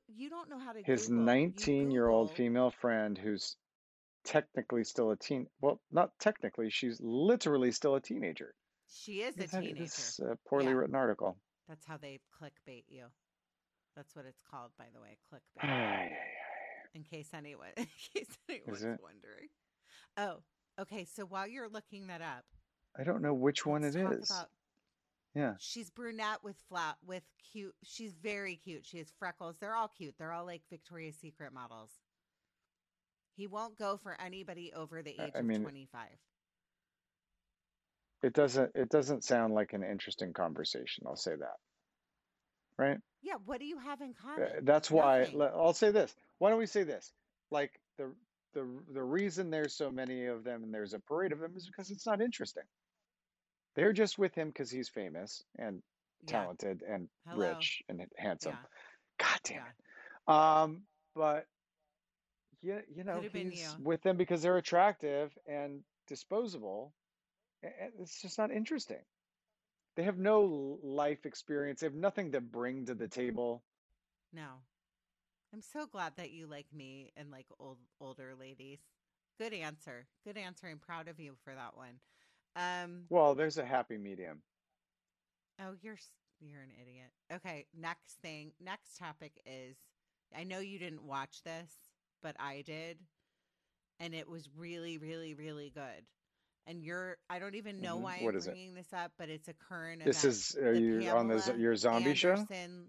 You 0.08 0.28
don't 0.28 0.50
know 0.50 0.58
how 0.58 0.72
to 0.74 0.82
His 0.82 1.08
Google. 1.08 1.24
19 1.24 1.90
year 1.90 2.08
old 2.08 2.28
Google- 2.28 2.36
female 2.36 2.70
friend 2.70 3.16
who's 3.16 3.56
technically 4.32 4.84
still 4.84 5.10
a 5.10 5.16
teen. 5.16 5.46
Well, 5.60 5.80
not 5.90 6.10
technically. 6.20 6.68
She's 6.70 7.00
literally 7.02 7.72
still 7.72 7.94
a 7.94 8.00
teenager. 8.00 8.54
She 8.90 9.22
is 9.22 9.34
a 9.36 9.38
that- 9.40 9.50
teenager. 9.50 9.74
This 9.84 10.20
uh, 10.20 10.34
poorly 10.48 10.66
Yeah. 10.68 10.72
written 10.72 10.94
article. 10.94 11.36
That's 11.68 11.84
how 11.86 11.96
they 11.96 12.20
clickbait 12.40 12.84
you. 12.88 13.04
That's 13.96 14.14
what 14.14 14.26
it's 14.26 14.40
called, 14.50 14.70
by 14.78 14.84
the 14.94 15.00
way, 15.00 15.16
clickbait. 15.32 15.68
Ay, 15.68 16.10
in 16.94 17.02
case 17.04 17.28
anyone, 17.34 17.68
in 17.76 17.86
case 18.14 18.28
anyone's 18.48 18.82
wondering. 19.02 19.48
Oh, 20.16 20.36
okay. 20.80 21.04
So 21.04 21.24
while 21.24 21.48
you're 21.48 21.68
looking 21.68 22.06
that 22.06 22.20
up, 22.22 22.44
I 22.98 23.04
don't 23.04 23.22
know 23.22 23.34
which 23.34 23.66
one 23.66 23.82
it 23.84 23.94
is. 23.96 24.30
About, 24.30 24.48
Yeah. 25.34 25.54
she's 25.58 25.90
brunette 25.90 26.42
with 26.44 26.56
flat 26.68 26.96
with 27.06 27.22
cute. 27.52 27.74
She's 27.82 28.14
very 28.14 28.56
cute. 28.56 28.86
She 28.86 28.98
has 28.98 29.12
freckles. 29.18 29.56
They're 29.60 29.74
all 29.74 29.88
cute. 29.88 30.14
They're 30.18 30.32
all 30.32 30.46
like 30.46 30.62
Victoria's 30.70 31.16
Secret 31.16 31.52
models. 31.52 31.90
He 33.38 33.46
won't 33.46 33.78
go 33.78 33.96
for 33.96 34.20
anybody 34.20 34.72
over 34.74 35.00
the 35.00 35.12
age 35.12 35.32
I 35.36 35.38
of 35.38 35.46
mean, 35.46 35.62
25. 35.62 36.08
It 38.24 38.32
doesn't 38.32 38.72
it 38.74 38.88
doesn't 38.88 39.22
sound 39.22 39.54
like 39.54 39.72
an 39.74 39.84
interesting 39.84 40.32
conversation. 40.32 41.04
I'll 41.06 41.14
say 41.14 41.36
that. 41.36 41.54
Right? 42.76 42.98
Yeah. 43.22 43.34
What 43.44 43.60
do 43.60 43.66
you 43.66 43.78
have 43.78 44.00
in 44.00 44.12
common? 44.12 44.64
That's 44.64 44.90
why 44.90 45.20
Nothing. 45.20 45.42
I'll 45.42 45.72
say 45.72 45.92
this. 45.92 46.16
Why 46.38 46.50
don't 46.50 46.58
we 46.58 46.66
say 46.66 46.82
this? 46.82 47.12
Like 47.52 47.70
the 47.96 48.12
the 48.54 48.66
the 48.92 49.02
reason 49.04 49.50
there's 49.50 49.74
so 49.74 49.88
many 49.92 50.26
of 50.26 50.42
them 50.42 50.64
and 50.64 50.74
there's 50.74 50.94
a 50.94 50.98
parade 50.98 51.30
of 51.30 51.38
them 51.38 51.52
is 51.56 51.64
because 51.66 51.92
it's 51.92 52.06
not 52.06 52.20
interesting. 52.20 52.64
They're 53.76 53.92
just 53.92 54.18
with 54.18 54.34
him 54.34 54.48
because 54.48 54.68
he's 54.68 54.88
famous 54.88 55.44
and 55.56 55.80
Yeah. 56.26 56.32
talented 56.32 56.82
and 56.82 57.08
Hello. 57.24 57.50
rich 57.50 57.82
and 57.88 58.04
handsome. 58.16 58.58
Yeah. 58.60 59.26
God 59.26 59.40
damn 59.44 59.56
Yeah. 59.56 59.70
it. 59.70 60.34
Um, 60.34 60.82
but 61.14 61.46
yeah, 62.62 62.80
you 62.94 63.04
know, 63.04 63.24
been 63.32 63.50
he's 63.50 63.62
you. 63.62 63.68
with 63.78 64.02
them 64.02 64.16
because 64.16 64.42
they're 64.42 64.56
attractive 64.56 65.36
and 65.46 65.82
disposable. 66.06 66.94
and 67.62 67.92
It's 68.00 68.20
just 68.20 68.38
not 68.38 68.50
interesting. 68.50 69.04
They 69.96 70.04
have 70.04 70.18
no 70.18 70.78
life 70.82 71.26
experience. 71.26 71.80
They 71.80 71.86
have 71.86 71.94
nothing 71.94 72.32
to 72.32 72.40
bring 72.40 72.86
to 72.86 72.94
the 72.94 73.08
table. 73.08 73.64
No. 74.32 74.62
I'm 75.52 75.62
so 75.62 75.86
glad 75.86 76.16
that 76.16 76.30
you 76.30 76.46
like 76.46 76.72
me 76.72 77.12
and 77.16 77.30
like 77.30 77.46
old 77.58 77.78
older 78.00 78.34
ladies. 78.38 78.80
Good 79.38 79.52
answer. 79.54 80.06
Good 80.24 80.36
answer. 80.36 80.66
I'm 80.68 80.78
proud 80.78 81.08
of 81.08 81.18
you 81.20 81.36
for 81.44 81.54
that 81.54 81.76
one. 81.76 82.00
Um 82.56 83.08
Well, 83.10 83.34
there's 83.34 83.58
a 83.58 83.64
happy 83.64 83.98
medium. 83.98 84.42
oh, 85.60 85.74
you're 85.80 85.98
you're 86.40 86.62
an 86.62 86.72
idiot. 86.80 87.10
Okay, 87.32 87.66
next 87.74 88.20
thing. 88.22 88.52
Next 88.60 88.96
topic 88.98 89.40
is 89.46 89.76
I 90.36 90.44
know 90.44 90.58
you 90.60 90.78
didn't 90.78 91.04
watch 91.04 91.42
this, 91.42 91.87
but 92.22 92.36
I 92.38 92.62
did. 92.66 92.98
And 94.00 94.14
it 94.14 94.28
was 94.28 94.48
really 94.56 94.98
really 94.98 95.34
really 95.34 95.70
good. 95.70 96.04
And 96.66 96.82
you're 96.82 97.16
I 97.30 97.38
don't 97.38 97.54
even 97.54 97.80
know 97.80 97.96
Mhm. 97.96 98.02
why 98.02 98.18
What 98.20 98.34
I'm 98.34 98.38
is 98.38 98.46
it? 98.46 98.50
bringing 98.50 98.74
this 98.74 98.92
up, 98.92 99.12
but 99.18 99.28
it's 99.28 99.48
a 99.48 99.54
current 99.54 100.04
This 100.04 100.24
is, 100.24 100.54
are 100.56 100.72
you 100.74 101.08
on 101.10 101.28
the, 101.28 101.54
your 101.58 101.74
zombie 101.76 102.14
show? 102.14 102.30
Anderson 102.32 102.86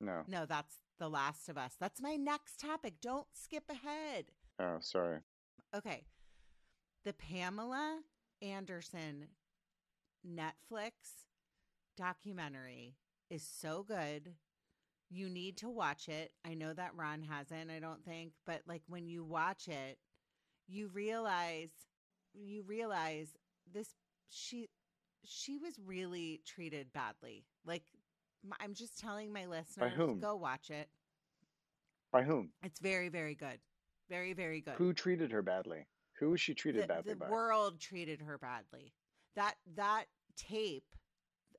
No. 0.00 0.22
No, 0.26 0.44
that's 0.46 0.74
The 0.98 1.08
Last 1.08 1.48
of 1.48 1.56
Us. 1.56 1.74
That's 1.78 2.00
my 2.02 2.16
next 2.16 2.58
topic. 2.60 3.00
Don't 3.00 3.26
skip 3.32 3.64
ahead. 3.70 4.26
Oh, 4.58 4.78
sorry. 4.80 5.20
Okay. 5.74 6.04
The 7.04 7.12
Pamela 7.14 8.00
Anderson 8.42 9.28
Netflix 10.26 10.92
documentary 11.96 12.96
is 13.30 13.42
so 13.42 13.82
good. 13.82 14.34
You 15.14 15.28
need 15.28 15.58
to 15.58 15.68
watch 15.68 16.08
it. 16.08 16.32
I 16.44 16.54
know 16.54 16.72
that 16.72 16.90
Ron 16.96 17.22
hasn't, 17.22 17.70
I 17.70 17.78
don't 17.78 18.04
think, 18.04 18.32
but 18.46 18.62
like 18.66 18.82
when 18.88 19.06
you 19.06 19.22
watch 19.22 19.68
it, 19.68 19.98
you 20.66 20.88
realize 20.88 21.70
you 22.34 22.64
realize 22.64 23.28
this 23.72 23.94
she 24.28 24.68
she 25.24 25.56
was 25.56 25.78
really 25.86 26.40
treated 26.44 26.92
badly. 26.92 27.44
Like 27.64 27.84
I'm 28.60 28.74
just 28.74 28.98
telling 28.98 29.32
my 29.32 29.46
listeners, 29.46 29.92
go 30.20 30.34
watch 30.34 30.70
it. 30.70 30.88
By 32.12 32.22
whom? 32.22 32.50
It's 32.64 32.80
very 32.80 33.08
very 33.08 33.36
good. 33.36 33.60
Very 34.10 34.32
very 34.32 34.60
good 34.60 34.74
Who 34.78 34.92
treated 34.92 35.30
her 35.30 35.42
badly? 35.42 35.86
Who 36.18 36.30
was 36.30 36.40
she 36.40 36.54
treated 36.54 36.82
the, 36.84 36.88
badly 36.88 37.12
the 37.12 37.18
by? 37.20 37.28
world 37.28 37.78
treated 37.78 38.20
her 38.20 38.36
badly. 38.36 38.92
That 39.36 39.54
that 39.76 40.06
tape, 40.36 40.84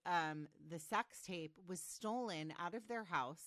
um, 0.05 0.47
the 0.69 0.79
sex 0.79 1.21
tape, 1.25 1.53
was 1.67 1.79
stolen 1.79 2.53
out 2.59 2.73
of 2.73 2.87
their 2.87 3.03
house, 3.03 3.43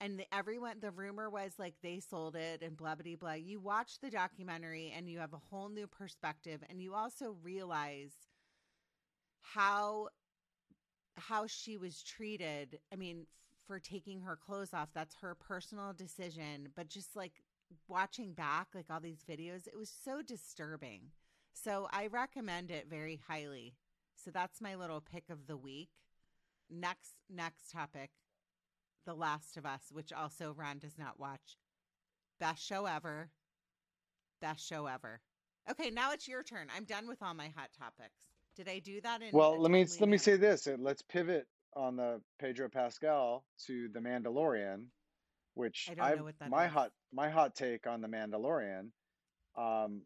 and 0.00 0.18
the, 0.18 0.34
everyone. 0.34 0.76
The 0.80 0.90
rumor 0.90 1.28
was 1.28 1.52
like 1.58 1.74
they 1.82 2.00
sold 2.00 2.36
it 2.36 2.62
and 2.62 2.76
blah 2.76 2.94
blah 2.94 3.16
blah. 3.18 3.32
You 3.32 3.60
watch 3.60 3.98
the 4.00 4.10
documentary 4.10 4.92
and 4.96 5.08
you 5.08 5.18
have 5.18 5.32
a 5.32 5.40
whole 5.50 5.68
new 5.68 5.86
perspective, 5.86 6.60
and 6.68 6.80
you 6.80 6.94
also 6.94 7.36
realize 7.42 8.12
how 9.42 10.08
how 11.16 11.46
she 11.46 11.76
was 11.76 12.02
treated. 12.02 12.78
I 12.92 12.96
mean, 12.96 13.26
for 13.66 13.78
taking 13.78 14.20
her 14.22 14.36
clothes 14.36 14.72
off, 14.72 14.88
that's 14.94 15.16
her 15.20 15.34
personal 15.34 15.92
decision. 15.92 16.68
But 16.74 16.88
just 16.88 17.14
like 17.14 17.42
watching 17.88 18.32
back 18.32 18.68
like 18.74 18.86
all 18.90 19.00
these 19.00 19.24
videos 19.28 19.66
it 19.66 19.76
was 19.76 19.90
so 20.04 20.22
disturbing 20.22 21.00
so 21.52 21.88
i 21.92 22.06
recommend 22.06 22.70
it 22.70 22.86
very 22.88 23.20
highly 23.28 23.74
so 24.24 24.30
that's 24.30 24.60
my 24.60 24.74
little 24.74 25.00
pick 25.00 25.24
of 25.30 25.46
the 25.46 25.56
week 25.56 25.88
next 26.70 27.14
next 27.28 27.70
topic 27.70 28.10
the 29.06 29.14
last 29.14 29.56
of 29.56 29.64
us 29.66 29.82
which 29.92 30.12
also 30.12 30.54
ron 30.56 30.78
does 30.78 30.98
not 30.98 31.18
watch 31.18 31.56
best 32.38 32.64
show 32.64 32.86
ever 32.86 33.30
best 34.40 34.66
show 34.66 34.86
ever 34.86 35.20
okay 35.70 35.90
now 35.90 36.12
it's 36.12 36.28
your 36.28 36.42
turn 36.42 36.68
i'm 36.76 36.84
done 36.84 37.08
with 37.08 37.22
all 37.22 37.34
my 37.34 37.48
hot 37.56 37.70
topics 37.78 38.20
did 38.56 38.68
i 38.68 38.78
do 38.78 39.00
that 39.00 39.22
in 39.22 39.28
Well, 39.32 39.60
let 39.60 39.70
me 39.70 39.86
let 40.00 40.08
me 40.08 40.18
say 40.18 40.36
this. 40.36 40.66
Let's 40.78 41.02
pivot 41.02 41.46
on 41.76 41.96
the 41.96 42.20
Pedro 42.40 42.68
Pascal 42.68 43.44
to 43.66 43.88
the 43.94 44.00
Mandalorian, 44.00 44.86
which 45.54 45.88
I 45.90 45.94
don't 45.94 46.04
I've- 46.04 46.20
what 46.22 46.38
that 46.40 46.50
my 46.50 46.66
is. 46.66 46.72
hot 46.72 46.90
my 47.12 47.30
hot 47.30 47.54
take 47.54 47.86
on 47.86 48.00
the 48.00 48.08
Mandalorian 48.08 48.90
um, 49.56 50.02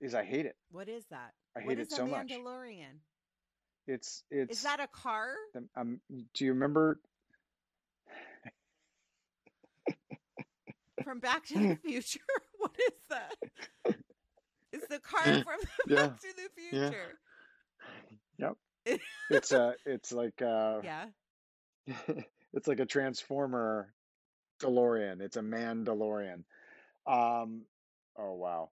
is 0.00 0.14
I 0.14 0.24
hate 0.24 0.46
it. 0.46 0.56
what 0.70 0.88
is 0.88 1.04
that 1.10 1.32
I 1.56 1.60
what 1.60 1.70
hate 1.76 1.80
is 1.80 1.88
it 1.88 1.96
so 1.96 2.06
much. 2.06 2.28
mandalorian 2.28 3.00
It's 3.86 4.22
it's 4.30 4.58
is 4.58 4.62
that 4.62 4.80
a 4.80 4.86
car 4.86 5.34
um, 5.76 6.00
do 6.34 6.44
you 6.44 6.52
remember 6.52 7.00
from 11.02 11.18
Back 11.20 11.46
to 11.46 11.54
the 11.54 11.76
Future? 11.84 12.20
what 12.58 12.72
is 12.78 12.94
that? 13.08 13.96
It's 14.72 14.86
the 14.88 15.00
car 15.00 15.22
from 15.22 15.60
Yeah, 15.88 16.06
Back 16.08 16.20
to 16.20 16.28
the 16.36 16.48
Future. 16.56 17.18
yeah. 18.38 18.50
Yep. 18.86 19.00
It's 19.30 19.52
uh 19.52 19.72
it's 19.84 20.12
like 20.12 20.40
uh 20.40 20.80
yeah. 20.82 21.04
it's 22.52 22.68
like 22.68 22.80
a 22.80 22.86
transformer 22.86 23.92
DeLorean. 24.62 25.20
It's 25.20 25.36
a 25.36 25.42
Mandalorian. 25.42 26.44
Um 27.06 27.62
oh 28.18 28.34
wow. 28.34 28.70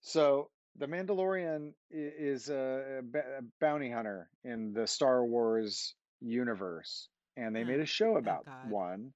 So 0.00 0.50
the 0.76 0.86
Mandalorian 0.86 1.74
is 1.90 2.48
a, 2.48 2.98
a 2.98 3.02
ba- 3.02 3.38
a 3.38 3.42
bounty 3.60 3.90
hunter 3.90 4.30
in 4.44 4.72
the 4.72 4.86
Star 4.86 5.24
Wars 5.24 5.94
universe, 6.20 7.08
and 7.36 7.54
they 7.54 7.64
made 7.64 7.80
a 7.80 7.86
show 7.86 8.16
about 8.16 8.46
God. 8.46 8.68
one, 8.68 9.12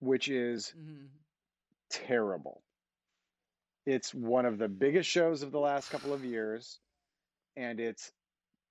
which 0.00 0.28
is 0.28 0.74
hmm 0.74 1.06
terrible. 1.90 2.62
It's 3.84 4.14
one 4.14 4.46
of 4.46 4.56
the 4.58 4.68
biggest 4.68 5.08
shows 5.10 5.42
of 5.42 5.52
the 5.52 5.60
last 5.60 5.90
couple 5.90 6.12
of 6.14 6.24
years, 6.24 6.80
and 7.56 7.80
it's 7.80 8.12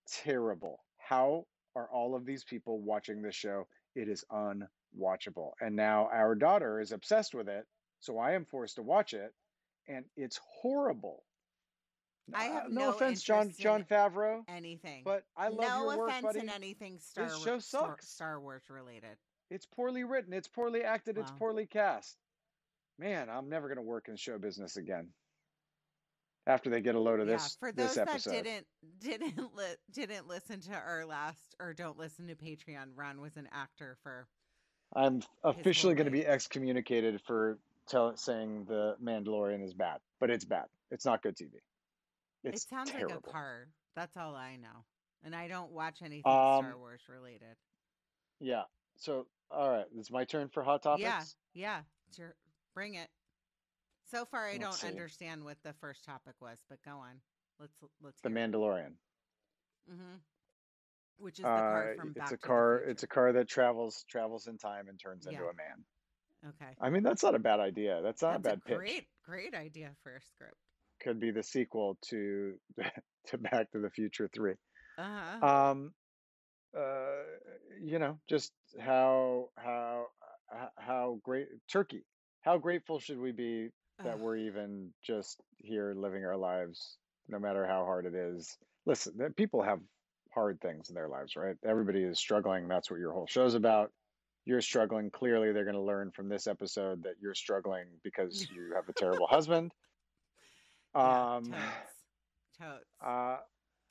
terrible. 0.08 0.86
How 0.98 1.48
are 1.76 1.90
all 1.92 2.16
of 2.16 2.26
these 2.26 2.44
people 2.44 2.82
watching 2.82 3.22
this 3.22 3.36
show? 3.36 3.68
It 3.96 4.10
is 4.10 4.26
unwatchable. 4.32 5.54
And 5.62 5.76
now 5.76 6.08
our 6.10 6.36
daughter 6.36 6.80
is 6.80 6.92
obsessed 6.92 7.34
with 7.36 7.50
it, 7.50 7.68
so 8.00 8.18
I 8.20 8.34
am 8.34 8.46
forced 8.46 8.76
to 8.76 8.84
watch 8.84 9.14
it, 9.14 9.34
and 9.88 10.10
it's 10.16 10.38
horrible. 10.62 11.26
I 12.34 12.50
Uh, 12.50 12.54
have 12.54 12.72
no 12.72 12.82
no 12.82 12.90
offense, 12.92 13.22
Jon 13.24 13.52
Jon 13.58 13.84
Favreau, 13.84 14.44
Anything. 14.48 15.04
but 15.04 15.24
I 15.36 15.48
love 15.50 15.60
no 15.60 15.78
your 15.92 15.98
work, 15.98 16.10
offense 16.10 16.24
buddy. 16.24 16.40
in 16.40 16.50
anything 16.50 17.00
Star, 17.00 17.26
This 17.30 17.44
show 17.44 17.60
sucks. 17.60 18.08
Star 18.10 18.40
Wars 18.40 18.70
related. 18.70 19.18
It's 19.50 19.66
poorly 19.66 20.04
written, 20.04 20.34
it's 20.34 20.48
poorly 20.48 20.84
acted, 20.84 21.18
it's 21.18 21.32
poorly 21.32 21.66
cast. 21.66 22.18
Man, 22.98 23.30
I'm 23.30 23.50
never 23.50 23.68
going 23.68 23.78
to 23.78 23.82
work 23.82 24.08
in 24.10 24.16
show 24.16 24.38
business 24.38 24.78
again. 24.78 25.14
After 26.48 26.70
they 26.70 26.82
get 26.82 26.96
a 26.96 27.00
load 27.00 27.20
of 27.20 27.28
yeah, 27.28 27.36
this 27.36 27.56
for 27.60 27.72
this 27.72 27.88
those 27.90 27.96
that 27.96 28.10
episode. 28.10 28.32
didn't 28.32 28.68
didn't 29.00 29.56
li- 29.56 29.76
didn't 29.92 30.28
listen 30.28 30.60
to 30.62 30.74
our 30.74 31.06
last 31.06 31.56
or 31.60 31.74
don't 31.74 31.98
listen 31.98 32.28
to 32.28 32.36
Patreon, 32.36 32.92
Ron 32.96 33.22
was 33.22 33.38
an 33.38 33.48
actor 33.52 33.98
for 34.04 34.28
I'm 34.96 35.22
officially 35.44 35.94
going 35.94 36.06
to 36.06 36.12
be 36.12 36.26
excommunicated 36.26 37.22
for 37.22 37.60
tell, 37.88 38.18
saying 38.18 38.66
the 38.66 38.96
Mandalorian 39.04 39.64
is 39.64 39.74
bad, 39.76 40.00
but 40.20 40.32
it's 40.32 40.46
bad. 40.46 40.66
It's 40.90 41.06
not 41.06 41.22
good 41.22 41.36
TV. 41.38 41.62
It's 42.44 42.64
it 42.64 42.70
sounds 42.70 42.92
terrible. 42.92 43.16
like 43.16 43.28
a 43.28 43.32
car. 43.32 43.68
That's 43.96 44.16
all 44.18 44.36
I 44.36 44.56
know. 44.56 44.86
And 45.24 45.36
I 45.36 45.48
don't 45.48 45.72
watch 45.72 46.02
anything 46.02 46.22
Star 46.22 46.60
Um, 46.74 46.80
Wars 46.80 47.02
related. 47.10 47.58
Yeah. 48.40 48.64
So, 48.96 49.28
all 49.52 49.70
right, 49.70 49.86
it's 49.98 50.12
my 50.12 50.24
turn 50.26 50.50
for 50.50 50.64
hot 50.64 50.84
topics. 50.84 51.04
Yeah, 51.04 51.24
yeah. 51.54 51.82
It's 52.08 52.18
your, 52.18 52.36
bring 52.74 52.96
it. 52.96 53.10
So 54.12 54.26
far, 54.26 54.48
I 54.48 54.54
Let's 54.54 54.64
don't 54.64 54.74
see. 54.74 54.88
understand 54.88 55.44
what 55.44 55.58
the 55.64 55.74
first 55.82 56.04
topic 56.06 56.36
was, 56.42 56.58
but 56.70 56.80
go 56.84 56.92
on. 56.92 57.22
Let's 57.60 57.78
let's. 58.02 58.20
The 58.22 58.30
it. 58.30 58.34
Mandalorian. 58.34 58.94
Mm-hmm. 59.92 60.16
Which 61.18 61.40
is 61.40 61.44
the 61.44 61.50
car 61.50 61.92
Uh, 61.92 61.96
from 61.96 62.10
it's 62.10 62.18
Back 62.18 62.28
a 62.28 62.30
to 62.30 62.36
the 62.42 62.48
car. 62.48 62.78
It's 62.78 63.04
a 63.04 63.08
car 63.08 63.34
that 63.34 63.48
travels 63.50 64.06
travels 64.10 64.48
in 64.48 64.58
time 64.58 64.88
and 64.88 64.98
turns 65.00 65.26
into 65.28 65.44
a 65.44 65.54
man. 65.54 65.86
Okay. 66.48 66.72
I 66.80 66.90
mean, 66.90 67.04
that's 67.04 67.22
not 67.22 67.36
a 67.36 67.40
bad 67.40 67.60
idea. 67.60 68.02
That's 68.02 68.22
not 68.22 68.42
That's 68.42 68.54
a 68.56 68.58
bad 68.58 68.64
pitch. 68.66 68.78
great, 68.78 69.08
great 69.26 69.54
idea 69.54 69.92
for 70.04 70.16
a 70.16 70.22
script. 70.22 70.56
Could 71.04 71.20
be 71.20 71.32
the 71.32 71.44
sequel 71.44 71.98
to 72.10 72.54
to 73.28 73.38
Back 73.38 73.72
to 73.72 73.80
the 73.80 73.90
Future 73.90 74.30
Three. 74.34 74.54
Uh 74.98 75.04
huh. 75.42 75.48
um 75.48 75.94
uh 76.78 77.24
you 77.82 78.00
know 78.00 78.20
just 78.30 78.52
how 78.80 79.50
how 79.56 80.06
how 80.78 81.20
great 81.24 81.48
turkey 81.72 82.04
how 82.42 82.58
grateful 82.58 83.00
should 83.00 83.20
we 83.20 83.32
be 83.32 83.70
that 84.04 84.20
we're 84.20 84.38
even 84.38 84.90
just 85.04 85.42
here 85.58 85.94
living 85.96 86.24
our 86.24 86.38
lives 86.38 86.98
no 87.28 87.38
matter 87.40 87.66
how 87.66 87.84
hard 87.86 88.06
it 88.06 88.16
is? 88.16 88.58
Listen 88.86 89.14
people 89.36 89.62
have 89.62 89.80
hard 90.34 90.60
things 90.62 90.90
in 90.90 90.96
their 90.96 91.08
lives 91.08 91.36
right? 91.36 91.56
Everybody 91.66 92.04
is 92.04 92.20
struggling 92.20 92.68
that's 92.68 92.92
what 92.92 93.00
your 93.00 93.14
whole 93.14 93.28
show's 93.28 93.56
about. 93.56 93.92
You're 94.46 94.62
struggling 94.62 95.12
clearly 95.12 95.52
they're 95.52 95.64
going 95.64 95.76
to 95.76 95.82
learn 95.82 96.12
from 96.12 96.28
this 96.28 96.48
episode 96.48 97.04
that 97.04 97.16
you're 97.22 97.36
struggling 97.36 97.86
because 98.04 98.48
you 98.56 98.74
have 98.76 98.90
a 98.90 98.94
terrible 98.94 99.28
husband 99.28 99.72
yeah, 101.02 101.24
um 101.24 101.46
totes, 101.48 102.06
totes. 102.60 102.86
uh, 103.02 103.38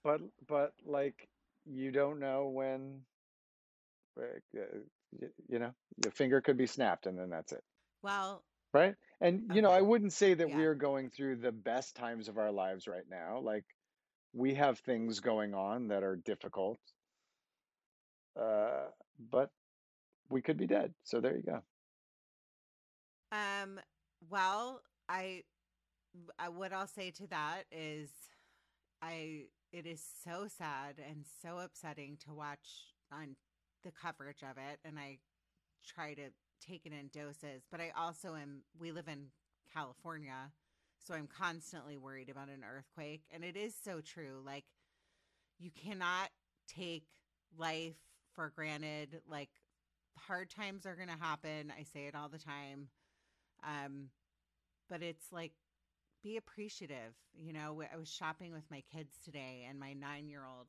but 0.02 0.20
but 0.46 0.72
like 0.84 1.28
you 1.66 1.90
don't 1.92 2.18
know 2.20 2.48
when, 2.48 3.04
like, 4.16 4.42
uh, 4.56 4.78
y- 5.20 5.28
you 5.48 5.58
know, 5.58 5.72
your 5.96 6.12
finger 6.12 6.40
could 6.40 6.56
be 6.56 6.66
snapped 6.66 7.06
and 7.06 7.18
then 7.18 7.30
that's 7.30 7.52
it, 7.52 7.64
well, 8.02 8.44
right? 8.72 8.94
And 9.20 9.54
you 9.54 9.62
know, 9.62 9.70
I 9.70 9.80
wouldn't 9.80 10.12
say 10.12 10.34
that 10.34 10.48
Yeah. 10.48 10.56
we 10.56 10.64
are 10.64 10.74
going 10.74 11.10
through 11.10 11.36
the 11.36 11.52
best 11.52 11.96
times 11.96 12.28
of 12.28 12.38
our 12.38 12.52
lives 12.52 12.86
right 12.86 13.08
now. 13.08 13.40
Like 13.40 13.64
we 14.32 14.54
have 14.54 14.78
things 14.80 15.20
going 15.20 15.54
on 15.54 15.88
that 15.88 16.02
are 16.02 16.16
difficult, 16.16 16.78
uh, 18.38 18.88
but 19.18 19.50
we 20.30 20.42
could 20.42 20.56
be 20.56 20.66
dead. 20.66 20.94
So 21.04 21.20
there 21.20 21.36
you 21.36 21.42
go. 21.42 21.62
um, 23.32 23.80
well, 24.28 24.82
I 25.08 25.42
what 26.54 26.72
I'll 26.72 26.86
say 26.86 27.10
to 27.12 27.26
that 27.28 27.64
is, 27.70 28.10
I 29.02 29.44
it 29.72 29.86
is 29.86 30.02
so 30.24 30.46
sad 30.48 30.96
and 30.98 31.24
so 31.42 31.58
upsetting 31.58 32.16
to 32.26 32.32
watch 32.32 32.94
on 33.12 33.36
the 33.84 33.90
coverage 33.90 34.42
of 34.42 34.56
it, 34.56 34.80
and 34.84 34.98
I 34.98 35.18
try 35.86 36.14
to 36.14 36.30
take 36.66 36.86
it 36.86 36.92
in 36.92 37.08
doses, 37.12 37.62
but 37.70 37.80
I 37.80 37.92
also 37.96 38.34
am. 38.34 38.62
We 38.78 38.92
live 38.92 39.08
in 39.08 39.26
California, 39.72 40.52
so 40.98 41.14
I'm 41.14 41.28
constantly 41.28 41.96
worried 41.96 42.28
about 42.28 42.48
an 42.48 42.64
earthquake, 42.64 43.22
and 43.30 43.44
it 43.44 43.56
is 43.56 43.74
so 43.84 44.00
true. 44.00 44.42
Like 44.44 44.64
you 45.58 45.70
cannot 45.70 46.30
take 46.66 47.06
life 47.56 47.96
for 48.34 48.52
granted. 48.54 49.20
Like 49.28 49.50
hard 50.16 50.50
times 50.50 50.86
are 50.86 50.96
going 50.96 51.08
to 51.08 51.24
happen. 51.24 51.72
I 51.78 51.82
say 51.84 52.06
it 52.06 52.14
all 52.14 52.28
the 52.28 52.38
time. 52.38 52.88
Um, 53.64 54.08
but 54.88 55.02
it's 55.02 55.32
like 55.32 55.52
be 56.22 56.36
appreciative. 56.36 57.14
You 57.34 57.52
know, 57.52 57.82
I 57.92 57.96
was 57.96 58.10
shopping 58.10 58.52
with 58.52 58.70
my 58.70 58.82
kids 58.92 59.14
today, 59.24 59.66
and 59.68 59.78
my 59.78 59.92
nine 59.92 60.28
year 60.28 60.44
old, 60.44 60.66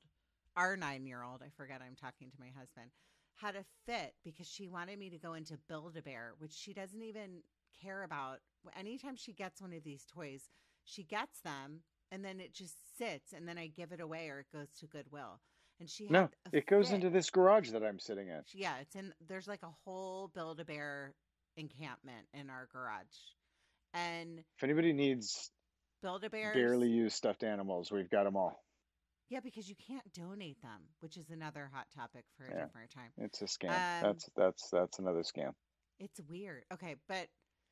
our 0.55 0.75
nine 0.77 1.05
year 1.05 1.23
old, 1.23 1.41
I 1.43 1.49
forget 1.55 1.81
I'm 1.85 1.95
talking 1.95 2.29
to 2.31 2.39
my 2.39 2.49
husband, 2.57 2.91
had 3.35 3.55
a 3.55 3.65
fit 3.85 4.13
because 4.23 4.47
she 4.47 4.67
wanted 4.67 4.99
me 4.99 5.09
to 5.09 5.17
go 5.17 5.33
into 5.33 5.57
Build 5.67 5.95
a 5.97 6.01
Bear, 6.01 6.33
which 6.39 6.53
she 6.53 6.73
doesn't 6.73 7.01
even 7.01 7.41
care 7.81 8.03
about. 8.03 8.39
Anytime 8.77 9.15
she 9.15 9.33
gets 9.33 9.61
one 9.61 9.73
of 9.73 9.83
these 9.83 10.05
toys, 10.05 10.49
she 10.83 11.03
gets 11.03 11.41
them 11.41 11.81
and 12.11 12.25
then 12.25 12.39
it 12.39 12.53
just 12.53 12.75
sits 12.97 13.33
and 13.33 13.47
then 13.47 13.57
I 13.57 13.67
give 13.67 13.91
it 13.91 14.01
away 14.01 14.29
or 14.29 14.39
it 14.39 14.51
goes 14.51 14.67
to 14.79 14.87
Goodwill. 14.87 15.39
And 15.79 15.89
she 15.89 16.09
No, 16.09 16.29
it 16.51 16.65
goes 16.67 16.89
fit. 16.89 16.95
into 16.95 17.09
this 17.09 17.29
garage 17.29 17.71
that 17.71 17.83
I'm 17.83 17.99
sitting 17.99 18.27
in. 18.27 18.41
Yeah, 18.53 18.73
it's 18.81 18.95
in 18.95 19.13
there's 19.25 19.47
like 19.47 19.63
a 19.63 19.73
whole 19.85 20.27
Build 20.27 20.59
a 20.59 20.65
Bear 20.65 21.13
encampment 21.55 22.27
in 22.33 22.49
our 22.49 22.67
garage. 22.71 23.05
And 23.93 24.43
If 24.57 24.63
anybody 24.63 24.93
needs 24.93 25.51
Build 26.01 26.23
a 26.23 26.29
Bear 26.29 26.53
barely 26.53 26.89
used 26.89 27.15
stuffed 27.15 27.43
animals, 27.43 27.91
we've 27.91 28.09
got 28.09 28.23
them 28.23 28.35
all. 28.37 28.63
Yeah, 29.29 29.39
because 29.41 29.69
you 29.69 29.75
can't 29.75 30.11
donate 30.13 30.61
them, 30.61 30.81
which 31.01 31.15
is 31.17 31.29
another 31.29 31.69
hot 31.71 31.87
topic 31.95 32.25
for 32.37 32.45
a 32.45 32.49
Yeah. 32.49 32.65
different 32.65 32.89
time. 32.89 33.11
It's 33.17 33.41
a 33.41 33.45
scam. 33.45 33.69
Um, 33.69 34.13
that's 34.13 34.29
that's 34.35 34.69
that's 34.69 34.99
another 34.99 35.21
scam. 35.21 35.53
It's 35.99 36.19
weird. 36.29 36.63
Okay, 36.73 36.95
but 37.07 37.27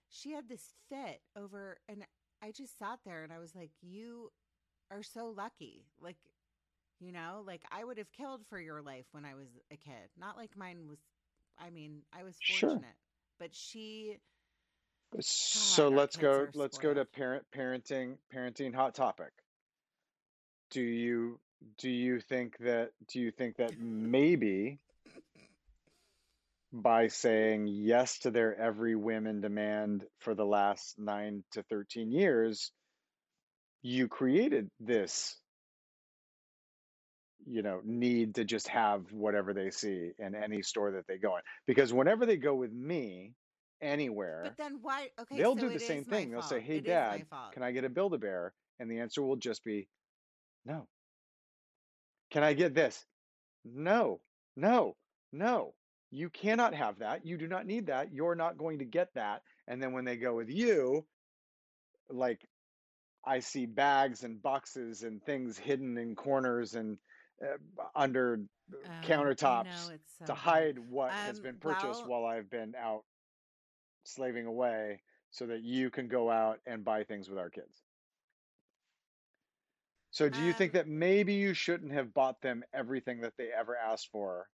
she 0.09 0.31
had 0.31 0.47
this 0.49 0.73
fit 0.89 1.21
over 1.35 1.77
and 1.87 2.05
I 2.41 2.51
just 2.51 2.77
sat 2.77 2.99
there 3.05 3.23
and 3.23 3.33
I 3.33 3.39
was 3.39 3.55
like, 3.55 3.71
You 3.81 4.29
are 4.91 5.03
so 5.03 5.27
lucky. 5.27 5.85
Like, 5.99 6.17
you 6.99 7.11
know, 7.11 7.43
like 7.45 7.63
I 7.71 7.83
would 7.83 7.97
have 7.97 8.11
killed 8.11 8.45
for 8.47 8.59
your 8.59 8.81
life 8.81 9.05
when 9.11 9.25
I 9.25 9.35
was 9.35 9.47
a 9.71 9.77
kid. 9.77 10.09
Not 10.17 10.37
like 10.37 10.55
mine 10.57 10.87
was 10.87 10.99
I 11.59 11.69
mean, 11.71 12.03
I 12.13 12.23
was 12.23 12.39
Sure. 12.39 12.69
fortunate. 12.69 12.95
But 13.39 13.55
she 13.55 14.17
So 15.19 15.85
our 15.85 15.89
let's 15.89 16.17
go 16.17 16.47
let's 16.53 16.77
go 16.77 16.93
to 16.93 17.05
parent 17.05 17.45
parenting 17.55 18.17
parenting 18.33 18.73
hot 18.73 18.93
topic. 18.95 19.31
Do 20.71 20.81
you 20.81 21.39
do 21.77 21.89
you 21.89 22.19
think 22.19 22.57
that 22.59 22.91
do 23.07 23.19
you 23.19 23.31
think 23.31 23.57
that 23.57 23.79
maybe 23.79 24.79
by 26.73 27.07
saying 27.07 27.67
yes 27.67 28.19
to 28.19 28.31
their 28.31 28.59
every 28.59 28.95
whim 28.95 29.25
and 29.25 29.41
demand 29.41 30.05
for 30.19 30.35
the 30.35 30.45
last 30.45 30.99
9 30.99 31.43
to 31.51 31.63
13 31.63 32.11
years 32.11 32.71
you 33.81 34.07
created 34.07 34.69
this 34.79 35.37
you 37.45 37.61
know 37.61 37.79
need 37.85 38.35
to 38.35 38.43
just 38.43 38.67
have 38.67 39.11
whatever 39.13 39.53
they 39.53 39.71
see 39.71 40.11
in 40.19 40.35
any 40.35 40.61
store 40.61 40.91
that 40.91 41.07
they 41.07 41.17
go 41.17 41.37
in 41.37 41.41
because 41.65 41.93
whenever 41.93 42.25
they 42.25 42.37
go 42.37 42.53
with 42.53 42.73
me 42.73 43.33
anywhere 43.81 44.41
But 44.43 44.57
then 44.57 44.79
why 44.81 45.09
okay, 45.19 45.37
they'll 45.37 45.55
so 45.55 45.61
do 45.61 45.69
the 45.69 45.79
same 45.79 46.03
thing. 46.03 46.31
They'll 46.31 46.41
say, 46.41 46.59
"Hey, 46.59 46.77
It 46.77 46.85
Dad, 46.85 47.25
can 47.53 47.63
I 47.63 47.71
get 47.71 47.83
a 47.83 47.89
Build 47.89 48.13
a 48.13 48.17
Bear?" 48.17 48.53
And 48.79 48.89
the 48.89 48.99
answer 48.99 49.21
will 49.21 49.35
just 49.37 49.63
be, 49.63 49.87
"No." 50.65 50.87
Can 52.31 52.43
I 52.43 52.53
get 52.53 52.73
this? 52.73 53.05
No, 53.63 54.21
no, 54.55 54.95
no. 55.31 55.73
You 56.11 56.29
cannot 56.29 56.73
have 56.73 56.99
that. 56.99 57.25
You 57.25 57.37
do 57.37 57.47
not 57.47 57.65
need 57.65 57.87
that. 57.87 58.13
You're 58.13 58.35
not 58.35 58.57
going 58.57 58.79
to 58.79 58.85
get 58.85 59.13
that. 59.15 59.43
And 59.67 59.81
then 59.81 59.93
when 59.93 60.05
they 60.05 60.17
go 60.17 60.35
with 60.35 60.49
you, 60.49 61.05
like 62.09 62.39
I 63.25 63.39
see 63.39 63.65
bags 63.65 64.23
and 64.23 64.41
boxes 64.41 65.03
and 65.03 65.23
things 65.23 65.57
hidden 65.57 65.97
in 65.97 66.15
corners 66.15 66.75
and 66.75 66.97
uh, 67.43 67.57
under 67.95 68.39
I 68.89 69.01
countertops 69.05 69.91
it's 69.91 70.17
so 70.17 70.25
to 70.25 70.33
hide 70.33 70.79
what 70.79 71.11
has 71.11 71.37
Um, 71.37 71.43
been 71.43 71.59
purchased 71.59 72.05
well- 72.05 72.21
while 72.23 72.25
I've 72.25 72.49
been 72.49 72.73
out 72.75 73.03
slaving 74.07 74.45
away 74.45 75.03
so 75.29 75.47
that 75.47 75.61
you 75.61 75.89
can 75.91 76.07
go 76.07 76.29
out 76.31 76.59
and 76.65 76.83
buy 76.85 77.03
things 77.03 77.29
with 77.29 77.39
our 77.39 77.49
kids. 77.49 77.83
So 80.11 80.29
do 80.29 80.41
you 80.43 80.53
think 80.53 80.71
Um, 80.71 80.73
that 80.73 80.87
maybe 80.87 81.33
you 81.35 81.53
shouldn't 81.53 81.91
have 81.91 82.13
bought 82.13 82.41
them 82.41 82.63
everything 82.73 83.21
that 83.21 83.37
they 83.37 83.51
ever 83.51 83.75
asked 83.77 84.09
for 84.09 84.49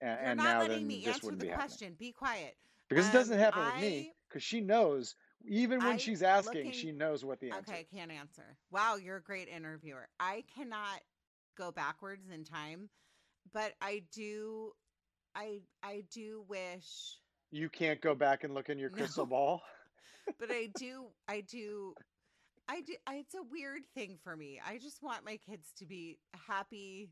and, 0.00 0.20
and 0.20 0.42
now 0.42 0.64
then 0.64 1.02
this 1.02 1.22
wouldn't 1.22 1.40
the 1.40 1.46
be 1.46 1.48
happening? 1.48 1.78
question. 1.78 1.94
Be 1.94 2.12
quiet. 2.12 2.56
Because 2.88 3.06
it 3.06 3.12
doesn't 3.12 3.38
Um, 3.38 3.38
happen 3.38 3.64
with 3.64 3.76
me 3.76 4.14
because 4.28 4.42
she 4.42 4.60
knows 4.60 5.16
even 5.44 5.82
when 5.84 5.96
I 5.96 5.98
she's 5.98 6.22
asking, 6.22 6.70
looking 6.70 6.72
she 6.72 6.92
knows 6.92 7.24
what 7.24 7.40
the 7.40 7.50
answer 7.52 7.68
Okay, 7.68 7.80
I 7.80 7.84
can't 7.84 8.10
answer. 8.12 8.58
Wow, 8.70 8.96
you're 8.96 9.16
a 9.18 9.22
great 9.22 9.48
interviewer. 9.48 10.08
I 10.18 10.42
cannot 10.54 11.02
go 11.56 11.72
backwards 11.72 12.30
in 12.30 12.44
time, 12.44 12.90
but 13.52 13.74
I 13.80 14.04
do 14.12 14.72
I 15.34 15.62
I 15.82 16.02
do 16.10 16.42
wish 16.42 17.21
You 17.52 17.68
can't 17.68 18.00
go 18.00 18.14
back 18.14 18.44
and 18.44 18.54
look 18.54 18.70
in 18.70 18.78
your 18.78 18.90
crystal 18.90 19.26
No. 19.26 19.30
ball. 19.30 19.62
but 20.40 20.50
I 20.50 20.70
do 20.78 21.06
I 21.28 21.42
do 21.42 21.94
I 22.68 22.80
do 22.80 22.94
I, 23.06 23.16
it's 23.16 23.34
a 23.34 23.42
weird 23.42 23.82
thing 23.94 24.18
for 24.24 24.34
me. 24.34 24.60
I 24.66 24.78
just 24.78 25.02
want 25.02 25.24
my 25.24 25.36
kids 25.36 25.72
to 25.78 25.86
be 25.86 26.18
happy. 26.48 27.10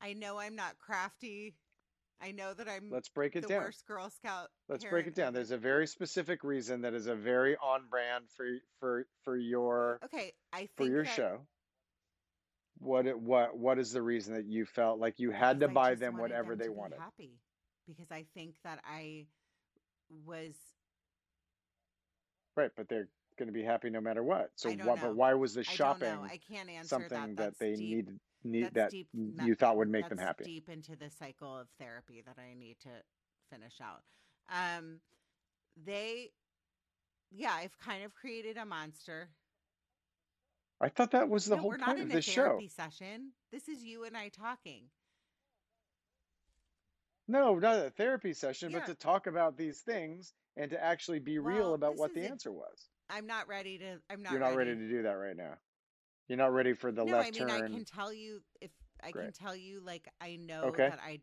I 0.00 0.12
know 0.12 0.38
I'm 0.38 0.54
not 0.54 0.78
crafty. 0.78 1.56
I 2.22 2.30
know 2.30 2.54
that 2.54 2.68
I'm 2.68 2.90
Let's 2.90 3.08
break 3.08 3.34
it 3.34 3.42
the 3.42 3.48
down. 3.48 3.64
worst 3.64 3.84
Girl 3.86 4.08
Scout. 4.08 4.48
Let's 4.68 4.84
break 4.84 5.08
it 5.08 5.16
down. 5.16 5.34
There's 5.34 5.50
a 5.50 5.58
very 5.58 5.88
specific 5.88 6.44
reason 6.44 6.82
that 6.82 6.94
is 6.94 7.08
a 7.08 7.16
very 7.16 7.56
on 7.56 7.88
brand 7.90 8.26
for 8.36 8.46
for 8.78 9.06
for 9.24 9.36
your 9.36 9.98
Okay, 10.04 10.32
I 10.52 10.68
for 10.76 10.86
your 10.86 11.04
that 11.04 11.16
show. 11.16 11.40
What 12.78 13.06
it, 13.06 13.18
what 13.18 13.58
what 13.58 13.78
is 13.80 13.92
the 13.92 14.02
reason 14.02 14.34
that 14.34 14.44
you 14.44 14.64
felt 14.64 15.00
like 15.00 15.18
you 15.18 15.32
had 15.32 15.60
to 15.60 15.68
because 15.68 15.76
I 15.76 15.90
buy 15.90 15.94
them 15.96 16.18
whatever 16.18 16.50
them 16.50 16.58
they 16.60 16.68
wanted? 16.68 17.00
Happy, 17.00 17.32
because 17.88 18.10
I 18.12 18.26
think 18.34 18.54
that 18.62 18.80
I 18.84 19.26
was 20.24 20.54
Right, 22.56 22.70
but 22.76 22.88
they're 22.88 23.08
going 23.38 23.46
to 23.46 23.52
be 23.52 23.62
happy 23.62 23.90
no 23.90 24.00
matter 24.00 24.22
what. 24.22 24.50
So 24.56 24.70
I 24.70 24.74
what? 24.74 25.00
But 25.00 25.16
why 25.16 25.34
was 25.34 25.54
the 25.54 25.64
shopping 25.64 26.08
know. 26.08 26.24
I 26.24 26.38
can't 26.50 26.68
answer 26.68 26.88
something 26.88 27.36
that. 27.36 27.36
that 27.36 27.58
they 27.58 27.74
deep. 27.74 27.96
needed 27.96 28.20
need 28.44 28.74
that 28.74 28.90
deep. 28.90 29.08
you 29.14 29.54
thought 29.54 29.76
would 29.76 29.88
make 29.88 30.08
them 30.08 30.18
happy? 30.18 30.44
Deep 30.44 30.68
into 30.68 30.96
the 30.96 31.10
cycle 31.10 31.58
of 31.58 31.68
therapy 31.78 32.22
that 32.26 32.36
I 32.38 32.54
need 32.54 32.76
to 32.80 32.90
finish 33.50 33.74
out. 33.80 34.02
Um, 34.50 34.98
they, 35.86 36.30
yeah, 37.30 37.52
I've 37.54 37.78
kind 37.78 38.04
of 38.04 38.14
created 38.14 38.56
a 38.56 38.66
monster. 38.66 39.28
I 40.80 40.88
thought 40.88 41.12
that 41.12 41.28
was 41.28 41.46
the 41.46 41.54
no, 41.54 41.62
whole 41.62 41.70
we're 41.70 41.78
point 41.78 41.88
not 41.88 41.96
of 41.96 42.02
in 42.02 42.10
a 42.10 42.14
this 42.14 42.24
show. 42.24 42.58
session. 42.68 43.30
This 43.52 43.68
is 43.68 43.84
you 43.84 44.04
and 44.04 44.16
I 44.16 44.28
talking. 44.28 44.84
No, 47.28 47.58
not 47.58 47.76
a 47.86 47.90
therapy 47.90 48.32
session, 48.34 48.70
Yeah. 48.70 48.80
but 48.80 48.86
to 48.86 48.94
talk 48.94 49.26
about 49.26 49.56
these 49.56 49.80
things 49.80 50.34
and 50.56 50.70
to 50.70 50.82
actually 50.82 51.20
be 51.20 51.38
real 51.38 51.66
Well, 51.66 51.74
about 51.74 51.92
this 51.92 52.00
what 52.00 52.10
is 52.10 52.14
the 52.16 52.22
a- 52.26 52.28
answer 52.30 52.52
was. 52.52 52.88
I'm 53.08 53.26
not 53.26 53.48
ready 53.48 53.78
to. 53.78 54.00
I'm 54.10 54.22
not. 54.22 54.32
You're 54.32 54.40
not 54.40 54.54
ready 54.56 54.74
to 54.74 54.88
do 54.88 55.02
that 55.02 55.12
right 55.14 55.36
now. 55.36 55.58
You're 56.28 56.38
not 56.38 56.52
ready 56.52 56.72
for 56.72 56.90
the 56.92 57.04
no, 57.04 57.12
left 57.16 57.28
I 57.28 57.30
mean 57.38 57.50
I 57.50 57.60
turn. 57.60 57.72
can 57.72 57.84
tell 57.84 58.12
you 58.12 58.42
if 58.60 58.70
I 59.02 59.12
can 59.12 59.22
Great. 59.22 59.34
tell 59.34 59.54
you 59.54 59.80
like 59.80 60.08
I 60.20 60.36
know 60.36 60.62
Okay. 60.64 60.88
that 60.88 61.00
I 61.00 61.20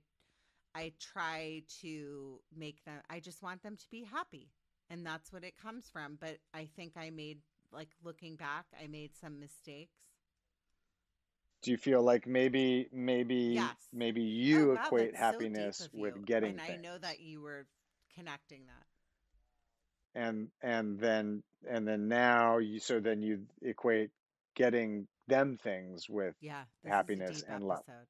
I 0.75 0.93
try 0.99 1.63
to 1.81 2.41
make 2.55 2.83
them 2.85 3.01
I 3.09 3.19
just 3.19 3.41
want 3.41 3.63
them 3.63 3.75
to 3.77 3.89
be 3.89 4.03
happy. 4.03 4.51
And 4.91 5.05
that's 5.05 5.31
what 5.31 5.43
it 5.43 5.55
comes 5.57 5.89
from, 5.89 6.15
but 6.19 6.39
I 6.53 6.65
think 6.65 6.97
I 6.97 7.09
made 7.11 7.41
like 7.71 7.89
looking 8.03 8.35
back, 8.35 8.65
I 8.81 8.87
made 8.87 9.15
some 9.15 9.39
mistakes. 9.39 9.97
Do 11.61 11.71
you 11.71 11.77
feel 11.77 12.01
like 12.01 12.27
maybe 12.27 12.87
maybe 12.91 13.71
Yes. 13.71 13.77
maybe 13.91 14.21
Oh, 14.51 14.65
you 14.65 14.71
wow, 14.73 14.91
equate 14.91 14.95
that's 14.95 15.19
so 15.27 15.45
happiness 15.45 15.89
with 15.93 16.25
getting 16.25 16.59
And 16.59 16.61
I 16.61 16.75
know 16.75 16.97
that 16.97 17.19
you 17.19 17.41
were 17.41 17.67
connecting 18.15 18.65
that. 18.67 18.85
and 20.15 20.49
and 20.61 20.99
then 20.99 21.43
and 21.69 21.87
then 21.87 22.07
now 22.07 22.57
you 22.57 22.79
so 22.79 22.99
then 22.99 23.21
you 23.21 23.45
equate 23.61 24.09
getting 24.55 25.07
them 25.27 25.57
things 25.57 26.09
with 26.09 26.35
Yeah, 26.41 26.65
Happiness 26.85 27.43
and 27.47 27.63
love. 27.67 27.83
episode. 27.83 28.07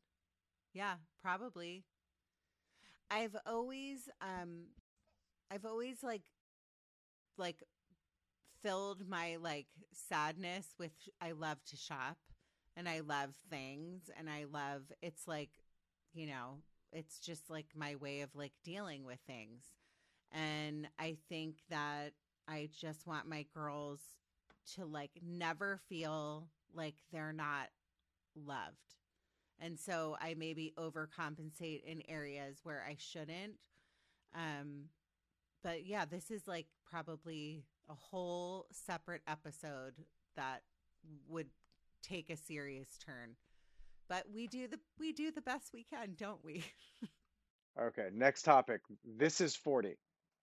Yeah, 0.73 0.95
probably. 1.21 1.83
I've 3.09 3.35
always 3.45 4.09
um 4.21 4.65
I've 5.51 5.65
always 5.65 6.03
like 6.03 6.23
like 7.37 7.63
filled 8.61 9.07
my 9.07 9.37
like 9.37 9.67
sadness 9.93 10.67
with 10.77 10.91
I 11.21 11.31
love 11.31 11.63
to 11.65 11.77
shop 11.77 12.17
and 12.79 12.87
I 12.87 13.01
love 13.01 13.31
things 13.49 14.09
and 14.17 14.29
I 14.29 14.45
love 14.51 14.83
it's 15.01 15.27
like 15.27 15.49
you 16.13 16.25
know, 16.25 16.55
it's 16.91 17.19
just 17.19 17.49
like 17.49 17.67
my 17.75 17.95
way 17.95 18.21
of 18.21 18.33
like 18.33 18.53
dealing 18.63 19.05
with 19.05 19.19
things. 19.27 19.63
And 20.31 20.87
I 20.97 21.17
think 21.27 21.57
that 21.69 22.13
I 22.47 22.69
just 22.75 23.05
want 23.05 23.27
my 23.27 23.45
girls 23.53 23.99
to 24.75 24.85
like 24.85 25.11
never 25.21 25.79
feel 25.87 26.47
like 26.73 26.95
they're 27.11 27.33
not 27.33 27.69
loved. 28.35 28.95
And 29.59 29.77
so 29.77 30.17
I 30.19 30.33
maybe 30.35 30.73
overcompensate 30.79 31.83
in 31.83 32.01
areas 32.07 32.61
where 32.63 32.83
I 32.87 32.95
shouldn't. 32.97 33.57
Um 34.33 34.85
but 35.63 35.85
yeah, 35.85 36.05
this 36.05 36.31
is 36.31 36.47
like 36.47 36.67
probably 36.89 37.65
a 37.89 37.93
whole 37.93 38.67
separate 38.71 39.21
episode 39.27 39.93
that 40.35 40.61
would 41.27 41.47
take 42.03 42.29
a 42.29 42.37
serious 42.37 42.97
turn. 43.05 43.35
But 44.07 44.25
we 44.33 44.47
do 44.47 44.67
the 44.67 44.79
we 44.99 45.11
do 45.13 45.31
the 45.31 45.41
best 45.41 45.71
we 45.73 45.83
can, 45.83 46.15
don't 46.17 46.43
we? 46.43 46.63
Okay, 47.79 48.09
next 48.13 48.41
topic. 48.41 48.81
This 49.05 49.39
is 49.39 49.55
40. 49.55 49.95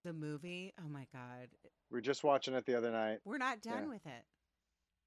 the 0.05 0.13
movie, 0.15 0.73
oh 0.83 0.89
my 0.89 1.07
god. 1.13 1.49
We 1.91 1.99
are 1.99 2.03
just 2.03 2.25
watching 2.25 2.55
it 2.55 2.65
the 2.65 2.77
other 2.79 2.91
night. 2.91 3.19
We're 3.27 3.37
not 3.37 3.61
done 3.61 3.83
Yeah. 3.83 3.89
with 3.89 4.07
it. 4.07 4.25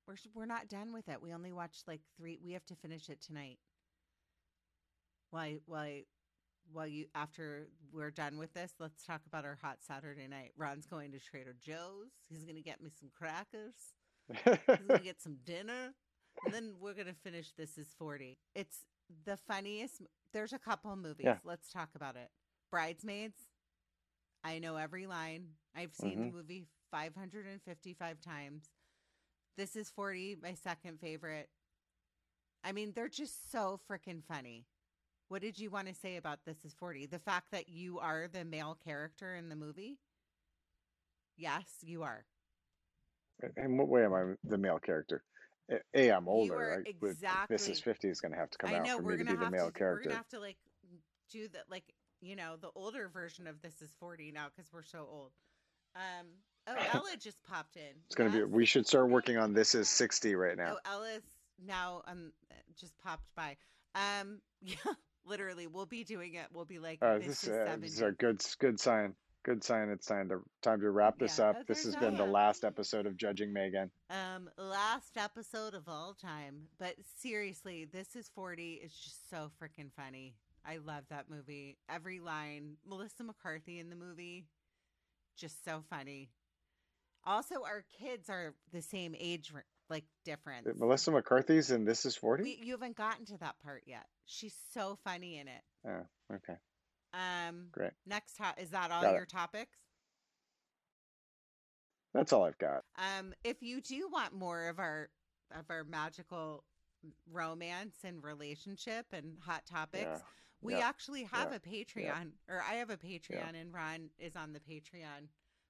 We're 0.05 0.15
we're 0.35 0.45
not 0.45 0.67
done 0.67 0.93
with 0.93 1.07
it. 1.07 1.21
We 1.23 1.33
only 1.33 1.51
watched 1.53 1.87
like 1.87 2.01
3 2.17 2.39
we 2.43 2.51
have 2.53 2.65
to 2.67 2.75
finish 2.75 3.09
it 3.09 3.21
tonight. 3.21 3.57
Why 5.31 5.57
why 5.65 6.03
while 6.71 6.85
you 6.87 7.05
after 7.15 7.67
we're 7.91 8.11
done 8.11 8.37
with 8.37 8.53
this, 8.53 8.73
let's 8.79 9.03
talk 9.03 9.21
about 9.25 9.45
our 9.45 9.57
hot 9.59 9.77
Saturday 9.81 10.27
night. 10.27 10.51
Ron's 10.55 10.85
going 10.85 11.11
to 11.13 11.19
Trader 11.19 11.55
Joe's. 11.59 12.11
He's 12.29 12.43
going 12.43 12.57
to 12.57 12.61
get 12.61 12.81
me 12.81 12.91
some 12.99 13.09
crackers. 13.17 13.73
He's 14.27 14.57
going 14.67 14.87
to 14.89 14.99
get 14.99 15.19
some 15.21 15.37
dinner. 15.45 15.95
And 16.45 16.53
then 16.53 16.73
we're 16.79 16.93
going 16.93 17.07
to 17.07 17.13
finish 17.13 17.51
This 17.57 17.77
is 17.77 17.93
40. 17.97 18.37
It's 18.55 18.85
the 19.25 19.37
funniest. 19.37 20.01
There's 20.33 20.53
a 20.53 20.59
couple 20.59 20.95
movies. 20.95 21.25
Yeah. 21.25 21.37
Let's 21.43 21.71
talk 21.71 21.89
about 21.95 22.15
it. 22.15 22.29
Bridesmaids. 22.71 23.37
I 24.43 24.59
know 24.59 24.75
every 24.77 25.05
line. 25.07 25.55
I've 25.75 25.93
seen 25.93 26.17
Mhm. 26.17 26.31
the 26.31 26.37
movie 26.37 26.67
555 26.91 28.21
times. 28.21 28.69
This 29.57 29.75
is 29.75 29.89
40, 29.89 30.35
my 30.35 30.53
second 30.53 30.99
favorite. 30.99 31.49
I 32.63 32.71
mean, 32.71 32.93
they're 32.93 33.09
just 33.09 33.51
so 33.51 33.79
freaking 33.89 34.23
funny. 34.23 34.65
What 35.27 35.41
did 35.41 35.59
you 35.59 35.69
want 35.69 35.87
to 35.87 35.93
say 35.93 36.15
about 36.17 36.45
This 36.45 36.63
is 36.65 36.73
40? 36.73 37.05
The 37.05 37.19
fact 37.19 37.51
that 37.51 37.69
you 37.69 37.99
are 37.99 38.27
the 38.27 38.45
male 38.45 38.75
character 38.75 39.35
in 39.35 39.49
the 39.49 39.55
movie? 39.55 39.99
Yes, 41.37 41.83
you 41.83 42.03
are. 42.03 42.25
In 43.57 43.77
what 43.77 43.87
way 43.87 44.03
am 44.05 44.13
I 44.13 44.35
the 44.43 44.57
male 44.57 44.79
character? 44.79 45.23
A, 45.93 46.09
I'm 46.09 46.27
older. 46.27 46.55
are 46.55 46.77
right? 46.83 46.95
With- 47.01 47.23
This 47.49 47.67
is 47.69 47.79
50 47.79 48.07
is 48.09 48.21
going 48.21 48.31
to 48.31 48.37
have 48.37 48.49
to 48.51 48.57
come 48.57 48.71
I 48.71 48.79
out 48.79 48.85
know 48.85 48.97
for 48.97 49.03
we're 49.03 49.11
me 49.17 49.23
to 49.25 49.31
be 49.31 49.35
the 49.35 49.49
male 49.51 49.59
to. 49.59 49.65
We're 49.65 49.71
character. 49.71 50.09
gonna 50.09 50.17
have 50.17 50.27
to 50.29 50.39
like 50.39 50.57
do 51.31 51.47
the 51.47 51.59
like 51.69 51.83
you 52.21 52.35
know 52.35 52.55
the 52.59 52.69
older 52.75 53.07
version 53.07 53.47
of 53.47 53.61
This 53.61 53.81
is 53.81 53.91
40 53.99 54.31
now 54.31 54.47
because 54.55 54.71
we're 54.73 54.83
so 54.83 55.07
old. 55.09 55.31
Um. 55.95 56.27
Oh, 56.67 56.75
Ella 56.93 57.15
just 57.19 57.41
popped 57.43 57.77
in. 57.77 57.95
It's 58.05 58.15
going 58.15 58.31
to 58.31 58.37
be, 58.37 58.43
we 58.43 58.65
should 58.65 58.85
start 58.85 59.09
working 59.09 59.37
on 59.37 59.53
This 59.53 59.73
is 59.73 59.89
60 59.89 60.35
right 60.35 60.55
now. 60.57 60.75
Oh, 60.85 60.91
Ella's 60.93 61.23
now 61.65 62.03
um 62.07 62.31
just 62.79 62.97
popped 62.99 63.27
by. 63.35 63.57
Um. 63.95 64.39
Yeah. 64.61 64.75
Literally, 65.25 65.67
we'll 65.67 65.85
be 65.85 66.03
doing 66.03 66.33
it. 66.33 66.47
We'll 66.51 66.65
be 66.65 66.79
like, 66.79 66.99
Uh, 67.01 67.19
this, 67.19 67.27
this, 67.27 67.43
is 67.43 67.49
uh, 67.49 67.77
this 67.79 67.93
is 67.93 68.01
a 68.01 68.11
good, 68.11 68.41
good 68.59 68.79
sign. 68.79 69.13
Good 69.43 69.63
sign. 69.63 69.89
It's 69.89 70.05
time 70.05 70.29
to 70.29 70.41
time 70.61 70.81
to 70.81 70.89
wrap 70.91 71.17
this 71.17 71.39
Yeah. 71.39 71.49
up. 71.51 71.65
This 71.67 71.85
has 71.85 71.95
been 71.95 72.17
the 72.17 72.25
last 72.25 72.65
episode 72.65 73.05
of 73.05 73.15
Judging 73.15 73.53
Megan. 73.53 73.89
Um, 74.09 74.49
last 74.57 75.15
episode 75.17 75.73
of 75.73 75.87
all 75.87 76.13
time. 76.13 76.67
But 76.77 76.95
seriously, 77.17 77.85
this 77.85 78.15
is 78.15 78.27
40 78.29 78.75
it's 78.75 78.99
just 78.99 79.29
so 79.29 79.49
freaking 79.61 79.91
funny. 79.93 80.35
I 80.65 80.77
love 80.77 81.05
that 81.09 81.29
movie. 81.29 81.77
Every 81.87 82.19
line. 82.19 82.77
Melissa 82.85 83.23
McCarthy 83.23 83.79
in 83.79 83.89
the 83.89 83.95
movie, 83.95 84.45
just 85.37 85.63
so 85.63 85.83
funny. 85.89 86.29
Also, 87.23 87.63
our 87.63 87.83
kids 87.97 88.29
are 88.29 88.53
the 88.73 88.81
same 88.81 89.15
age, 89.17 89.53
like 89.89 90.05
difference. 90.25 90.67
Melissa 90.77 91.11
McCarthy's 91.11 91.71
and 91.71 91.87
This 91.87 92.05
is 92.05 92.15
40? 92.15 92.59
You 92.61 92.73
haven't 92.73 92.97
gotten 92.97 93.25
to 93.27 93.37
that 93.37 93.57
part 93.63 93.83
yet. 93.85 94.05
She's 94.25 94.55
so 94.73 94.97
funny 95.05 95.37
in 95.37 95.47
it. 95.47 95.61
Oh, 95.87 96.05
okay. 96.35 96.57
Um, 97.13 97.67
Great. 97.71 97.91
next, 98.05 98.33
to- 98.37 98.55
is 98.57 98.69
that 98.71 98.91
all 98.91 99.01
Got 99.01 99.13
it. 99.13 99.17
your 99.17 99.25
topics? 99.25 99.77
That's 102.13 102.33
all 102.33 102.43
I've 102.45 102.57
got. 102.57 102.83
Um, 102.97 103.33
if 103.43 103.61
you 103.61 103.81
do 103.81 104.07
want 104.09 104.33
more 104.33 104.67
of 104.67 104.79
our 104.79 105.09
of 105.51 105.65
our 105.69 105.83
magical 105.83 106.63
romance 107.31 107.95
and 108.03 108.23
relationship 108.23 109.07
and 109.13 109.39
hot 109.41 109.65
topics, 109.65 110.03
Yeah. 110.05 110.21
we 110.61 110.73
Yeah. 110.75 110.87
actually 110.87 111.23
have 111.23 111.49
Yeah. 111.51 111.55
a 111.55 111.59
Patreon, 111.59 112.33
or 112.47 112.61
I 112.61 112.75
have 112.75 112.91
a 112.91 112.97
Patreon, 112.97 113.55
and 113.55 113.73
Ron 113.73 114.11
is 114.19 114.35
on 114.35 114.53
the 114.53 114.59
Patreon 114.59 115.27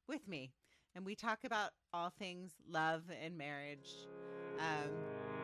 with 0.08 0.28
me, 0.28 0.52
and 0.96 1.06
we 1.06 1.16
talk 1.16 1.46
about 1.46 1.72
all 1.94 2.10
things 2.10 2.54
love 2.68 3.10
and 3.10 3.38
marriage. 3.38 3.90
Um, 4.60 4.90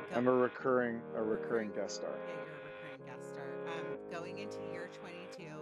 go- 0.10 0.16
I'm 0.16 0.28
a 0.28 0.34
recurring 0.34 1.02
a 1.14 1.24
recurring 1.24 1.72
guest 1.72 1.96
star. 1.98 2.12
yeah, 2.28 2.34
you're 2.34 2.60
a 2.62 2.66
recurring 2.66 3.06
guest 3.06 3.30
star. 3.30 3.68
Um, 3.68 4.10
going 4.12 4.40
into 4.40 4.60
year 4.72 4.90
22, 4.90 5.55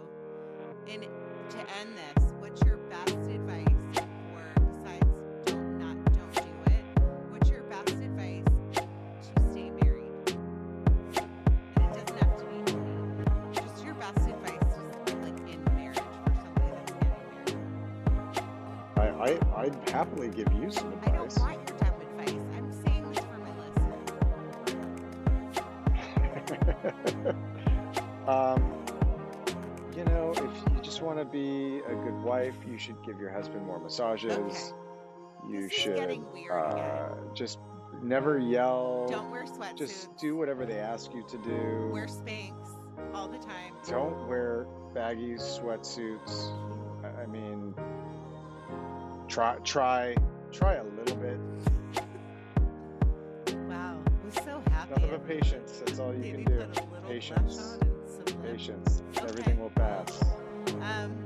and 0.88 1.02
to 1.50 1.58
end 1.80 1.96
this, 1.96 2.32
what's 2.38 2.62
your 2.64 2.76
best 2.76 3.14
advice 3.14 3.66
for 3.94 4.42
besides 4.60 5.06
don't 5.46 5.78
not 5.78 5.96
don't 6.12 6.34
do 6.34 6.42
it? 6.66 6.84
What's 7.30 7.48
your 7.50 7.62
best 7.64 7.92
advice 7.92 8.44
to 8.74 9.50
stay 9.50 9.70
married? 9.82 10.12
And 11.76 11.84
it 11.86 11.94
doesn't 11.94 12.18
have 12.18 12.36
to 12.38 12.44
be 12.44 12.58
me. 12.72 12.78
Just 13.52 13.84
your 13.84 13.94
best 13.94 14.28
advice, 14.28 14.74
just 15.06 15.18
like 15.22 15.38
in 15.48 15.64
marriage 15.74 15.98
for 15.98 16.32
somebody 16.42 16.70
that's 16.76 16.92
getting 16.92 17.24
married. 17.32 17.58
I, 18.96 19.30
I 19.30 19.62
I'd 19.64 19.88
happily 19.88 20.28
give 20.28 20.52
you 20.52 20.70
some 20.70 20.92
advice. 20.92 21.08
I 21.08 21.16
don't 21.16 21.38
want 21.38 21.68
your 21.68 21.78
dumb 21.78 22.00
advice. 22.00 22.42
I'm 22.56 22.70
saying 22.84 23.04
this 23.10 23.18
for 23.24 23.38
my 23.38 23.52
listeners. 27.24 27.34
um, 28.28 28.83
you 29.96 30.04
know, 30.06 30.32
if 30.32 30.40
you 30.40 30.80
just 30.82 31.02
want 31.02 31.18
to 31.18 31.24
be 31.24 31.80
a 31.86 31.94
good 31.94 32.20
wife, 32.22 32.54
you 32.68 32.78
should 32.78 32.96
give 33.04 33.20
your 33.20 33.30
husband 33.30 33.64
more 33.66 33.78
massages. 33.78 34.32
Okay. 34.32 34.50
You 35.50 35.62
This 35.62 35.72
is 35.72 35.78
should 35.78 35.96
getting 35.96 36.24
weird 36.32 36.50
uh, 36.52 37.08
just 37.34 37.58
never 38.02 38.38
yell. 38.38 39.06
Don't 39.10 39.30
wear 39.30 39.44
sweatsuits. 39.44 39.76
just 39.76 40.16
do 40.16 40.36
whatever 40.36 40.64
they 40.64 40.78
ask 40.78 41.12
you 41.14 41.22
to 41.28 41.38
do. 41.38 41.90
Wear 41.92 42.06
Spanx 42.06 42.52
all 43.14 43.28
the 43.28 43.38
time. 43.38 43.74
Don't 43.86 44.26
wear 44.26 44.66
baggy 44.94 45.34
sweatsuits. 45.34 46.50
I- 47.22 47.26
mean, 47.26 47.74
try 49.28 49.56
try 49.64 50.14
try 50.52 50.74
a 50.74 50.84
little 50.84 51.16
bit. 51.16 51.38
Wow, 53.68 53.98
I'm 54.06 54.30
so 54.32 54.62
happy. 54.70 54.90
Nothing 54.90 55.10
but 55.10 55.26
patience. 55.28 55.82
That's 55.84 55.98
all 55.98 56.12
you 56.14 56.20
Maybe 56.20 56.44
can 56.44 56.52
do. 56.52 56.58
put 56.58 56.64
a 56.64 56.68
little 56.68 56.86
blush 56.86 57.08
Patience. 57.08 57.78
Patience. 58.44 59.02
Okay. 59.16 59.26
Everything 59.28 59.58
will 59.58 59.70
pass. 59.70 60.22
Um, 60.82 61.24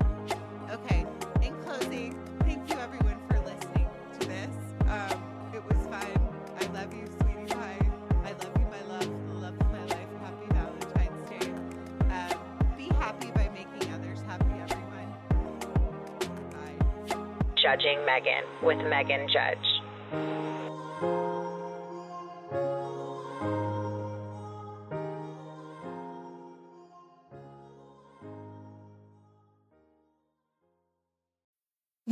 okay. 0.70 1.04
In 1.42 1.52
closing, 1.62 2.16
thank 2.40 2.70
you 2.70 2.78
everyone 2.78 3.18
for 3.28 3.40
listening 3.40 3.88
to 4.20 4.26
this. 4.28 4.54
Um, 4.88 5.22
it 5.52 5.62
was 5.64 5.76
fun. 5.88 6.06
I 6.60 6.66
love 6.72 6.94
you, 6.94 7.06
sweetie 7.20 7.52
pie. 7.52 7.78
I 8.24 8.32
love 8.32 8.52
you, 8.56 8.66
my 8.70 8.82
love, 8.88 9.10
the 9.28 9.34
love 9.34 9.60
of 9.60 9.72
my 9.72 9.84
life. 9.86 10.08
Happy 10.22 10.46
Valentine's 10.50 11.28
Day. 11.28 11.50
Um, 12.10 12.76
be 12.76 12.88
happy 13.00 13.30
by 13.32 13.50
making 13.50 13.92
others 13.92 14.20
happy, 14.26 14.54
everyone. 14.62 15.14
Bye. 16.52 17.16
Judging 17.56 18.04
Megan 18.06 18.44
with 18.62 18.78
Megan 18.88 19.26
Judge. 19.28 19.77